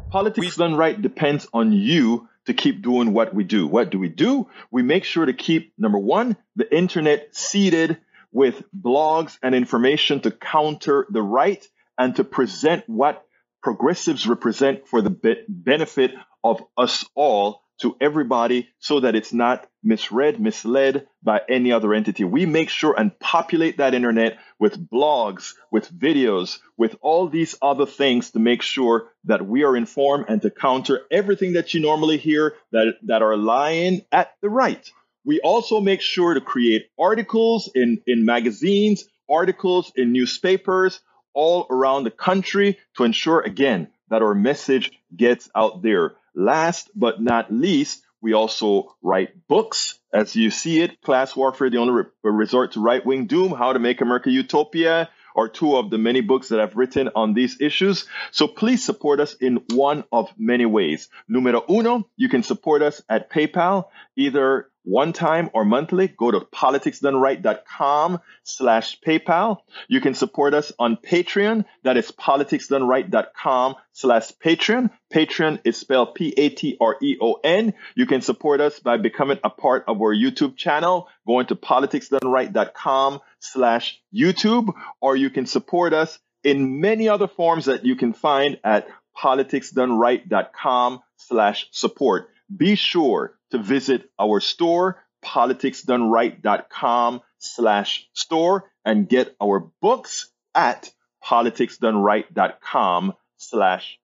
Politics 0.10 0.56
done 0.56 0.76
right 0.76 1.00
depends 1.00 1.46
on 1.54 1.74
you 1.74 2.30
to 2.46 2.54
keep 2.54 2.82
doing 2.82 3.12
what 3.12 3.34
we 3.34 3.44
do. 3.44 3.68
What 3.68 3.90
do 3.90 4.00
we 4.00 4.08
do? 4.08 4.48
We 4.72 4.84
make 4.84 5.04
sure 5.04 5.26
to 5.26 5.34
keep, 5.34 5.74
number 5.78 5.98
one, 5.98 6.38
the 6.56 6.74
internet 6.74 7.36
seeded 7.36 7.98
with 8.32 8.64
blogs 8.74 9.38
and 9.44 9.54
information 9.54 10.22
to 10.22 10.32
counter 10.32 11.06
the 11.10 11.22
right 11.22 11.68
and 11.98 12.16
to 12.16 12.24
present 12.24 12.86
what 12.88 13.26
progressives 13.62 14.26
represent 14.28 14.88
for 14.88 15.02
the 15.02 15.10
be- 15.10 15.44
benefit 15.50 16.14
of 16.42 16.64
us 16.78 17.04
all 17.16 17.65
to 17.82 17.96
everybody 18.00 18.70
so 18.80 19.02
that 19.02 19.16
it's 19.16 19.34
not 19.34 19.68
misread, 19.84 20.40
misled 20.40 21.08
by 21.22 21.42
any 21.50 21.72
other 21.72 21.94
entity. 21.94 22.24
We 22.24 22.46
make 22.46 22.70
sure 22.70 22.98
and 22.98 23.18
populate 23.20 23.78
that 23.78 23.94
internet 23.94 24.38
with 24.60 24.90
blogs, 24.90 25.54
with 25.72 25.92
videos, 25.92 26.58
with 26.78 26.96
all 27.02 27.28
these 27.28 27.56
other 27.62 27.86
things 27.86 28.32
to 28.32 28.40
make 28.40 28.62
sure 28.62 29.10
that 29.26 29.46
we 29.46 29.64
are 29.64 29.76
informed 29.76 30.26
and 30.30 30.42
to 30.42 30.50
counter 30.50 31.02
everything 31.12 31.54
that 31.54 31.74
you 31.74 31.82
normally 31.82 32.18
hear 32.18 32.56
that, 32.72 32.96
that 33.04 33.22
are 33.22 33.38
lying 33.38 34.02
at 34.12 34.32
the 34.42 34.50
right. 34.50 34.90
We 35.26 35.40
also 35.42 35.82
make 35.82 36.02
sure 36.02 36.34
to 36.34 36.42
create 36.42 36.88
articles 37.00 37.70
in, 37.74 38.02
in 38.06 38.26
magazines, 38.26 39.06
articles 39.30 39.92
in 39.96 40.12
newspapers 40.12 41.02
all 41.34 41.68
around 41.70 42.04
the 42.04 42.12
country 42.12 42.78
to 42.96 43.04
ensure, 43.04 43.42
again, 43.42 43.90
that 44.10 44.22
our 44.22 44.36
message 44.36 44.92
gets 45.16 45.50
out 45.56 45.82
there. 45.82 46.16
Last 46.36 46.90
but 46.96 47.22
not 47.22 47.52
least, 47.52 48.04
We 48.26 48.34
also 48.34 48.96
write 49.04 49.48
books. 49.48 50.00
As 50.12 50.36
you 50.36 50.50
see 50.50 50.82
it, 50.82 51.00
Class 51.02 51.36
Warfare, 51.36 51.70
the 51.70 51.78
only 51.78 51.94
re- 51.94 52.32
resort 52.32 52.72
to 52.72 52.82
right 52.82 53.06
wing 53.06 53.28
doom, 53.28 53.52
How 53.52 53.72
to 53.72 53.78
Make 53.78 54.02
America 54.02 54.32
Utopia, 54.32 55.10
are 55.36 55.48
two 55.48 55.76
of 55.78 55.92
the 55.92 56.00
many 56.00 56.22
books 56.22 56.50
that 56.50 56.60
I've 56.60 56.76
written 56.76 57.10
on 57.14 57.36
these 57.36 57.62
issues. 57.62 58.08
So 58.32 58.48
please 58.48 58.84
support 58.84 59.20
us 59.20 59.36
in 59.36 59.62
one 59.76 60.06
of 60.12 60.32
many 60.40 60.66
ways. 60.66 61.08
Numero 61.28 61.64
uno, 61.70 62.10
you 62.18 62.28
can 62.30 62.42
support 62.42 62.82
us 62.82 63.00
at 63.08 63.30
PayPal, 63.30 63.90
either 64.16 64.70
one 64.86 65.14
time 65.14 65.50
or 65.54 65.66
monthly, 65.66 66.08
go 66.08 66.32
to 66.32 66.40
politicsdoneright.com 66.40 68.20
slash 68.44 69.00
PayPal. 69.02 69.58
You 69.88 70.00
can 70.00 70.14
support 70.14 70.54
us 70.54 70.72
on 70.80 70.96
Patreon. 70.96 71.66
That 71.84 71.98
is 71.98 72.12
politicsdoneright.com 72.12 73.76
slash 73.94 74.32
Patreon. 74.44 74.92
Patreon 75.14 75.60
is 75.64 75.78
spelled 75.78 76.16
P-A-T-R-E-O-N. 76.16 77.74
You 77.96 78.06
can 78.06 78.22
support 78.22 78.62
us 78.62 78.80
by 78.80 78.98
becoming 78.98 79.40
a 79.44 79.50
part 79.50 79.86
of 79.88 80.02
our 80.02 80.16
YouTube 80.16 80.56
channel, 80.56 81.08
going 81.28 81.48
to 81.48 81.56
politicsdoneright.com 81.56 83.20
slash 83.40 84.00
YouTube, 84.14 84.74
or 85.02 85.16
you 85.16 85.30
can 85.30 85.46
support 85.46 85.94
us 85.94 86.20
in 86.44 86.80
many 86.80 87.10
other 87.10 87.28
forms 87.28 87.66
that 87.66 87.86
you 87.86 87.96
can 87.96 88.14
find 88.14 88.60
at 88.64 88.88
politicsdoneright.com 89.18 91.02
slash 91.18 91.68
support. 91.72 92.30
Be 92.56 92.76
sure 92.76 93.36
to 93.56 93.64
visit 93.64 94.10
our 94.20 94.40
store, 94.40 95.04
politicsdoneright.com 95.24 97.22
slash 97.38 98.08
store, 98.14 98.72
and 98.84 99.08
get 99.10 99.36
our 99.42 99.72
books 99.82 100.30
at 100.54 100.92
politicsdoneright.com 101.24 103.14
slash 103.38 104.00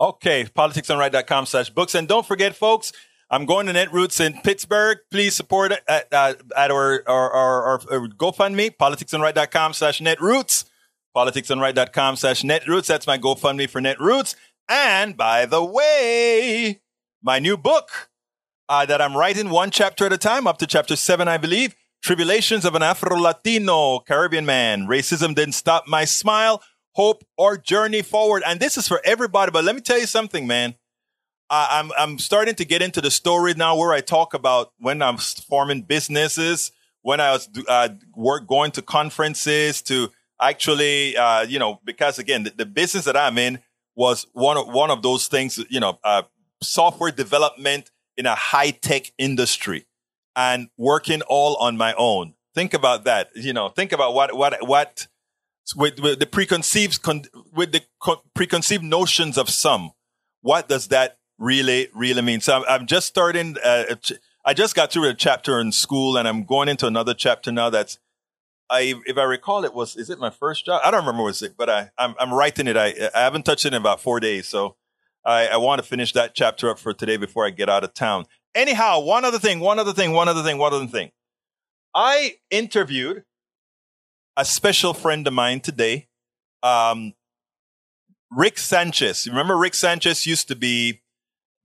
Okay, 0.00 0.44
politicsdoneright.com 0.44 1.46
slash 1.46 1.70
books. 1.70 1.94
And 1.96 2.06
don't 2.06 2.24
forget, 2.24 2.54
folks, 2.54 2.92
I'm 3.30 3.46
going 3.46 3.66
to 3.66 3.72
Netroots 3.72 4.24
in 4.24 4.40
Pittsburgh. 4.42 4.98
Please 5.10 5.34
support 5.34 5.72
it 5.72 5.82
at, 5.88 6.06
uh, 6.12 6.34
at 6.56 6.70
our, 6.70 7.02
our, 7.08 7.30
our, 7.32 7.72
our 7.90 8.08
GoFundMe, 8.08 8.76
politicsdoneright.com 8.76 9.72
slash 9.72 10.00
netroots, 10.00 10.66
politicsdoneright.com 11.16 12.14
slash 12.14 12.42
netroots. 12.42 12.86
That's 12.86 13.08
my 13.08 13.18
GoFundMe 13.18 13.68
for 13.68 13.80
Netroots. 13.80 14.36
And 14.68 15.16
by 15.16 15.46
the 15.46 15.64
way, 15.64 16.80
my 17.20 17.40
new 17.40 17.56
book 17.56 18.07
uh, 18.68 18.86
that 18.86 19.00
I'm 19.00 19.16
writing 19.16 19.50
one 19.50 19.70
chapter 19.70 20.06
at 20.06 20.12
a 20.12 20.18
time, 20.18 20.46
up 20.46 20.58
to 20.58 20.66
chapter 20.66 20.96
seven, 20.96 21.28
I 21.28 21.38
believe. 21.38 21.74
Tribulations 22.02 22.64
of 22.64 22.74
an 22.74 22.82
Afro 22.82 23.16
Latino 23.16 23.98
Caribbean 24.00 24.46
Man. 24.46 24.86
Racism 24.86 25.34
didn't 25.34 25.54
stop 25.54 25.88
my 25.88 26.04
smile, 26.04 26.62
hope, 26.92 27.24
or 27.36 27.56
journey 27.56 28.02
forward. 28.02 28.42
And 28.46 28.60
this 28.60 28.76
is 28.76 28.86
for 28.86 29.00
everybody. 29.04 29.50
But 29.50 29.64
let 29.64 29.74
me 29.74 29.80
tell 29.80 29.98
you 29.98 30.06
something, 30.06 30.46
man. 30.46 30.76
Uh, 31.50 31.66
I'm 31.70 31.92
I'm 31.98 32.18
starting 32.18 32.54
to 32.56 32.64
get 32.64 32.82
into 32.82 33.00
the 33.00 33.10
story 33.10 33.54
now 33.54 33.76
where 33.76 33.92
I 33.92 34.00
talk 34.00 34.34
about 34.34 34.72
when 34.78 35.00
I'm 35.02 35.16
forming 35.16 35.82
businesses, 35.82 36.70
when 37.02 37.20
I 37.20 37.32
was 37.32 37.48
uh, 37.66 37.88
work 38.14 38.46
going 38.46 38.70
to 38.72 38.82
conferences 38.82 39.80
to 39.82 40.10
actually, 40.40 41.16
uh, 41.16 41.42
you 41.42 41.58
know, 41.58 41.80
because 41.84 42.18
again, 42.18 42.44
the, 42.44 42.50
the, 42.50 42.66
business 42.66 43.06
that 43.06 43.16
I'm 43.16 43.38
in 43.38 43.60
was 43.96 44.26
one 44.34 44.56
of 44.58 44.68
one 44.68 44.90
of 44.90 45.02
those 45.02 45.26
things, 45.26 45.58
you 45.70 45.80
know, 45.80 45.98
uh, 46.04 46.22
software 46.62 47.10
development 47.10 47.90
in 48.18 48.26
a 48.26 48.34
high 48.34 48.72
tech 48.72 49.12
industry 49.16 49.86
and 50.36 50.68
working 50.76 51.22
all 51.22 51.56
on 51.56 51.76
my 51.76 51.94
own. 51.94 52.34
Think 52.54 52.74
about 52.74 53.04
that. 53.04 53.30
You 53.34 53.52
know, 53.52 53.68
think 53.68 53.92
about 53.92 54.12
what, 54.12 54.36
what, 54.36 54.66
what, 54.66 55.06
with, 55.76 56.00
with 56.00 56.18
the 56.18 56.26
preconceived, 56.26 57.00
con, 57.00 57.24
with 57.54 57.72
the 57.72 57.82
preconceived 58.34 58.82
notions 58.82 59.38
of 59.38 59.48
some. 59.48 59.92
What 60.42 60.68
does 60.68 60.88
that 60.88 61.18
really, 61.38 61.88
really 61.94 62.22
mean? 62.22 62.40
So 62.40 62.56
I'm, 62.56 62.64
I'm 62.68 62.86
just 62.86 63.06
starting, 63.06 63.56
uh, 63.64 63.94
I 64.44 64.54
just 64.54 64.74
got 64.74 64.90
through 64.90 65.08
a 65.08 65.14
chapter 65.14 65.60
in 65.60 65.70
school 65.72 66.16
and 66.16 66.26
I'm 66.26 66.44
going 66.44 66.68
into 66.68 66.86
another 66.86 67.14
chapter 67.14 67.52
now 67.52 67.70
that's, 67.70 67.98
I, 68.70 68.94
if 69.06 69.16
I 69.16 69.22
recall, 69.22 69.64
it 69.64 69.72
was, 69.72 69.96
is 69.96 70.10
it 70.10 70.18
my 70.18 70.30
first 70.30 70.66
job? 70.66 70.82
I 70.84 70.90
don't 70.90 71.00
remember 71.00 71.22
was 71.22 71.40
it, 71.42 71.54
but 71.56 71.70
I, 71.70 71.90
I'm, 71.96 72.14
I'm 72.18 72.34
writing 72.34 72.66
it. 72.66 72.76
I, 72.76 72.94
I 73.14 73.20
haven't 73.20 73.44
touched 73.44 73.64
it 73.64 73.72
in 73.72 73.80
about 73.80 74.00
four 74.00 74.20
days. 74.20 74.48
So 74.48 74.76
I, 75.28 75.48
I 75.48 75.56
want 75.58 75.82
to 75.82 75.86
finish 75.86 76.14
that 76.14 76.34
chapter 76.34 76.70
up 76.70 76.78
for 76.78 76.94
today 76.94 77.18
before 77.18 77.44
I 77.44 77.50
get 77.50 77.68
out 77.68 77.84
of 77.84 77.92
town. 77.92 78.24
Anyhow, 78.54 79.00
one 79.00 79.26
other 79.26 79.38
thing, 79.38 79.60
one 79.60 79.78
other 79.78 79.92
thing, 79.92 80.12
one 80.12 80.26
other 80.26 80.42
thing, 80.42 80.56
one 80.56 80.72
other 80.72 80.86
thing. 80.86 81.10
I 81.94 82.36
interviewed 82.50 83.24
a 84.38 84.44
special 84.46 84.94
friend 84.94 85.26
of 85.26 85.34
mine 85.34 85.60
today, 85.60 86.08
um, 86.62 87.12
Rick 88.30 88.56
Sanchez. 88.56 89.26
Remember 89.28 89.56
Rick 89.58 89.74
Sanchez 89.74 90.26
used 90.26 90.48
to 90.48 90.56
be 90.56 91.02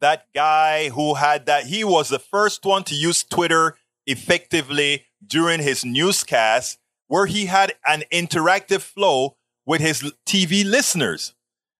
that 0.01 0.25
guy 0.35 0.89
who 0.89 1.13
had 1.13 1.45
that. 1.45 1.65
He 1.65 1.85
was 1.85 2.09
the 2.09 2.19
first 2.19 2.65
one 2.65 2.83
to 2.83 2.95
use 2.95 3.23
Twitter 3.23 3.77
effectively 4.05 5.05
during 5.25 5.61
his 5.61 5.85
newscast, 5.85 6.79
where 7.07 7.27
he 7.27 7.45
had 7.45 7.75
an 7.87 8.03
interactive 8.11 8.81
flow 8.81 9.37
with 9.65 9.79
his 9.79 10.11
TV 10.25 10.69
listeners. 10.69 11.33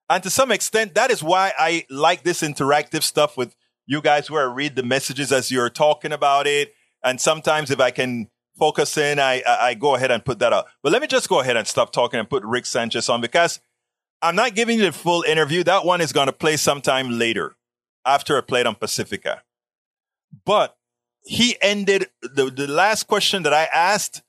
And 0.10 0.22
to 0.24 0.30
some 0.30 0.51
extent, 0.51 0.95
that 0.95 1.12
is 1.12 1.24
why 1.24 1.54
I 1.58 1.86
like 1.89 2.24
this 2.24 2.41
interactive 2.41 3.04
stuff 3.04 3.38
with 3.38 3.56
you 3.86 4.01
guys 4.01 4.30
where 4.30 4.49
I 4.49 4.54
read 4.54 4.76
the 4.76 4.84
messages 4.84 5.32
as 5.32 5.51
you're 5.51 5.70
talking 5.70 6.12
about 6.12 6.47
it. 6.47 6.74
And 7.04 7.20
sometimes 7.20 7.72
if 7.72 7.80
I 7.80 7.91
can 7.91 8.30
focus 8.58 8.97
in, 8.97 9.20
I, 9.20 9.41
I 9.47 9.74
go 9.74 9.95
ahead 9.95 10.12
and 10.12 10.24
put 10.24 10.39
that 10.39 10.54
up. 10.54 10.68
But 10.82 10.91
let 10.91 11.01
me 11.01 11.08
just 11.08 11.30
go 11.30 11.39
ahead 11.39 11.58
and 11.58 11.68
stop 11.68 11.91
talking 11.91 12.20
and 12.20 12.30
put 12.30 12.43
Rick 12.43 12.66
Sanchez 12.66 13.10
on 13.10 13.22
because 13.22 13.60
I'm 14.22 14.36
not 14.36 14.56
giving 14.56 14.78
you 14.80 14.86
the 14.86 14.91
full 14.91 15.24
interview. 15.24 15.64
That 15.64 15.86
one 15.86 16.01
is 16.01 16.14
going 16.14 16.28
to 16.28 16.34
play 16.34 16.58
sometime 16.58 17.18
later 17.18 17.56
after 18.06 18.38
I 18.38 18.41
played 18.41 18.66
on 18.66 18.76
Pacifica. 18.76 19.43
But 20.45 20.78
he 21.24 21.58
ended 21.62 22.08
the, 22.22 22.49
the 22.49 22.68
last 22.68 23.08
question 23.08 23.43
that 23.43 23.54
I 23.54 23.66
asked. 23.74 24.22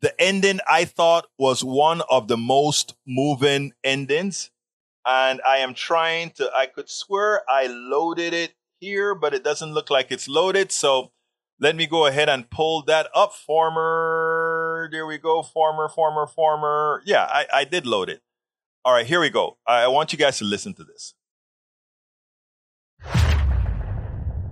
The 0.00 0.18
ending 0.20 0.60
I 0.68 0.84
thought 0.84 1.26
was 1.38 1.64
one 1.64 2.02
of 2.10 2.28
the 2.28 2.36
most 2.36 2.94
moving 3.06 3.72
endings 3.82 4.50
and 5.06 5.40
I 5.46 5.58
am 5.58 5.74
trying 5.74 6.30
to, 6.36 6.50
I 6.54 6.66
could 6.66 6.88
swear 6.88 7.42
I 7.48 7.66
loaded 7.66 8.32
it 8.32 8.54
here, 8.80 9.14
but 9.14 9.34
it 9.34 9.44
doesn't 9.44 9.72
look 9.72 9.90
like 9.90 10.10
it's 10.10 10.28
loaded. 10.28 10.72
So 10.72 11.12
let 11.60 11.76
me 11.76 11.86
go 11.86 12.06
ahead 12.06 12.28
and 12.28 12.48
pull 12.50 12.82
that 12.82 13.08
up. 13.14 13.34
Former, 13.34 14.88
there 14.90 15.06
we 15.06 15.18
go. 15.18 15.42
Former, 15.42 15.88
former, 15.88 16.26
former. 16.26 17.02
Yeah, 17.04 17.24
I, 17.24 17.46
I 17.52 17.64
did 17.64 17.86
load 17.86 18.08
it. 18.08 18.22
All 18.84 18.92
right, 18.92 19.06
here 19.06 19.20
we 19.20 19.30
go. 19.30 19.56
I 19.66 19.88
want 19.88 20.12
you 20.12 20.18
guys 20.18 20.38
to 20.38 20.44
listen 20.44 20.74
to 20.74 20.84
this. 20.84 21.14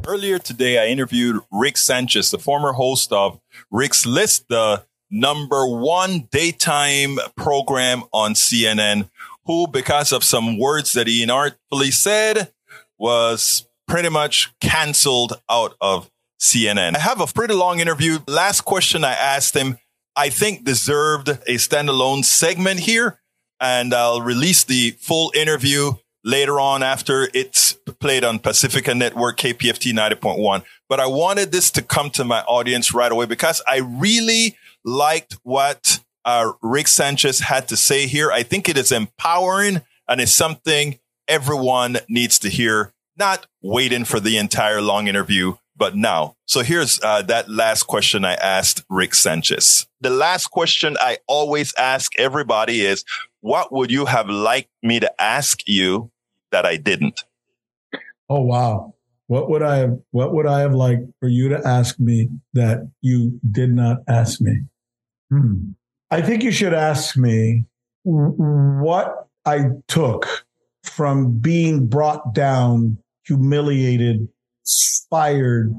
Earlier 0.06 0.38
today, 0.38 0.78
I 0.78 0.86
interviewed 0.86 1.40
Rick 1.50 1.76
Sanchez, 1.76 2.30
the 2.30 2.38
former 2.38 2.72
host 2.72 3.12
of 3.12 3.40
Rick's 3.70 4.04
List, 4.04 4.48
the 4.48 4.84
number 5.10 5.66
one 5.66 6.28
daytime 6.32 7.18
program 7.36 8.02
on 8.12 8.32
CNN 8.32 9.10
who, 9.44 9.66
because 9.66 10.12
of 10.12 10.24
some 10.24 10.58
words 10.58 10.92
that 10.92 11.06
he 11.06 11.24
inartfully 11.24 11.92
said, 11.92 12.52
was 12.98 13.66
pretty 13.88 14.08
much 14.08 14.52
canceled 14.60 15.40
out 15.50 15.74
of 15.80 16.10
CNN. 16.40 16.96
I 16.96 17.00
have 17.00 17.20
a 17.20 17.26
pretty 17.26 17.54
long 17.54 17.80
interview. 17.80 18.18
Last 18.26 18.62
question 18.62 19.04
I 19.04 19.12
asked 19.12 19.56
him, 19.56 19.78
I 20.16 20.28
think 20.28 20.64
deserved 20.64 21.28
a 21.28 21.56
standalone 21.56 22.24
segment 22.24 22.80
here, 22.80 23.20
and 23.60 23.94
I'll 23.94 24.20
release 24.20 24.64
the 24.64 24.90
full 25.00 25.32
interview 25.34 25.92
later 26.24 26.60
on 26.60 26.82
after 26.82 27.28
it's 27.34 27.72
played 28.00 28.24
on 28.24 28.38
Pacifica 28.38 28.94
Network 28.94 29.38
KPFT 29.38 29.92
90.1. 29.92 30.62
But 30.88 31.00
I 31.00 31.06
wanted 31.06 31.52
this 31.52 31.70
to 31.72 31.82
come 31.82 32.10
to 32.10 32.24
my 32.24 32.42
audience 32.42 32.92
right 32.92 33.10
away 33.10 33.26
because 33.26 33.62
I 33.66 33.78
really 33.78 34.56
liked 34.84 35.34
what 35.42 36.00
uh, 36.24 36.52
Rick 36.62 36.88
Sanchez 36.88 37.40
had 37.40 37.68
to 37.68 37.76
say 37.76 38.06
here. 38.06 38.30
I 38.30 38.42
think 38.42 38.68
it 38.68 38.76
is 38.76 38.92
empowering 38.92 39.82
and 40.08 40.20
it's 40.20 40.32
something 40.32 40.98
everyone 41.28 41.98
needs 42.08 42.38
to 42.40 42.48
hear, 42.48 42.92
not 43.16 43.46
waiting 43.62 44.04
for 44.04 44.20
the 44.20 44.36
entire 44.36 44.80
long 44.80 45.08
interview, 45.08 45.54
but 45.76 45.96
now. 45.96 46.36
So 46.46 46.62
here's 46.62 47.00
uh, 47.02 47.22
that 47.22 47.48
last 47.48 47.84
question 47.84 48.24
I 48.24 48.34
asked 48.34 48.84
Rick 48.88 49.14
Sanchez. 49.14 49.86
The 50.00 50.10
last 50.10 50.48
question 50.48 50.96
I 51.00 51.18
always 51.26 51.72
ask 51.78 52.12
everybody 52.18 52.82
is, 52.82 53.04
what 53.40 53.72
would 53.72 53.90
you 53.90 54.06
have 54.06 54.28
liked 54.28 54.70
me 54.82 55.00
to 55.00 55.10
ask 55.20 55.60
you 55.66 56.10
that 56.50 56.66
I 56.66 56.76
didn't? 56.76 57.24
Oh, 58.28 58.42
wow. 58.42 58.94
What 59.26 59.48
would 59.48 59.62
I 59.62 59.76
have, 59.76 59.98
what 60.10 60.34
would 60.34 60.46
I 60.46 60.60
have 60.60 60.74
liked 60.74 61.04
for 61.18 61.28
you 61.28 61.48
to 61.48 61.66
ask 61.66 61.98
me 61.98 62.28
that 62.52 62.90
you 63.00 63.40
did 63.50 63.72
not 63.72 63.98
ask 64.06 64.40
me? 64.40 64.62
Hmm. 65.30 65.70
I 66.12 66.20
think 66.20 66.42
you 66.42 66.52
should 66.52 66.74
ask 66.74 67.16
me 67.16 67.64
what 68.04 69.28
I 69.46 69.70
took 69.88 70.44
from 70.84 71.38
being 71.38 71.86
brought 71.86 72.34
down, 72.34 72.98
humiliated, 73.24 74.28
fired, 75.08 75.72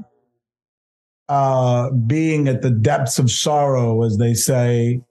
uh, 1.28 1.92
being 1.92 2.48
at 2.48 2.62
the 2.62 2.70
depths 2.70 3.20
of 3.20 3.30
sorrow, 3.30 4.02
as 4.02 4.18
they 4.18 4.34
say, 4.34 5.02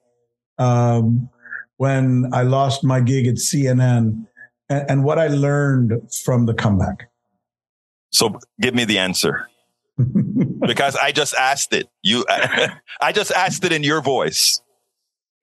um, 0.57 1.30
when 1.78 2.30
I 2.34 2.43
lost 2.43 2.84
my 2.84 2.99
gig 2.99 3.26
at 3.26 3.36
CNN, 3.36 4.26
and, 4.67 4.89
and 4.89 5.03
what 5.05 5.19
I 5.19 5.28
learned 5.28 5.93
from 6.26 6.47
the 6.47 6.53
comeback. 6.53 7.09
So 8.11 8.39
give 8.59 8.76
me 8.76 8.84
the 8.84 8.97
answer. 8.97 9.47
because 10.65 10.97
I 10.97 11.13
just 11.13 11.34
asked 11.36 11.74
it. 11.74 11.88
You, 12.01 12.26
I 12.30 13.13
just 13.13 13.32
asked 13.32 13.63
it 13.63 13.71
in 13.71 13.84
your 13.84 14.01
voice. 14.01 14.61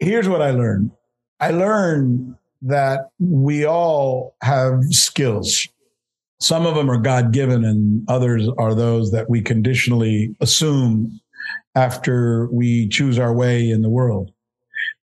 Here's 0.00 0.28
what 0.28 0.42
I 0.42 0.50
learned. 0.50 0.90
I 1.40 1.50
learned 1.50 2.34
that 2.62 3.10
we 3.18 3.64
all 3.64 4.34
have 4.42 4.82
skills. 4.90 5.68
Some 6.40 6.66
of 6.66 6.74
them 6.74 6.90
are 6.90 6.98
God 6.98 7.32
given, 7.32 7.64
and 7.64 8.08
others 8.08 8.48
are 8.58 8.74
those 8.74 9.12
that 9.12 9.28
we 9.28 9.42
conditionally 9.42 10.34
assume 10.40 11.20
after 11.74 12.48
we 12.50 12.88
choose 12.88 13.18
our 13.18 13.32
way 13.32 13.70
in 13.70 13.82
the 13.82 13.90
world. 13.90 14.32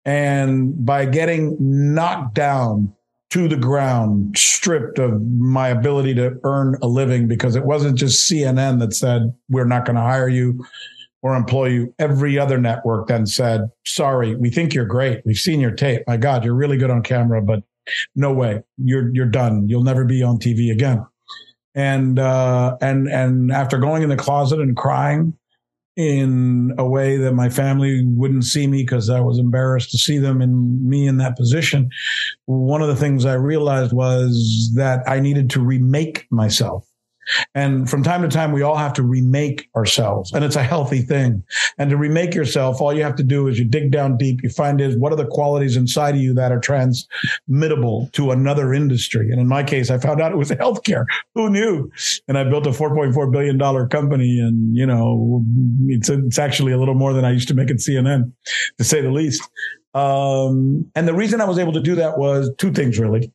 And 0.05 0.85
by 0.85 1.05
getting 1.05 1.57
knocked 1.59 2.35
down 2.35 2.93
to 3.31 3.47
the 3.47 3.57
ground, 3.57 4.37
stripped 4.37 4.99
of 4.99 5.21
my 5.23 5.69
ability 5.69 6.13
to 6.15 6.39
earn 6.43 6.77
a 6.83 6.87
living, 6.87 7.27
because 7.27 7.55
it 7.55 7.65
wasn't 7.65 7.97
just 7.97 8.29
CNN 8.29 8.79
that 8.79 8.93
said, 8.93 9.33
we're 9.49 9.65
not 9.65 9.85
going 9.85 9.95
to 9.95 10.01
hire 10.01 10.29
you 10.29 10.63
or 11.23 11.35
employ 11.35 11.67
you. 11.67 11.95
Every 11.97 12.37
other 12.37 12.59
network 12.59 13.07
then 13.07 13.25
said, 13.25 13.69
sorry, 13.85 14.35
we 14.35 14.49
think 14.49 14.73
you're 14.73 14.85
great. 14.85 15.21
We've 15.25 15.37
seen 15.37 15.59
your 15.59 15.71
tape. 15.71 16.03
My 16.05 16.17
God, 16.17 16.43
you're 16.43 16.53
really 16.53 16.77
good 16.77 16.91
on 16.91 17.01
camera, 17.01 17.41
but 17.41 17.63
no 18.15 18.31
way. 18.31 18.61
You're, 18.77 19.09
you're 19.15 19.25
done. 19.25 19.67
You'll 19.67 19.83
never 19.83 20.05
be 20.05 20.21
on 20.21 20.37
TV 20.37 20.71
again. 20.71 21.05
And, 21.73 22.19
uh, 22.19 22.77
and, 22.81 23.07
and 23.07 23.51
after 23.51 23.79
going 23.79 24.03
in 24.03 24.09
the 24.09 24.17
closet 24.17 24.59
and 24.59 24.75
crying, 24.77 25.33
in 25.95 26.73
a 26.79 26.85
way 26.85 27.17
that 27.17 27.33
my 27.33 27.49
family 27.49 28.03
wouldn't 28.03 28.45
see 28.45 28.65
me 28.65 28.81
because 28.81 29.09
I 29.11 29.19
was 29.19 29.37
embarrassed 29.37 29.91
to 29.91 29.97
see 29.97 30.17
them 30.17 30.41
and 30.41 30.83
me 30.83 31.05
in 31.05 31.17
that 31.17 31.37
position. 31.37 31.89
One 32.45 32.81
of 32.81 32.87
the 32.87 32.95
things 32.95 33.25
I 33.25 33.35
realized 33.35 33.93
was 33.93 34.71
that 34.75 35.07
I 35.07 35.19
needed 35.19 35.51
to 35.51 35.61
remake 35.61 36.25
myself. 36.31 36.87
And 37.55 37.89
from 37.89 38.03
time 38.03 38.21
to 38.21 38.27
time, 38.27 38.51
we 38.51 38.61
all 38.61 38.75
have 38.75 38.93
to 38.93 39.03
remake 39.03 39.69
ourselves, 39.75 40.33
and 40.33 40.43
it's 40.43 40.55
a 40.55 40.63
healthy 40.63 41.01
thing. 41.01 41.43
And 41.77 41.89
to 41.89 41.97
remake 41.97 42.33
yourself, 42.33 42.81
all 42.81 42.93
you 42.93 43.03
have 43.03 43.15
to 43.15 43.23
do 43.23 43.47
is 43.47 43.59
you 43.59 43.65
dig 43.65 43.91
down 43.91 44.17
deep. 44.17 44.43
You 44.43 44.49
find 44.49 44.81
is 44.81 44.97
what 44.97 45.11
are 45.11 45.15
the 45.15 45.27
qualities 45.27 45.77
inside 45.77 46.15
of 46.15 46.21
you 46.21 46.33
that 46.35 46.51
are 46.51 46.59
transmittable 46.59 48.09
to 48.13 48.31
another 48.31 48.73
industry. 48.73 49.29
And 49.31 49.39
in 49.39 49.47
my 49.47 49.63
case, 49.63 49.89
I 49.89 49.97
found 49.97 50.21
out 50.21 50.31
it 50.31 50.37
was 50.37 50.51
healthcare. 50.51 51.05
Who 51.35 51.49
knew? 51.49 51.91
And 52.27 52.37
I 52.37 52.43
built 52.43 52.67
a 52.67 52.71
4.4 52.71 53.31
billion 53.31 53.57
dollar 53.57 53.87
company, 53.87 54.39
and 54.39 54.75
you 54.75 54.85
know, 54.85 55.43
it's 55.87 56.09
it's 56.09 56.39
actually 56.39 56.73
a 56.73 56.77
little 56.77 56.95
more 56.95 57.13
than 57.13 57.25
I 57.25 57.31
used 57.31 57.47
to 57.49 57.53
make 57.53 57.69
at 57.69 57.77
CNN, 57.77 58.31
to 58.77 58.83
say 58.83 59.01
the 59.01 59.11
least. 59.11 59.41
Um, 59.93 60.89
and 60.95 61.07
the 61.07 61.13
reason 61.13 61.39
I 61.39 61.45
was 61.45 61.59
able 61.59 61.73
to 61.73 61.81
do 61.81 61.95
that 61.95 62.17
was 62.17 62.49
two 62.57 62.71
things 62.71 62.97
really 62.97 63.31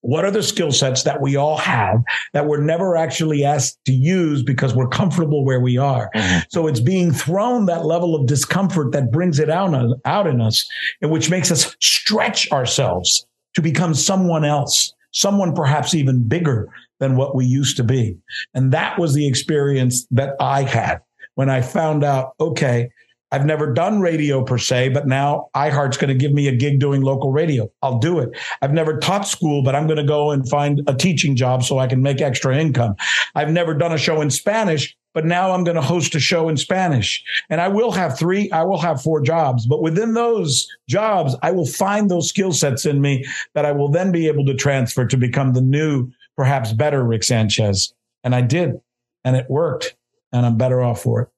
what 0.00 0.24
are 0.24 0.30
the 0.30 0.42
skill 0.42 0.70
sets 0.70 1.02
that 1.02 1.20
we 1.20 1.36
all 1.36 1.56
have 1.56 2.02
that 2.32 2.46
we're 2.46 2.62
never 2.62 2.96
actually 2.96 3.44
asked 3.44 3.78
to 3.84 3.92
use 3.92 4.42
because 4.42 4.74
we're 4.74 4.88
comfortable 4.88 5.44
where 5.44 5.60
we 5.60 5.76
are? 5.76 6.10
Mm-hmm. 6.14 6.40
So 6.50 6.66
it's 6.66 6.80
being 6.80 7.12
thrown 7.12 7.66
that 7.66 7.84
level 7.84 8.14
of 8.14 8.26
discomfort 8.26 8.92
that 8.92 9.10
brings 9.10 9.38
it 9.38 9.50
out, 9.50 9.74
out 10.04 10.26
in 10.26 10.40
us 10.40 10.66
and 11.02 11.10
which 11.10 11.30
makes 11.30 11.50
us 11.50 11.76
stretch 11.80 12.50
ourselves 12.52 13.26
to 13.54 13.62
become 13.62 13.94
someone 13.94 14.44
else, 14.44 14.92
someone 15.12 15.54
perhaps 15.54 15.94
even 15.94 16.26
bigger 16.26 16.68
than 17.00 17.16
what 17.16 17.34
we 17.34 17.44
used 17.44 17.76
to 17.76 17.84
be. 17.84 18.16
And 18.54 18.72
that 18.72 18.98
was 18.98 19.14
the 19.14 19.26
experience 19.26 20.06
that 20.10 20.34
I 20.40 20.62
had 20.62 21.00
when 21.34 21.50
I 21.50 21.60
found 21.60 22.02
out, 22.04 22.34
okay, 22.40 22.90
I've 23.30 23.44
never 23.44 23.72
done 23.72 24.00
radio 24.00 24.42
per 24.42 24.56
se, 24.56 24.90
but 24.90 25.06
now 25.06 25.50
iHeart's 25.54 25.98
going 25.98 26.08
to 26.08 26.14
give 26.14 26.32
me 26.32 26.48
a 26.48 26.56
gig 26.56 26.80
doing 26.80 27.02
local 27.02 27.30
radio. 27.30 27.70
I'll 27.82 27.98
do 27.98 28.18
it. 28.20 28.30
I've 28.62 28.72
never 28.72 28.98
taught 28.98 29.26
school, 29.26 29.62
but 29.62 29.74
I'm 29.74 29.86
going 29.86 29.98
to 29.98 30.04
go 30.04 30.30
and 30.30 30.48
find 30.48 30.82
a 30.86 30.94
teaching 30.94 31.36
job 31.36 31.62
so 31.62 31.78
I 31.78 31.86
can 31.86 32.02
make 32.02 32.20
extra 32.22 32.56
income. 32.56 32.96
I've 33.34 33.50
never 33.50 33.74
done 33.74 33.92
a 33.92 33.98
show 33.98 34.22
in 34.22 34.30
Spanish, 34.30 34.96
but 35.12 35.26
now 35.26 35.52
I'm 35.52 35.62
going 35.62 35.74
to 35.74 35.82
host 35.82 36.14
a 36.14 36.20
show 36.20 36.48
in 36.48 36.56
Spanish. 36.56 37.22
And 37.50 37.60
I 37.60 37.68
will 37.68 37.92
have 37.92 38.18
three, 38.18 38.50
I 38.50 38.62
will 38.64 38.78
have 38.78 39.02
four 39.02 39.20
jobs, 39.20 39.66
but 39.66 39.82
within 39.82 40.14
those 40.14 40.66
jobs, 40.88 41.36
I 41.42 41.50
will 41.50 41.66
find 41.66 42.10
those 42.10 42.30
skill 42.30 42.52
sets 42.52 42.86
in 42.86 43.02
me 43.02 43.26
that 43.54 43.66
I 43.66 43.72
will 43.72 43.90
then 43.90 44.10
be 44.10 44.26
able 44.26 44.46
to 44.46 44.54
transfer 44.54 45.04
to 45.06 45.16
become 45.18 45.52
the 45.52 45.60
new, 45.60 46.10
perhaps 46.36 46.72
better 46.72 47.04
Rick 47.04 47.24
Sanchez. 47.24 47.92
And 48.24 48.34
I 48.34 48.40
did, 48.40 48.80
and 49.24 49.36
it 49.36 49.46
worked, 49.50 49.96
and 50.32 50.46
I'm 50.46 50.56
better 50.56 50.82
off 50.82 51.02
for 51.02 51.22
it. 51.22 51.28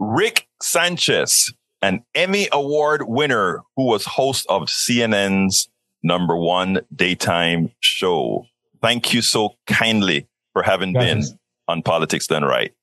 Rick 0.00 0.41
Sanchez, 0.62 1.52
an 1.80 2.04
Emmy 2.14 2.48
Award 2.52 3.02
winner 3.06 3.62
who 3.76 3.86
was 3.86 4.04
host 4.04 4.46
of 4.48 4.62
CNN's 4.62 5.68
number 6.02 6.36
one 6.36 6.80
daytime 6.94 7.70
show. 7.80 8.46
Thank 8.80 9.12
you 9.12 9.22
so 9.22 9.56
kindly 9.66 10.26
for 10.52 10.62
having 10.62 10.92
Gracias. 10.92 11.30
been 11.30 11.38
on 11.68 11.82
Politics 11.82 12.26
Done 12.26 12.44
Right. 12.44 12.74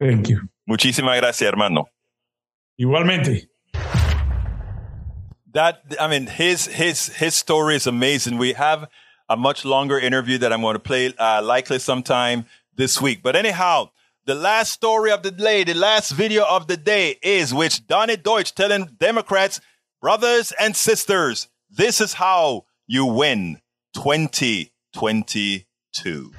Thank 0.00 0.28
you. 0.28 0.48
Muchísimas 0.68 1.20
gracias, 1.20 1.50
hermano. 1.50 1.88
Igualmente. 2.80 3.48
That 5.52 5.82
I 5.98 6.08
mean, 6.08 6.26
his 6.26 6.66
his 6.66 7.08
his 7.08 7.34
story 7.34 7.74
is 7.74 7.86
amazing. 7.86 8.38
We 8.38 8.52
have 8.52 8.86
a 9.28 9.36
much 9.36 9.64
longer 9.64 9.98
interview 9.98 10.38
that 10.38 10.52
I'm 10.52 10.60
going 10.60 10.74
to 10.74 10.78
play 10.80 11.12
uh, 11.18 11.42
likely 11.42 11.78
sometime 11.78 12.44
this 12.76 13.00
week. 13.00 13.22
But 13.22 13.34
anyhow, 13.34 13.90
the 14.28 14.34
last 14.34 14.72
story 14.72 15.10
of 15.10 15.22
the 15.22 15.30
day, 15.30 15.64
the 15.64 15.72
last 15.72 16.10
video 16.10 16.44
of 16.44 16.66
the 16.66 16.76
day 16.76 17.16
is 17.22 17.54
which 17.54 17.86
Donny 17.86 18.18
Deutsch 18.18 18.54
telling 18.54 18.90
Democrats, 19.00 19.58
brothers 20.02 20.52
and 20.60 20.76
sisters, 20.76 21.48
this 21.70 21.98
is 21.98 22.12
how 22.12 22.66
you 22.86 23.06
win 23.06 23.62
2022. 23.94 26.32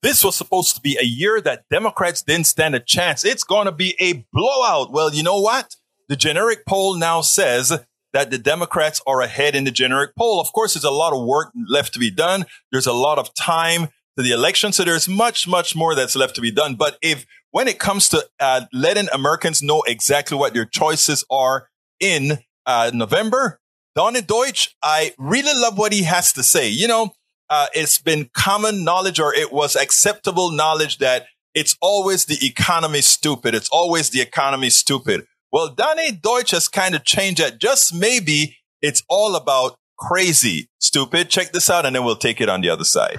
This 0.00 0.22
was 0.22 0.36
supposed 0.36 0.76
to 0.76 0.80
be 0.80 0.96
a 0.96 1.04
year 1.04 1.40
that 1.40 1.64
Democrats 1.68 2.22
didn't 2.22 2.46
stand 2.46 2.76
a 2.76 2.80
chance. 2.80 3.24
It's 3.24 3.42
going 3.42 3.66
to 3.66 3.72
be 3.72 3.96
a 3.98 4.24
blowout. 4.32 4.92
Well, 4.92 5.12
you 5.12 5.24
know 5.24 5.40
what? 5.40 5.74
The 6.08 6.14
generic 6.14 6.64
poll 6.68 6.94
now 6.94 7.22
says 7.22 7.80
that 8.12 8.30
the 8.30 8.38
Democrats 8.38 9.02
are 9.08 9.22
ahead 9.22 9.56
in 9.56 9.64
the 9.64 9.72
generic 9.72 10.14
poll. 10.16 10.40
Of 10.40 10.52
course, 10.52 10.74
there's 10.74 10.84
a 10.84 10.92
lot 10.92 11.12
of 11.12 11.26
work 11.26 11.50
left 11.68 11.92
to 11.94 11.98
be 11.98 12.12
done. 12.12 12.46
There's 12.70 12.86
a 12.86 12.92
lot 12.92 13.18
of 13.18 13.34
time 13.34 13.88
to 14.16 14.22
the 14.22 14.32
election. 14.32 14.72
So 14.72 14.84
there's 14.84 15.08
much, 15.08 15.48
much 15.48 15.74
more 15.74 15.94
that's 15.94 16.16
left 16.16 16.34
to 16.36 16.40
be 16.40 16.50
done. 16.50 16.74
But 16.74 16.98
if 17.02 17.26
when 17.50 17.68
it 17.68 17.78
comes 17.78 18.08
to 18.10 18.26
uh, 18.40 18.62
letting 18.72 19.08
Americans 19.12 19.62
know 19.62 19.82
exactly 19.86 20.36
what 20.36 20.54
their 20.54 20.64
choices 20.64 21.24
are 21.30 21.68
in 22.00 22.38
uh, 22.66 22.90
November, 22.92 23.60
Donny 23.94 24.22
Deutsch, 24.22 24.74
I 24.82 25.12
really 25.18 25.52
love 25.60 25.76
what 25.76 25.92
he 25.92 26.04
has 26.04 26.32
to 26.34 26.42
say. 26.42 26.68
You 26.68 26.88
know, 26.88 27.12
uh, 27.50 27.66
it's 27.74 27.98
been 27.98 28.30
common 28.34 28.84
knowledge 28.84 29.20
or 29.20 29.34
it 29.34 29.52
was 29.52 29.76
acceptable 29.76 30.50
knowledge 30.50 30.98
that 30.98 31.26
it's 31.54 31.76
always 31.82 32.24
the 32.24 32.38
economy 32.46 33.02
stupid. 33.02 33.54
It's 33.54 33.68
always 33.70 34.10
the 34.10 34.22
economy 34.22 34.70
stupid. 34.70 35.26
Well, 35.52 35.68
Donny 35.68 36.12
Deutsch 36.12 36.52
has 36.52 36.68
kind 36.68 36.94
of 36.94 37.04
changed 37.04 37.42
that. 37.42 37.60
Just 37.60 37.94
maybe 37.94 38.56
it's 38.80 39.02
all 39.08 39.36
about 39.36 39.76
crazy 39.98 40.70
stupid. 40.78 41.28
Check 41.28 41.52
this 41.52 41.68
out 41.68 41.84
and 41.84 41.94
then 41.94 42.04
we'll 42.04 42.16
take 42.16 42.40
it 42.40 42.48
on 42.48 42.62
the 42.62 42.70
other 42.70 42.84
side. 42.84 43.18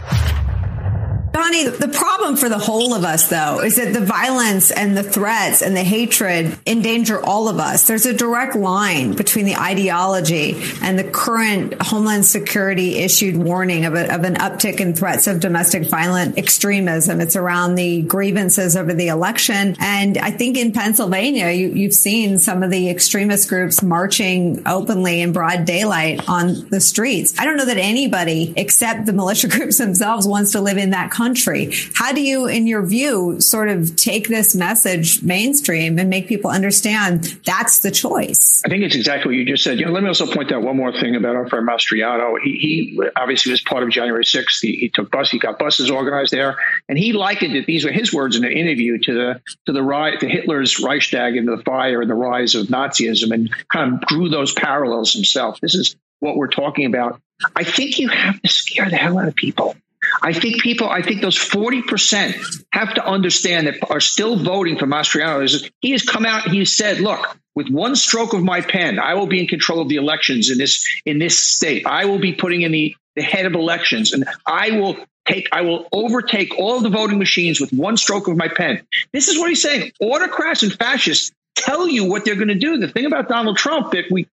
Donny, 1.33 1.67
the 1.67 1.87
problem 1.87 2.35
for 2.35 2.47
the 2.47 2.59
whole 2.59 2.93
of 2.93 3.03
us, 3.03 3.27
though, 3.27 3.59
is 3.59 3.77
that 3.77 3.91
the 3.91 4.05
violence 4.05 4.69
and 4.69 4.95
the 4.95 5.01
threats 5.01 5.63
and 5.63 5.75
the 5.75 5.83
hatred 5.83 6.55
endanger 6.67 7.19
all 7.19 7.49
of 7.49 7.57
us. 7.57 7.87
There's 7.87 8.05
a 8.05 8.13
direct 8.13 8.55
line 8.55 9.13
between 9.13 9.45
the 9.45 9.55
ideology 9.55 10.61
and 10.83 10.97
the 10.97 11.03
current 11.03 11.81
Homeland 11.81 12.27
Security 12.27 12.97
issued 12.99 13.35
warning 13.35 13.85
of, 13.85 13.95
a, 13.95 14.13
of 14.13 14.23
an 14.25 14.35
uptick 14.35 14.79
in 14.79 14.93
threats 14.93 15.25
of 15.25 15.39
domestic 15.39 15.89
violent 15.89 16.37
extremism. 16.37 17.19
It's 17.19 17.35
around 17.35 17.75
the 17.75 18.03
grievances 18.03 18.77
over 18.77 18.93
the 18.93 19.07
election. 19.07 19.75
And 19.79 20.19
I 20.19 20.29
think 20.29 20.55
in 20.55 20.71
Pennsylvania, 20.71 21.49
you, 21.49 21.69
you've 21.69 21.95
seen 21.95 22.37
some 22.37 22.61
of 22.61 22.69
the 22.69 22.91
extremist 22.91 23.49
groups 23.49 23.81
marching 23.81 24.61
openly 24.67 25.21
in 25.21 25.33
broad 25.33 25.65
daylight 25.65 26.29
on 26.29 26.69
the 26.69 26.79
streets. 26.79 27.33
I 27.39 27.45
don't 27.45 27.57
know 27.57 27.65
that 27.65 27.79
anybody 27.79 28.53
except 28.55 29.07
the 29.07 29.13
militia 29.13 29.47
groups 29.49 29.79
themselves 29.79 30.27
wants 30.27 30.51
to 30.51 30.61
live 30.61 30.77
in 30.77 30.91
that 30.91 31.09
country 31.09 31.22
country. 31.23 31.73
How 31.95 32.11
do 32.11 32.21
you, 32.21 32.47
in 32.47 32.67
your 32.67 32.85
view, 32.85 33.39
sort 33.39 33.69
of 33.69 33.95
take 33.95 34.27
this 34.27 34.53
message 34.55 35.23
mainstream 35.23 35.97
and 35.97 36.09
make 36.09 36.27
people 36.27 36.51
understand 36.51 37.23
that's 37.45 37.79
the 37.79 37.91
choice? 37.91 38.61
I 38.65 38.69
think 38.69 38.83
it's 38.83 38.95
exactly 38.95 39.29
what 39.29 39.37
you 39.37 39.45
just 39.45 39.63
said. 39.63 39.79
You 39.79 39.85
know, 39.85 39.93
let 39.93 40.03
me 40.03 40.09
also 40.09 40.27
point 40.27 40.51
out 40.51 40.63
one 40.63 40.75
more 40.75 40.91
thing 40.91 41.15
about 41.15 41.35
our 41.37 41.47
friend 41.47 41.67
Mastriano. 41.67 42.35
He, 42.43 42.51
he 42.57 43.01
obviously 43.15 43.51
was 43.51 43.61
part 43.61 43.83
of 43.83 43.89
January 43.89 44.25
6th. 44.25 44.59
He, 44.61 44.73
he, 44.75 44.89
took 44.89 45.09
bus, 45.11 45.31
he 45.31 45.39
got 45.39 45.57
buses 45.59 45.89
organized 45.89 46.33
there, 46.33 46.57
and 46.89 46.97
he 46.97 47.13
likened 47.13 47.55
it. 47.55 47.65
These 47.65 47.85
were 47.85 47.91
his 47.91 48.13
words 48.13 48.35
in 48.35 48.43
an 48.43 48.51
interview 48.51 48.97
to 48.97 49.13
the 49.13 49.41
to 49.65 49.71
the 49.71 49.81
rise 49.81 50.19
to 50.19 50.27
Hitler's 50.27 50.79
Reichstag 50.79 51.37
and 51.37 51.47
the 51.47 51.61
fire 51.63 52.01
and 52.01 52.09
the 52.09 52.15
rise 52.15 52.55
of 52.55 52.67
Nazism, 52.67 53.31
and 53.31 53.49
kind 53.69 53.93
of 53.93 54.01
drew 54.01 54.27
those 54.27 54.53
parallels 54.53 55.13
himself. 55.13 55.59
This 55.61 55.75
is 55.75 55.95
what 56.19 56.35
we're 56.35 56.47
talking 56.47 56.85
about. 56.85 57.21
I 57.55 57.63
think 57.63 57.99
you 57.99 58.09
have 58.09 58.41
to 58.41 58.49
scare 58.49 58.89
the 58.89 58.97
hell 58.97 59.17
out 59.17 59.27
of 59.27 59.35
people. 59.35 59.75
I 60.21 60.33
think 60.33 60.61
people, 60.61 60.89
I 60.89 61.01
think 61.01 61.21
those 61.21 61.37
40% 61.37 62.63
have 62.71 62.93
to 62.95 63.05
understand 63.05 63.67
that 63.67 63.77
are 63.89 63.99
still 63.99 64.35
voting 64.35 64.77
for 64.77 64.85
Mastriano. 64.85 65.69
He 65.81 65.91
has 65.91 66.03
come 66.03 66.25
out, 66.25 66.49
he 66.49 66.65
said, 66.65 66.99
look, 66.99 67.37
with 67.55 67.69
one 67.69 67.95
stroke 67.95 68.33
of 68.33 68.43
my 68.43 68.61
pen, 68.61 68.99
I 68.99 69.13
will 69.13 69.27
be 69.27 69.39
in 69.39 69.47
control 69.47 69.81
of 69.81 69.89
the 69.89 69.97
elections 69.97 70.49
in 70.49 70.57
this 70.57 70.87
in 71.05 71.19
this 71.19 71.37
state. 71.37 71.85
I 71.85 72.05
will 72.05 72.19
be 72.19 72.33
putting 72.33 72.63
in 72.63 72.71
the, 72.71 72.95
the 73.15 73.21
head 73.21 73.45
of 73.45 73.53
elections 73.53 74.13
and 74.13 74.25
I 74.45 74.71
will 74.71 74.97
take, 75.25 75.47
I 75.51 75.61
will 75.61 75.87
overtake 75.91 76.57
all 76.57 76.79
the 76.81 76.89
voting 76.89 77.19
machines 77.19 77.61
with 77.61 77.71
one 77.71 77.97
stroke 77.97 78.27
of 78.27 78.37
my 78.37 78.47
pen. 78.47 78.81
This 79.11 79.27
is 79.27 79.37
what 79.37 79.49
he's 79.49 79.61
saying. 79.61 79.91
Autocrats 79.99 80.63
and 80.63 80.73
fascists 80.73 81.31
tell 81.55 81.87
you 81.87 82.09
what 82.09 82.25
they're 82.25 82.35
going 82.35 82.47
to 82.47 82.55
do. 82.55 82.77
The 82.77 82.87
thing 82.87 83.05
about 83.05 83.29
Donald 83.29 83.57
Trump 83.57 83.91
that 83.91 84.05
we 84.11 84.27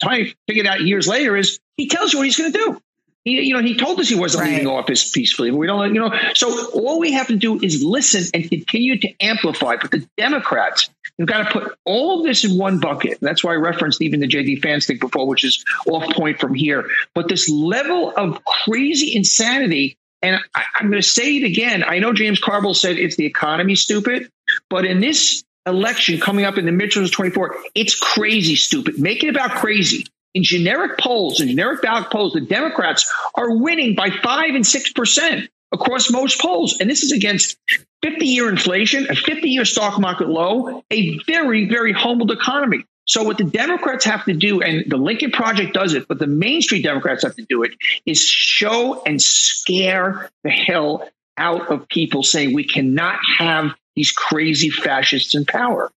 figured 0.48 0.68
out 0.68 0.82
years 0.82 1.08
later 1.08 1.36
is 1.36 1.60
he 1.76 1.88
tells 1.88 2.14
you 2.14 2.20
what 2.20 2.26
he's 2.26 2.38
going 2.38 2.52
to 2.52 2.58
do. 2.58 2.82
He, 3.28 3.42
you 3.42 3.54
know, 3.54 3.62
he 3.62 3.76
told 3.76 4.00
us 4.00 4.08
he 4.08 4.16
wasn't 4.16 4.44
right. 4.44 4.52
leaving 4.52 4.68
office 4.68 5.12
peacefully. 5.12 5.52
We 5.52 5.68
don't, 5.68 5.94
you 5.94 6.00
know. 6.00 6.18
So 6.34 6.72
all 6.72 6.98
we 7.00 7.12
have 7.12 7.28
to 7.28 7.36
do 7.36 7.60
is 7.60 7.84
listen 7.84 8.24
and 8.34 8.50
continue 8.50 8.98
to 9.00 9.10
amplify. 9.20 9.76
But 9.76 9.92
the 9.92 10.08
Democrats, 10.18 10.90
You've 11.18 11.28
got 11.28 11.48
to 11.48 11.52
put 11.52 11.78
all 11.84 12.20
of 12.20 12.26
this 12.26 12.46
in 12.46 12.58
one 12.58 12.80
bucket. 12.80 13.18
That's 13.22 13.44
why 13.44 13.54
I 13.54 13.56
referenced 13.56 14.02
even 14.02 14.20
the 14.20 14.28
JD 14.28 14.62
Vance 14.62 14.86
thing 14.86 15.00
before, 15.00 15.28
which 15.28 15.44
is 15.44 15.66
off 15.88 16.14
point 16.14 16.40
from 16.40 16.54
here. 16.54 16.90
But 17.16 17.28
this 17.28 17.50
level 17.50 18.14
of 18.16 18.44
crazy 18.46 19.16
insanity, 19.16 19.98
and 20.22 20.40
I, 20.54 20.64
am 20.80 20.92
going 20.92 21.02
to 21.02 21.08
say 21.08 21.38
it 21.38 21.44
again. 21.44 21.84
I 21.84 22.00
know 22.00 22.14
James 22.14 22.40
Carville 22.40 22.76
said 22.76 22.98
it's 22.98 23.16
the 23.16 23.26
economy, 23.26 23.74
stupid, 23.76 24.30
but 24.70 24.86
in 24.86 25.00
this 25.00 25.44
election 25.66 26.20
coming 26.20 26.46
up 26.46 26.58
in 26.60 26.66
the 26.66 26.72
midterms 26.72 27.12
24, 27.12 27.56
it's 27.74 27.98
crazy 27.98 28.56
stupid. 28.56 29.00
Make 29.00 29.24
it 29.24 29.30
about 29.30 29.52
crazy. 29.52 30.06
In 30.38 30.44
generic 30.44 31.00
polls, 31.00 31.42
in 31.42 31.48
generic 31.48 31.82
ballot 31.82 32.12
polls, 32.12 32.34
the 32.34 32.42
Democrats 32.42 33.12
are 33.34 33.58
winning 33.58 33.96
by 33.96 34.12
five 34.12 34.54
and 34.54 34.64
six 34.64 34.94
percent 34.94 35.50
across 35.72 36.12
most 36.12 36.40
polls. 36.40 36.80
And 36.80 36.88
this 36.88 37.02
is 37.02 37.12
against 37.12 37.58
50 38.04 38.24
year 38.24 38.48
inflation, 38.48 39.08
a 39.10 39.16
50 39.16 39.50
year 39.50 39.66
stock 39.66 40.00
market 40.00 40.30
low, 40.30 40.84
a 40.92 41.18
very, 41.26 41.68
very 41.68 41.92
humbled 41.92 42.30
economy. 42.30 42.86
So 43.06 43.24
what 43.24 43.40
the 43.40 43.46
Democrats 43.46 44.06
have 44.06 44.26
to 44.26 44.34
do, 44.36 44.62
and 44.62 44.84
the 44.88 44.98
Lincoln 44.98 45.32
Project 45.32 45.74
does 45.74 45.96
it, 45.96 46.08
but 46.08 46.20
the 46.20 46.28
Main 46.28 46.62
Street 46.62 46.84
Democrats 46.84 47.24
have 47.24 47.36
to 47.38 47.46
do 47.50 47.64
it, 47.64 47.72
is 48.06 48.22
show 48.22 49.02
and 49.08 49.20
scare 49.20 50.30
the 50.44 50.52
hell 50.52 51.10
out 51.40 51.72
of 51.72 51.88
people 51.88 52.22
saying 52.22 52.54
we 52.54 52.64
cannot 52.64 53.18
have 53.40 53.72
these 53.96 54.12
crazy 54.12 54.70
fascists 54.70 55.34
in 55.34 55.46
power. 55.46 55.92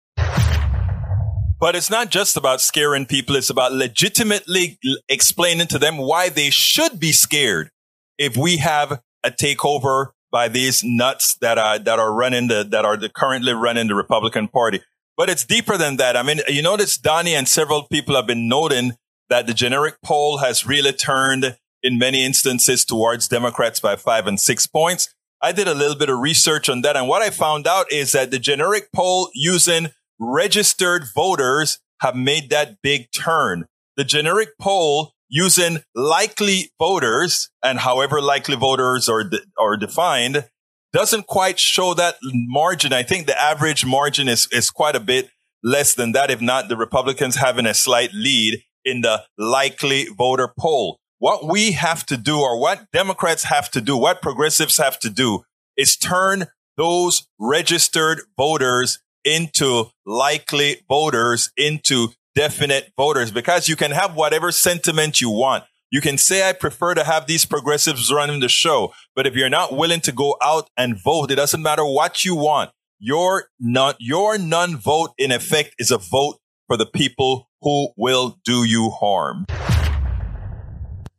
But 1.60 1.76
it's 1.76 1.90
not 1.90 2.08
just 2.08 2.38
about 2.38 2.62
scaring 2.62 3.04
people. 3.04 3.36
It's 3.36 3.50
about 3.50 3.74
legitimately 3.74 4.78
explaining 5.10 5.66
to 5.66 5.78
them 5.78 5.98
why 5.98 6.30
they 6.30 6.48
should 6.48 6.98
be 6.98 7.12
scared 7.12 7.70
if 8.16 8.34
we 8.34 8.56
have 8.56 9.02
a 9.22 9.30
takeover 9.30 10.12
by 10.32 10.48
these 10.48 10.82
nuts 10.82 11.36
that 11.42 11.58
are 11.58 11.78
that 11.78 11.98
are 11.98 12.14
running 12.14 12.48
the 12.48 12.64
that 12.64 12.86
are 12.86 12.96
the 12.96 13.10
currently 13.10 13.52
running 13.52 13.88
the 13.88 13.94
Republican 13.94 14.48
Party. 14.48 14.80
But 15.18 15.28
it's 15.28 15.44
deeper 15.44 15.76
than 15.76 15.98
that. 15.98 16.16
I 16.16 16.22
mean, 16.22 16.40
you 16.48 16.62
notice 16.62 16.96
Donnie 16.96 17.34
and 17.34 17.46
several 17.46 17.82
people 17.82 18.16
have 18.16 18.26
been 18.26 18.48
noting 18.48 18.92
that 19.28 19.46
the 19.46 19.52
generic 19.52 19.96
poll 20.02 20.38
has 20.38 20.66
really 20.66 20.92
turned 20.92 21.58
in 21.82 21.98
many 21.98 22.24
instances 22.24 22.86
towards 22.86 23.28
Democrats 23.28 23.80
by 23.80 23.96
five 23.96 24.26
and 24.26 24.40
six 24.40 24.66
points. 24.66 25.14
I 25.42 25.52
did 25.52 25.68
a 25.68 25.74
little 25.74 25.96
bit 25.96 26.08
of 26.08 26.18
research 26.20 26.70
on 26.70 26.80
that. 26.82 26.96
And 26.96 27.06
what 27.06 27.20
I 27.22 27.28
found 27.28 27.66
out 27.66 27.92
is 27.92 28.12
that 28.12 28.30
the 28.30 28.38
generic 28.38 28.88
poll 28.94 29.30
using 29.34 29.88
registered 30.20 31.04
voters 31.14 31.78
have 32.00 32.14
made 32.14 32.50
that 32.50 32.76
big 32.82 33.10
turn. 33.12 33.66
The 33.96 34.04
generic 34.04 34.50
poll 34.60 35.12
using 35.28 35.78
likely 35.94 36.70
voters 36.78 37.50
and 37.62 37.80
however 37.80 38.20
likely 38.20 38.56
voters 38.56 39.08
are, 39.08 39.24
de- 39.24 39.40
are 39.58 39.76
defined 39.76 40.48
doesn't 40.92 41.26
quite 41.26 41.58
show 41.58 41.94
that 41.94 42.16
margin. 42.22 42.92
I 42.92 43.02
think 43.02 43.26
the 43.26 43.40
average 43.40 43.84
margin 43.84 44.28
is, 44.28 44.48
is 44.50 44.70
quite 44.70 44.96
a 44.96 45.00
bit 45.00 45.30
less 45.62 45.94
than 45.94 46.12
that. 46.12 46.30
If 46.30 46.40
not, 46.40 46.68
the 46.68 46.76
Republicans 46.76 47.36
having 47.36 47.66
a 47.66 47.74
slight 47.74 48.12
lead 48.12 48.62
in 48.84 49.02
the 49.02 49.24
likely 49.38 50.06
voter 50.06 50.52
poll. 50.58 50.98
What 51.18 51.46
we 51.46 51.72
have 51.72 52.04
to 52.06 52.16
do 52.16 52.40
or 52.40 52.58
what 52.58 52.86
Democrats 52.92 53.44
have 53.44 53.70
to 53.72 53.80
do, 53.80 53.96
what 53.96 54.22
progressives 54.22 54.78
have 54.78 54.98
to 55.00 55.10
do 55.10 55.42
is 55.76 55.96
turn 55.96 56.46
those 56.76 57.26
registered 57.38 58.22
voters 58.36 59.00
into 59.30 59.86
likely 60.04 60.82
voters 60.88 61.50
into 61.56 62.08
definite 62.34 62.92
voters 62.96 63.30
because 63.30 63.68
you 63.68 63.76
can 63.76 63.90
have 63.90 64.14
whatever 64.14 64.52
sentiment 64.52 65.20
you 65.20 65.30
want. 65.30 65.64
You 65.90 66.00
can 66.00 66.18
say, 66.18 66.48
I 66.48 66.52
prefer 66.52 66.94
to 66.94 67.04
have 67.04 67.26
these 67.26 67.44
progressives 67.44 68.12
running 68.12 68.40
the 68.40 68.48
show. 68.48 68.92
But 69.16 69.26
if 69.26 69.34
you're 69.34 69.48
not 69.48 69.76
willing 69.76 70.00
to 70.02 70.12
go 70.12 70.36
out 70.40 70.70
and 70.76 71.00
vote, 71.02 71.30
it 71.30 71.36
doesn't 71.36 71.62
matter 71.62 71.84
what 71.84 72.24
you 72.24 72.36
want. 72.36 72.70
Your 73.00 73.46
non, 73.58 73.94
your 73.98 74.38
non-vote 74.38 75.10
in 75.18 75.32
effect 75.32 75.74
is 75.78 75.90
a 75.90 75.98
vote 75.98 76.38
for 76.68 76.76
the 76.76 76.86
people 76.86 77.48
who 77.62 77.88
will 77.96 78.38
do 78.44 78.62
you 78.64 78.90
harm. 78.90 79.46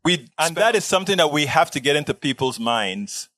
We, 0.05 0.27
and 0.39 0.55
that 0.55 0.75
is 0.75 0.85
something 0.85 1.17
that 1.17 1.31
we 1.31 1.47
have 1.47 1.69
to 1.71 1.79
get 1.79 1.95
into 1.95 2.13
people's 2.13 2.59
minds. 2.59 3.29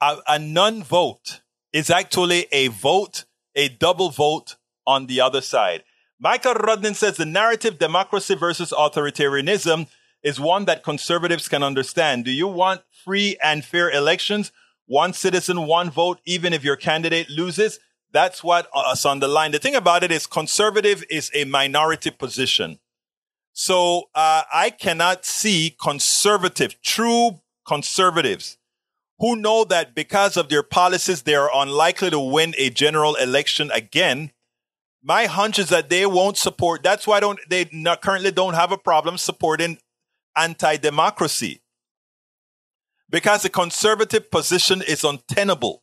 A, 0.00 0.18
a 0.28 0.38
non-vote 0.38 1.40
is 1.72 1.90
actually 1.90 2.46
a 2.52 2.68
vote, 2.68 3.24
a 3.60 3.68
double 3.68 4.08
vote 4.08 4.56
on 4.86 5.06
the 5.06 5.20
other 5.20 5.42
side. 5.42 5.84
Michael 6.18 6.54
Rudnin 6.54 6.94
says 6.94 7.16
the 7.16 7.26
narrative 7.26 7.78
democracy 7.78 8.34
versus 8.34 8.72
authoritarianism 8.72 9.86
is 10.22 10.40
one 10.40 10.64
that 10.64 10.82
conservatives 10.82 11.46
can 11.48 11.62
understand. 11.62 12.24
Do 12.24 12.30
you 12.30 12.48
want 12.48 12.80
free 13.04 13.36
and 13.42 13.64
fair 13.64 13.90
elections? 13.90 14.50
One 14.86 15.12
citizen, 15.12 15.66
one 15.66 15.90
vote, 15.90 16.20
even 16.24 16.52
if 16.52 16.64
your 16.64 16.76
candidate 16.76 17.28
loses? 17.28 17.78
That's 18.12 18.42
what 18.42 18.68
us 18.74 19.04
on 19.04 19.20
the 19.20 19.28
line. 19.28 19.52
The 19.52 19.58
thing 19.58 19.76
about 19.76 20.02
it 20.02 20.10
is 20.10 20.26
conservative 20.26 21.04
is 21.10 21.30
a 21.34 21.44
minority 21.44 22.10
position. 22.10 22.78
So 23.52 24.08
uh, 24.14 24.42
I 24.52 24.70
cannot 24.70 25.24
see 25.26 25.76
conservative, 25.80 26.80
true 26.82 27.40
conservatives 27.66 28.56
who 29.20 29.36
know 29.36 29.64
that 29.64 29.94
because 29.94 30.36
of 30.36 30.48
their 30.48 30.62
policies, 30.62 31.22
they 31.22 31.34
are 31.34 31.50
unlikely 31.54 32.10
to 32.10 32.18
win 32.18 32.54
a 32.58 32.70
general 32.70 33.14
election 33.14 33.70
again 33.70 34.32
my 35.02 35.26
hunch 35.26 35.58
is 35.58 35.68
that 35.70 35.88
they 35.88 36.06
won't 36.06 36.36
support. 36.36 36.82
That's 36.82 37.06
why 37.06 37.20
don't 37.20 37.38
they 37.48 37.68
not, 37.72 38.02
currently 38.02 38.30
don't 38.30 38.54
have 38.54 38.72
a 38.72 38.78
problem 38.78 39.18
supporting 39.18 39.78
anti-democracy 40.36 41.62
because 43.08 43.42
the 43.42 43.48
conservative 43.48 44.30
position 44.30 44.82
is 44.82 45.04
untenable. 45.04 45.82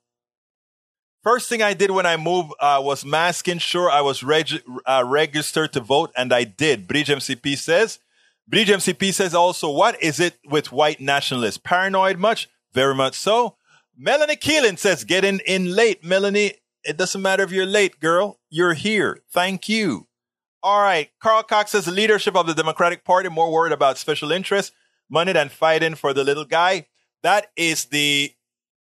First 1.23 1.49
thing 1.49 1.61
I 1.61 1.73
did 1.73 1.91
when 1.91 2.05
I 2.05 2.15
moved 2.15 2.53
uh, 2.59 2.79
was 2.81 3.03
masking 3.03 3.57
sure 3.57 3.89
I 3.89 4.01
was 4.01 4.23
reg- 4.23 4.63
uh, 4.85 5.03
registered 5.05 5.73
to 5.73 5.81
vote, 5.81 6.11
and 6.15 6.31
I 6.31 6.45
did. 6.45 6.88
Bridge 6.88 7.09
MCP 7.09 7.57
says. 7.57 7.99
Bridge 8.47 8.69
MCP 8.69 9.13
says 9.13 9.33
also, 9.33 9.69
what 9.69 10.01
is 10.01 10.21
it 10.21 10.38
with 10.45 10.71
white 10.71 11.01
nationalists? 11.01 11.57
Paranoid 11.57 12.17
much? 12.17 12.47
Very 12.78 12.93
much 12.93 13.15
so. 13.15 13.55
Melanie 13.97 14.36
Keelan 14.36 14.78
says, 14.78 15.03
getting 15.03 15.39
in 15.47 15.75
late. 15.75 16.03
Melanie, 16.03 16.53
it 16.84 16.95
doesn't 16.95 17.23
matter 17.23 17.41
if 17.41 17.51
you're 17.51 17.65
late, 17.65 17.99
girl. 17.99 18.39
You're 18.51 18.75
here. 18.75 19.23
Thank 19.32 19.67
you. 19.67 20.07
All 20.61 20.84
right. 20.84 21.09
Carl 21.19 21.41
Cox 21.41 21.71
says 21.71 21.88
leadership 21.88 22.36
of 22.36 22.45
the 22.45 22.53
Democratic 22.53 23.03
Party 23.03 23.30
more 23.30 23.51
worried 23.51 23.73
about 23.73 23.97
special 23.97 24.32
interests, 24.32 24.75
money 25.09 25.34
than 25.34 25.49
fighting 25.49 25.95
for 25.95 26.13
the 26.13 26.23
little 26.23 26.45
guy. 26.45 26.86
That 27.23 27.47
is 27.55 27.86
the 27.86 28.36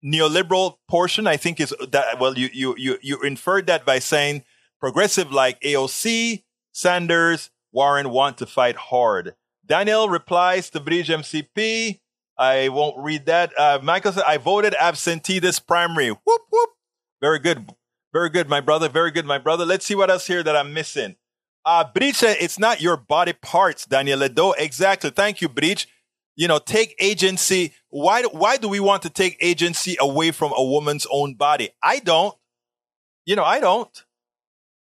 neoliberal 0.03 0.77
portion. 0.89 1.27
I 1.27 1.37
think 1.37 1.59
is 1.59 1.71
that 1.91 2.19
well, 2.19 2.35
you 2.35 2.49
you 2.51 2.73
you 2.75 2.97
you 3.03 3.21
inferred 3.21 3.67
that 3.67 3.85
by 3.85 3.99
saying 3.99 4.43
progressive 4.79 5.31
like 5.31 5.61
AOC, 5.61 6.41
Sanders, 6.71 7.51
Warren 7.71 8.09
want 8.09 8.39
to 8.39 8.47
fight 8.47 8.75
hard. 8.75 9.35
Daniel 9.63 10.09
replies 10.09 10.71
to 10.71 10.79
Bridge 10.79 11.09
MCP. 11.09 11.99
I 12.37 12.69
won't 12.69 12.97
read 12.97 13.25
that. 13.27 13.51
Uh, 13.57 13.79
Michael 13.83 14.11
said, 14.11 14.23
I 14.27 14.37
voted 14.37 14.75
absentee 14.79 15.39
this 15.39 15.59
primary. 15.59 16.09
Whoop, 16.09 16.41
whoop. 16.51 16.69
Very 17.21 17.39
good. 17.39 17.73
Very 18.11 18.29
good, 18.29 18.49
my 18.49 18.61
brother. 18.61 18.89
Very 18.89 19.11
good, 19.11 19.25
my 19.25 19.37
brother. 19.37 19.65
Let's 19.65 19.85
see 19.85 19.95
what 19.95 20.09
else 20.09 20.27
here 20.27 20.43
that 20.43 20.55
I'm 20.55 20.73
missing. 20.73 21.15
Uh, 21.65 21.85
Breach 21.93 22.21
it's 22.23 22.59
not 22.59 22.81
your 22.81 22.97
body 22.97 23.33
parts, 23.33 23.85
Daniel 23.85 24.19
Ledo. 24.19 24.53
Exactly. 24.57 25.09
Thank 25.09 25.41
you, 25.41 25.47
Breach. 25.47 25.87
You 26.35 26.47
know, 26.47 26.59
take 26.59 26.95
agency. 26.99 27.73
Why, 27.89 28.23
why 28.23 28.57
do 28.57 28.67
we 28.67 28.79
want 28.79 29.03
to 29.03 29.09
take 29.09 29.37
agency 29.39 29.95
away 29.99 30.31
from 30.31 30.51
a 30.55 30.63
woman's 30.63 31.07
own 31.11 31.35
body? 31.35 31.69
I 31.81 31.99
don't. 31.99 32.35
You 33.25 33.35
know, 33.35 33.45
I 33.45 33.59
don't. 33.59 34.03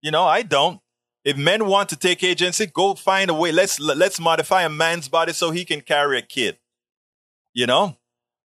You 0.02 0.12
know, 0.12 0.24
I 0.24 0.44
don't. 0.44 0.80
If 1.26 1.36
men 1.36 1.66
want 1.66 1.90
to 1.90 1.98
take 1.98 2.24
agency, 2.24 2.68
go 2.68 2.96
find 2.96 3.30
a 3.30 3.34
way. 3.34 3.52
Let's, 3.52 3.80
let's 3.80 4.20
modify 4.20 4.64
a 4.64 4.70
man's 4.70 5.10
body 5.10 5.34
so 5.34 5.52
he 5.52 5.66
can 5.66 5.82
carry 5.82 6.18
a 6.18 6.22
kid. 6.22 6.58
You 7.60 7.68
know, 7.68 7.98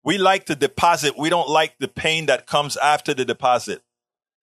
we 0.06 0.18
like 0.18 0.46
the 0.46 0.56
deposit. 0.56 1.18
We 1.18 1.30
don't 1.30 1.50
like 1.50 1.78
the 1.80 1.90
pain 1.90 2.28
that 2.28 2.48
comes 2.48 2.78
after 2.78 3.14
the 3.14 3.26
deposit. 3.26 3.82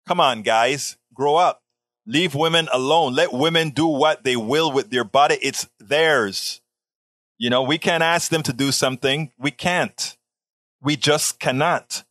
Come 0.08 0.18
on, 0.18 0.42
guys, 0.42 0.96
grow 1.14 1.36
up. 1.36 1.62
Leave 2.06 2.34
women 2.34 2.68
alone. 2.72 3.14
Let 3.14 3.32
women 3.32 3.70
do 3.70 3.86
what 3.86 4.24
they 4.24 4.34
will 4.34 4.72
with 4.72 4.90
their 4.90 5.04
body. 5.04 5.38
It's 5.40 5.68
theirs. 5.78 6.60
You 7.38 7.50
know, 7.50 7.62
we 7.62 7.78
can't 7.78 8.02
ask 8.02 8.32
them 8.32 8.42
to 8.42 8.52
do 8.52 8.72
something. 8.72 9.30
We 9.38 9.52
can't. 9.52 10.16
We 10.82 10.96
just 10.96 11.38
cannot. 11.38 12.02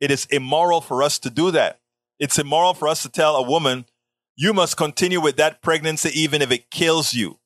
It 0.00 0.10
is 0.10 0.24
immoral 0.30 0.80
for 0.80 1.02
us 1.02 1.18
to 1.18 1.28
do 1.28 1.50
that. 1.50 1.80
It's 2.18 2.38
immoral 2.38 2.72
for 2.72 2.88
us 2.88 3.02
to 3.02 3.10
tell 3.10 3.36
a 3.36 3.42
woman, 3.42 3.84
you 4.36 4.54
must 4.54 4.78
continue 4.78 5.20
with 5.20 5.36
that 5.36 5.60
pregnancy 5.60 6.08
even 6.18 6.40
if 6.40 6.50
it 6.50 6.70
kills 6.70 7.12
you. 7.12 7.40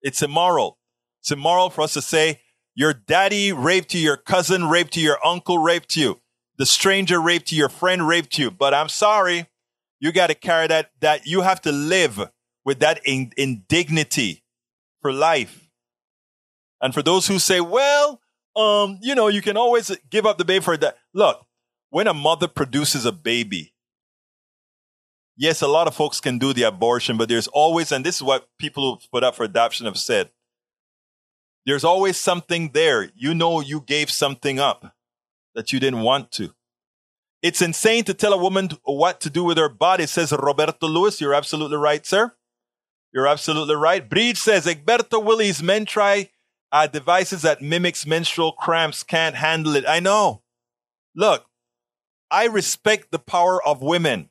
It's 0.00 0.22
immoral. 0.22 0.78
It's 1.20 1.30
immoral 1.30 1.68
for 1.68 1.82
us 1.82 1.92
to 1.92 2.00
say, 2.00 2.40
your 2.74 2.92
daddy 2.94 3.52
raped 3.52 3.94
you, 3.94 4.00
your 4.00 4.16
cousin 4.16 4.68
raped 4.68 4.96
you, 4.96 5.02
your 5.02 5.18
uncle 5.24 5.58
raped 5.58 5.96
you. 5.96 6.20
the 6.62 6.66
stranger 6.66 7.20
raped 7.20 7.50
you, 7.50 7.58
your 7.58 7.68
friend 7.68 8.06
raped 8.06 8.38
you. 8.38 8.50
But 8.50 8.74
I'm 8.74 8.88
sorry, 8.88 9.48
you 10.00 10.12
got 10.12 10.28
to 10.28 10.34
carry 10.34 10.66
that, 10.68 10.90
that 11.00 11.26
you 11.26 11.40
have 11.40 11.60
to 11.62 11.72
live 11.72 12.30
with 12.64 12.80
that 12.80 13.00
in, 13.04 13.32
indignity 13.36 14.44
for 15.00 15.12
life. 15.12 15.68
And 16.80 16.92
for 16.94 17.02
those 17.02 17.26
who 17.26 17.38
say, 17.38 17.60
well, 17.60 18.20
um, 18.54 18.98
you 19.02 19.14
know, 19.14 19.28
you 19.28 19.42
can 19.42 19.56
always 19.56 19.90
give 20.10 20.26
up 20.26 20.38
the 20.38 20.44
baby 20.44 20.62
for 20.62 20.76
that. 20.76 20.98
Look, 21.14 21.44
when 21.90 22.06
a 22.06 22.14
mother 22.14 22.48
produces 22.48 23.04
a 23.04 23.12
baby, 23.12 23.74
yes, 25.36 25.62
a 25.62 25.68
lot 25.68 25.88
of 25.88 25.94
folks 25.94 26.20
can 26.20 26.38
do 26.38 26.52
the 26.52 26.62
abortion, 26.62 27.16
but 27.16 27.28
there's 27.28 27.48
always, 27.48 27.92
and 27.92 28.04
this 28.04 28.16
is 28.16 28.22
what 28.22 28.48
people 28.58 28.94
who 28.94 29.08
put 29.12 29.24
up 29.24 29.34
for 29.34 29.44
adoption 29.44 29.86
have 29.86 29.98
said, 29.98 30.30
there's 31.66 31.84
always 31.84 32.16
something 32.16 32.70
there. 32.72 33.10
You 33.14 33.34
know, 33.34 33.60
you 33.60 33.80
gave 33.80 34.10
something 34.10 34.58
up 34.58 34.94
that 35.54 35.72
you 35.72 35.80
didn't 35.80 36.02
want 36.02 36.32
to. 36.32 36.54
It's 37.42 37.62
insane 37.62 38.04
to 38.04 38.14
tell 38.14 38.32
a 38.32 38.38
woman 38.38 38.70
what 38.84 39.20
to 39.22 39.30
do 39.30 39.42
with 39.44 39.58
her 39.58 39.68
body, 39.68 40.06
says 40.06 40.32
Roberto 40.32 40.86
Lewis. 40.86 41.20
You're 41.20 41.34
absolutely 41.34 41.76
right, 41.76 42.06
sir. 42.06 42.32
You're 43.12 43.26
absolutely 43.26 43.74
right. 43.74 44.08
Breed 44.08 44.38
says 44.38 44.66
Egberto 44.66 45.22
Willies 45.22 45.62
men 45.62 45.84
try 45.84 46.30
uh, 46.70 46.86
devices 46.86 47.42
that 47.42 47.60
mimics 47.60 48.06
menstrual 48.06 48.52
cramps 48.52 49.02
can't 49.02 49.36
handle 49.36 49.76
it. 49.76 49.84
I 49.86 50.00
know. 50.00 50.42
Look, 51.14 51.44
I 52.30 52.46
respect 52.46 53.10
the 53.10 53.18
power 53.18 53.62
of 53.62 53.82
women. 53.82 54.30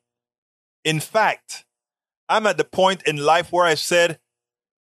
In 0.84 1.00
fact, 1.00 1.66
I'm 2.28 2.48
at 2.48 2.58
the 2.58 2.64
point 2.64 3.04
in 3.04 3.18
life 3.18 3.52
where 3.52 3.66
I 3.66 3.76
said 3.76 4.20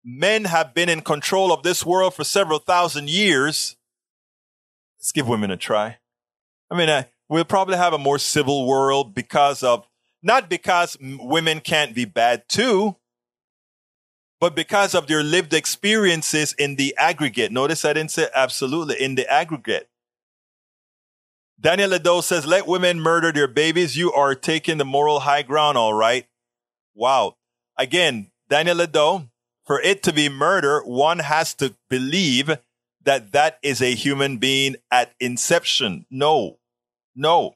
men 0.03 0.45
have 0.45 0.73
been 0.73 0.89
in 0.89 1.01
control 1.01 1.53
of 1.53 1.63
this 1.63 1.85
world 1.85 2.13
for 2.13 2.23
several 2.23 2.59
thousand 2.59 3.09
years. 3.09 3.75
Let's 4.99 5.11
give 5.11 5.27
women 5.27 5.51
a 5.51 5.57
try. 5.57 5.97
I 6.69 6.77
mean, 6.77 6.89
uh, 6.89 7.03
we'll 7.27 7.45
probably 7.45 7.77
have 7.77 7.93
a 7.93 7.97
more 7.97 8.19
civil 8.19 8.67
world 8.67 9.13
because 9.13 9.63
of, 9.63 9.85
not 10.23 10.49
because 10.49 10.97
women 11.01 11.59
can't 11.59 11.95
be 11.95 12.05
bad 12.05 12.47
too, 12.47 12.97
but 14.39 14.55
because 14.55 14.95
of 14.95 15.07
their 15.07 15.23
lived 15.23 15.53
experiences 15.53 16.53
in 16.53 16.75
the 16.75 16.95
aggregate. 16.97 17.51
Notice 17.51 17.85
I 17.85 17.93
didn't 17.93 18.11
say 18.11 18.27
absolutely, 18.33 19.01
in 19.01 19.15
the 19.15 19.31
aggregate. 19.31 19.89
Daniel 21.59 21.91
Ledo 21.91 22.23
says, 22.23 22.47
let 22.47 22.65
women 22.65 22.99
murder 22.99 23.31
their 23.31 23.47
babies. 23.47 23.95
You 23.95 24.11
are 24.13 24.33
taking 24.33 24.79
the 24.79 24.85
moral 24.85 25.19
high 25.19 25.43
ground, 25.43 25.77
all 25.77 25.93
right. 25.93 26.25
Wow. 26.95 27.37
Again, 27.77 28.31
Daniel 28.49 28.77
Ledo, 28.77 29.29
for 29.71 29.79
it 29.79 30.03
to 30.03 30.11
be 30.11 30.27
murder, 30.27 30.81
one 30.81 31.19
has 31.19 31.53
to 31.53 31.73
believe 31.89 32.57
that 33.05 33.31
that 33.31 33.57
is 33.63 33.81
a 33.81 33.95
human 33.95 34.35
being 34.35 34.75
at 34.91 35.13
inception. 35.17 36.05
No, 36.11 36.59
no. 37.15 37.55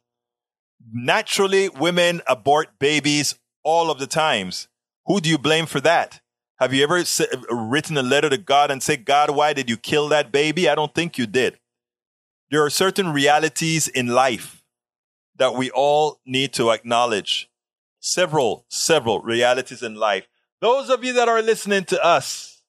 Naturally, 0.93 1.67
women 1.67 2.21
abort 2.25 2.79
babies 2.79 3.35
all 3.65 3.91
of 3.91 3.99
the 3.99 4.07
times. 4.07 4.69
Who 5.07 5.19
do 5.19 5.29
you 5.29 5.37
blame 5.37 5.65
for 5.65 5.81
that? 5.81 6.21
Have 6.57 6.73
you 6.73 6.83
ever 6.83 7.03
written 7.49 7.97
a 7.97 8.01
letter 8.01 8.29
to 8.29 8.37
God 8.37 8.71
and 8.71 8.81
said, 8.81 9.03
God, 9.03 9.31
why 9.31 9.51
did 9.51 9.69
you 9.69 9.75
kill 9.75 10.07
that 10.07 10.31
baby? 10.31 10.69
I 10.69 10.75
don't 10.75 10.95
think 10.95 11.17
you 11.17 11.25
did. 11.25 11.59
There 12.49 12.63
are 12.63 12.69
certain 12.69 13.11
realities 13.11 13.89
in 13.89 14.07
life 14.07 14.63
that 15.35 15.53
we 15.53 15.69
all 15.69 16.21
need 16.25 16.53
to 16.53 16.71
acknowledge. 16.71 17.49
Several, 17.99 18.65
several 18.69 19.19
realities 19.19 19.83
in 19.83 19.95
life. 19.95 20.29
Those 20.61 20.89
of 20.89 21.03
you 21.03 21.13
that 21.13 21.27
are 21.27 21.41
listening 21.41 21.83
to 21.85 22.03
us, 22.03 22.63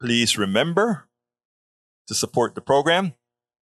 please 0.00 0.38
remember 0.38 1.08
to 2.06 2.14
support 2.14 2.54
the 2.54 2.60
program. 2.60 3.14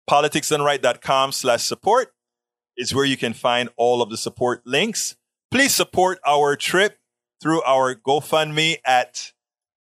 Politicsdoneright.com 0.08 1.32
slash 1.32 1.64
support 1.64 2.12
is 2.76 2.94
where 2.94 3.04
you 3.04 3.16
can 3.16 3.32
find 3.32 3.68
all 3.76 4.02
of 4.02 4.10
the 4.10 4.16
support 4.16 4.62
links. 4.66 5.16
Please 5.50 5.74
support 5.74 6.18
our 6.26 6.56
trip 6.56 6.98
through 7.40 7.62
our 7.62 7.94
GoFundMe 7.94 8.76
at 8.84 9.32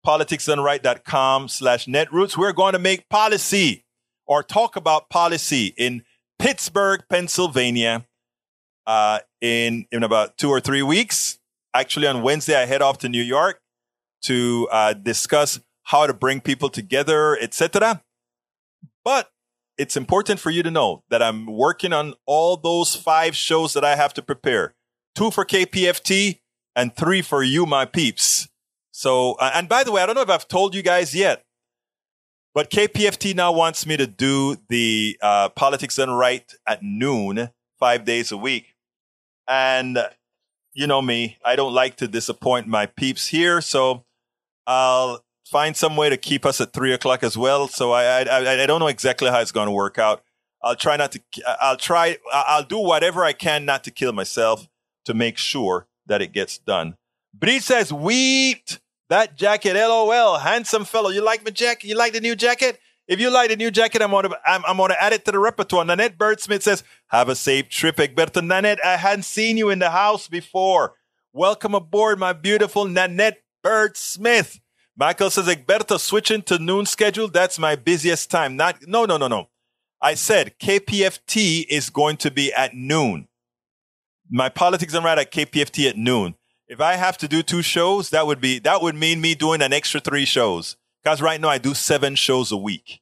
politicsdoneright.com 0.05 1.47
slash 1.47 1.85
netroots. 1.85 2.37
We're 2.37 2.53
going 2.53 2.73
to 2.73 2.79
make 2.79 3.09
policy 3.09 3.85
or 4.25 4.43
talk 4.43 4.75
about 4.75 5.09
policy 5.09 5.73
in 5.77 6.03
Pittsburgh, 6.39 7.03
Pennsylvania, 7.09 8.05
uh, 8.85 9.19
in, 9.41 9.85
in 9.91 10.03
about 10.03 10.37
two 10.37 10.49
or 10.49 10.59
three 10.59 10.81
weeks. 10.81 11.36
Actually, 11.77 12.07
on 12.07 12.23
Wednesday, 12.23 12.55
I 12.55 12.65
head 12.65 12.81
off 12.81 12.97
to 12.99 13.09
New 13.09 13.21
York 13.21 13.59
to 14.23 14.67
uh, 14.71 14.93
discuss 14.93 15.59
how 15.83 16.07
to 16.07 16.13
bring 16.13 16.41
people 16.41 16.69
together, 16.69 17.37
etc. 17.39 18.01
But 19.05 19.29
it's 19.77 19.95
important 19.95 20.39
for 20.39 20.49
you 20.49 20.63
to 20.63 20.71
know 20.71 21.03
that 21.11 21.21
I'm 21.21 21.45
working 21.45 21.93
on 21.93 22.15
all 22.25 22.57
those 22.57 22.95
five 22.95 23.35
shows 23.35 23.73
that 23.73 23.85
I 23.85 23.95
have 23.95 24.11
to 24.15 24.23
prepare. 24.23 24.73
Two 25.13 25.29
for 25.29 25.45
KPFT 25.45 26.39
and 26.75 26.95
three 26.95 27.21
for 27.21 27.43
you, 27.43 27.67
my 27.67 27.85
peeps. 27.85 28.47
So, 28.89 29.33
uh, 29.33 29.51
and 29.53 29.69
by 29.69 29.83
the 29.83 29.91
way, 29.91 30.01
I 30.01 30.07
don't 30.07 30.15
know 30.15 30.23
if 30.23 30.31
I've 30.31 30.47
told 30.47 30.73
you 30.73 30.81
guys 30.81 31.13
yet, 31.13 31.43
but 32.55 32.71
KPFT 32.71 33.35
now 33.35 33.51
wants 33.51 33.85
me 33.85 33.97
to 33.97 34.07
do 34.07 34.57
the 34.67 35.15
uh, 35.21 35.49
Politics 35.49 35.97
Done 35.97 36.09
Right 36.09 36.51
at 36.67 36.81
noon, 36.81 37.51
five 37.77 38.03
days 38.03 38.31
a 38.31 38.37
week. 38.37 38.73
And 39.47 39.99
you 40.77 40.85
know 40.85 41.01
me, 41.01 41.39
I 41.43 41.55
don't 41.55 41.73
like 41.73 41.95
to 41.97 42.07
disappoint 42.07 42.67
my 42.67 42.85
peeps 42.85 43.27
here. 43.27 43.61
So 43.61 44.05
I'll 44.67 45.25
find 45.49 45.75
some 45.75 45.97
way 45.97 46.09
to 46.09 46.17
keep 46.17 46.45
us 46.45 46.61
at 46.61 46.71
three 46.71 46.93
o'clock 46.93 47.23
as 47.23 47.35
well. 47.35 47.67
So 47.67 47.91
I, 47.91 48.21
I, 48.21 48.63
I 48.63 48.65
don't 48.67 48.79
know 48.79 48.87
exactly 48.87 49.29
how 49.31 49.39
it's 49.39 49.51
going 49.51 49.65
to 49.65 49.71
work 49.71 49.97
out. 49.97 50.23
I'll 50.61 50.75
try 50.75 50.95
not 50.95 51.13
to, 51.13 51.21
I'll 51.59 51.77
try, 51.77 52.17
I'll 52.31 52.63
do 52.63 52.77
whatever 52.77 53.25
I 53.25 53.33
can 53.33 53.65
not 53.65 53.83
to 53.85 53.91
kill 53.91 54.13
myself 54.13 54.67
to 55.05 55.15
make 55.15 55.39
sure 55.39 55.87
that 56.05 56.21
it 56.21 56.31
gets 56.31 56.59
done. 56.59 56.95
Bree 57.33 57.59
says, 57.59 57.91
wheat, 57.91 58.79
that 59.09 59.35
jacket, 59.35 59.73
LOL, 59.73 60.37
handsome 60.37 60.85
fellow. 60.85 61.09
You 61.09 61.23
like 61.23 61.43
my 61.43 61.51
jacket? 61.51 61.87
You 61.87 61.95
like 61.95 62.13
the 62.13 62.21
new 62.21 62.35
jacket? 62.35 62.79
If 63.07 63.19
you 63.19 63.31
like 63.31 63.49
the 63.49 63.55
new 63.55 63.71
jacket, 63.71 64.01
I'm 64.01 64.11
gonna 64.11 64.29
I'm, 64.45 64.63
I'm 64.67 64.77
gonna 64.77 64.97
add 64.99 65.13
it 65.13 65.23
to 65.25 65.31
the 65.31 65.39
repertoire. 65.39 65.85
Nanette 65.85 66.17
Birdsmith 66.17 66.61
says, 66.61 66.83
"Have 67.07 67.29
a 67.29 67.35
safe 67.35 67.69
trip, 67.69 67.97
Egberto." 67.97 68.45
Nanette, 68.45 68.83
I 68.85 68.97
hadn't 68.97 69.23
seen 69.23 69.57
you 69.57 69.69
in 69.69 69.79
the 69.79 69.91
house 69.91 70.27
before. 70.27 70.95
Welcome 71.33 71.75
aboard, 71.75 72.19
my 72.19 72.33
beautiful 72.33 72.85
Nanette 72.85 73.43
Bird 73.63 73.97
Smith. 73.97 74.59
Michael 74.95 75.29
says, 75.29 75.47
Egberto, 75.47 75.99
switching 75.99 76.41
to 76.43 76.57
noon 76.57 76.87
schedule. 76.87 77.27
That's 77.27 77.59
my 77.59 77.75
busiest 77.75 78.31
time. 78.31 78.55
Not 78.55 78.87
no 78.87 79.05
no 79.05 79.17
no 79.17 79.27
no. 79.27 79.49
I 80.01 80.15
said 80.15 80.57
KPFT 80.59 81.65
is 81.69 81.89
going 81.89 82.17
to 82.17 82.31
be 82.31 82.51
at 82.53 82.73
noon. 82.73 83.27
My 84.29 84.49
politics 84.49 84.93
and 84.93 85.05
right 85.05 85.17
at 85.17 85.31
KPFT 85.31 85.89
at 85.89 85.97
noon. 85.97 86.35
If 86.67 86.81
I 86.81 86.95
have 86.95 87.17
to 87.19 87.27
do 87.27 87.43
two 87.43 87.61
shows, 87.61 88.09
that 88.09 88.27
would 88.27 88.41
be 88.41 88.59
that 88.59 88.81
would 88.81 88.95
mean 88.95 89.21
me 89.21 89.35
doing 89.35 89.61
an 89.61 89.71
extra 89.71 89.99
three 89.99 90.25
shows. 90.25 90.75
Because 91.03 91.21
right 91.21 91.39
now 91.39 91.49
I 91.49 91.59
do 91.59 91.73
seven 91.73 92.15
shows 92.15 92.51
a 92.51 92.57
week. 92.57 92.99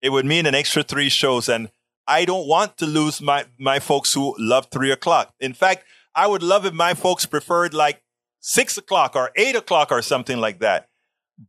It 0.00 0.10
would 0.10 0.24
mean 0.24 0.46
an 0.46 0.54
extra 0.54 0.82
three 0.82 1.08
shows, 1.08 1.48
and 1.48 1.70
I 2.06 2.24
don't 2.24 2.46
want 2.46 2.76
to 2.78 2.86
lose 2.86 3.20
my 3.20 3.46
my 3.58 3.78
folks 3.78 4.12
who 4.14 4.34
love 4.38 4.68
three 4.70 4.90
o'clock. 4.90 5.32
In 5.40 5.54
fact, 5.54 5.84
I 6.14 6.26
would 6.26 6.42
love 6.42 6.66
if 6.66 6.74
my 6.74 6.94
folks 6.94 7.26
preferred 7.26 7.74
like 7.74 8.02
six 8.40 8.76
o'clock 8.76 9.16
or 9.16 9.30
eight 9.36 9.56
o'clock 9.56 9.90
or 9.90 10.02
something 10.02 10.38
like 10.38 10.58
that. 10.60 10.88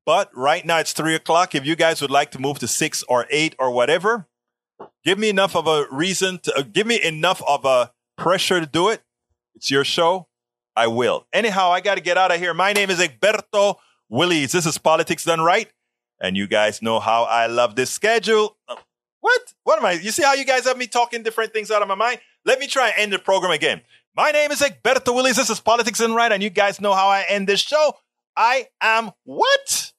But 0.05 0.31
right 0.33 0.65
now 0.65 0.79
it's 0.79 0.93
three 0.93 1.15
o'clock. 1.15 1.53
If 1.53 1.65
you 1.65 1.75
guys 1.75 2.01
would 2.01 2.11
like 2.11 2.31
to 2.31 2.39
move 2.39 2.59
to 2.59 2.67
six 2.67 3.03
or 3.07 3.27
eight 3.29 3.55
or 3.59 3.69
whatever, 3.69 4.27
give 5.03 5.19
me 5.19 5.29
enough 5.29 5.55
of 5.55 5.67
a 5.67 5.85
reason 5.91 6.39
to 6.39 6.57
uh, 6.57 6.63
give 6.63 6.87
me 6.87 7.01
enough 7.01 7.41
of 7.47 7.65
a 7.65 7.91
pressure 8.17 8.59
to 8.59 8.65
do 8.65 8.89
it. 8.89 9.01
It's 9.55 9.69
your 9.69 9.83
show. 9.83 10.27
I 10.75 10.87
will. 10.87 11.27
Anyhow, 11.31 11.69
I 11.71 11.79
got 11.79 11.95
to 11.95 12.01
get 12.01 12.17
out 12.17 12.33
of 12.33 12.39
here. 12.39 12.53
My 12.53 12.73
name 12.73 12.89
is 12.89 12.99
Egberto 12.99 13.75
Willies. 14.09 14.51
This 14.51 14.65
is 14.65 14.77
Politics 14.77 15.23
Done 15.23 15.41
Right. 15.41 15.69
And 16.19 16.35
you 16.35 16.47
guys 16.47 16.81
know 16.81 16.99
how 16.99 17.23
I 17.23 17.47
love 17.47 17.75
this 17.75 17.91
schedule. 17.91 18.57
What? 19.25 19.53
What 19.63 19.79
am 19.79 19.85
I? 19.85 19.93
You 19.93 20.11
see 20.11 20.21
how 20.21 20.35
you 20.35 20.45
guys 20.45 20.65
have 20.65 20.77
me 20.77 20.85
talking 20.85 21.23
different 21.23 21.51
things 21.51 21.71
out 21.71 21.81
of 21.81 21.87
my 21.87 21.95
mind? 21.95 22.19
Let 22.45 22.59
me 22.59 22.67
try 22.67 22.89
and 22.89 22.95
end 22.99 23.11
the 23.11 23.17
program 23.17 23.51
again. 23.51 23.81
My 24.15 24.29
name 24.29 24.51
is 24.51 24.61
Egberto 24.61 25.15
Willies. 25.15 25.37
This 25.37 25.49
is 25.49 25.59
Politics 25.59 25.97
Done 25.97 26.13
Right. 26.13 26.31
And 26.31 26.43
you 26.43 26.51
guys 26.51 26.79
know 26.79 26.93
how 26.93 27.07
I 27.07 27.25
end 27.27 27.47
this 27.47 27.59
show. 27.59 27.93
I 28.37 28.67
am 28.81 29.09
what? 29.23 29.93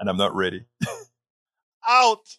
And 0.00 0.08
I'm 0.08 0.16
not 0.16 0.34
ready. 0.34 0.64
Out 1.86 2.38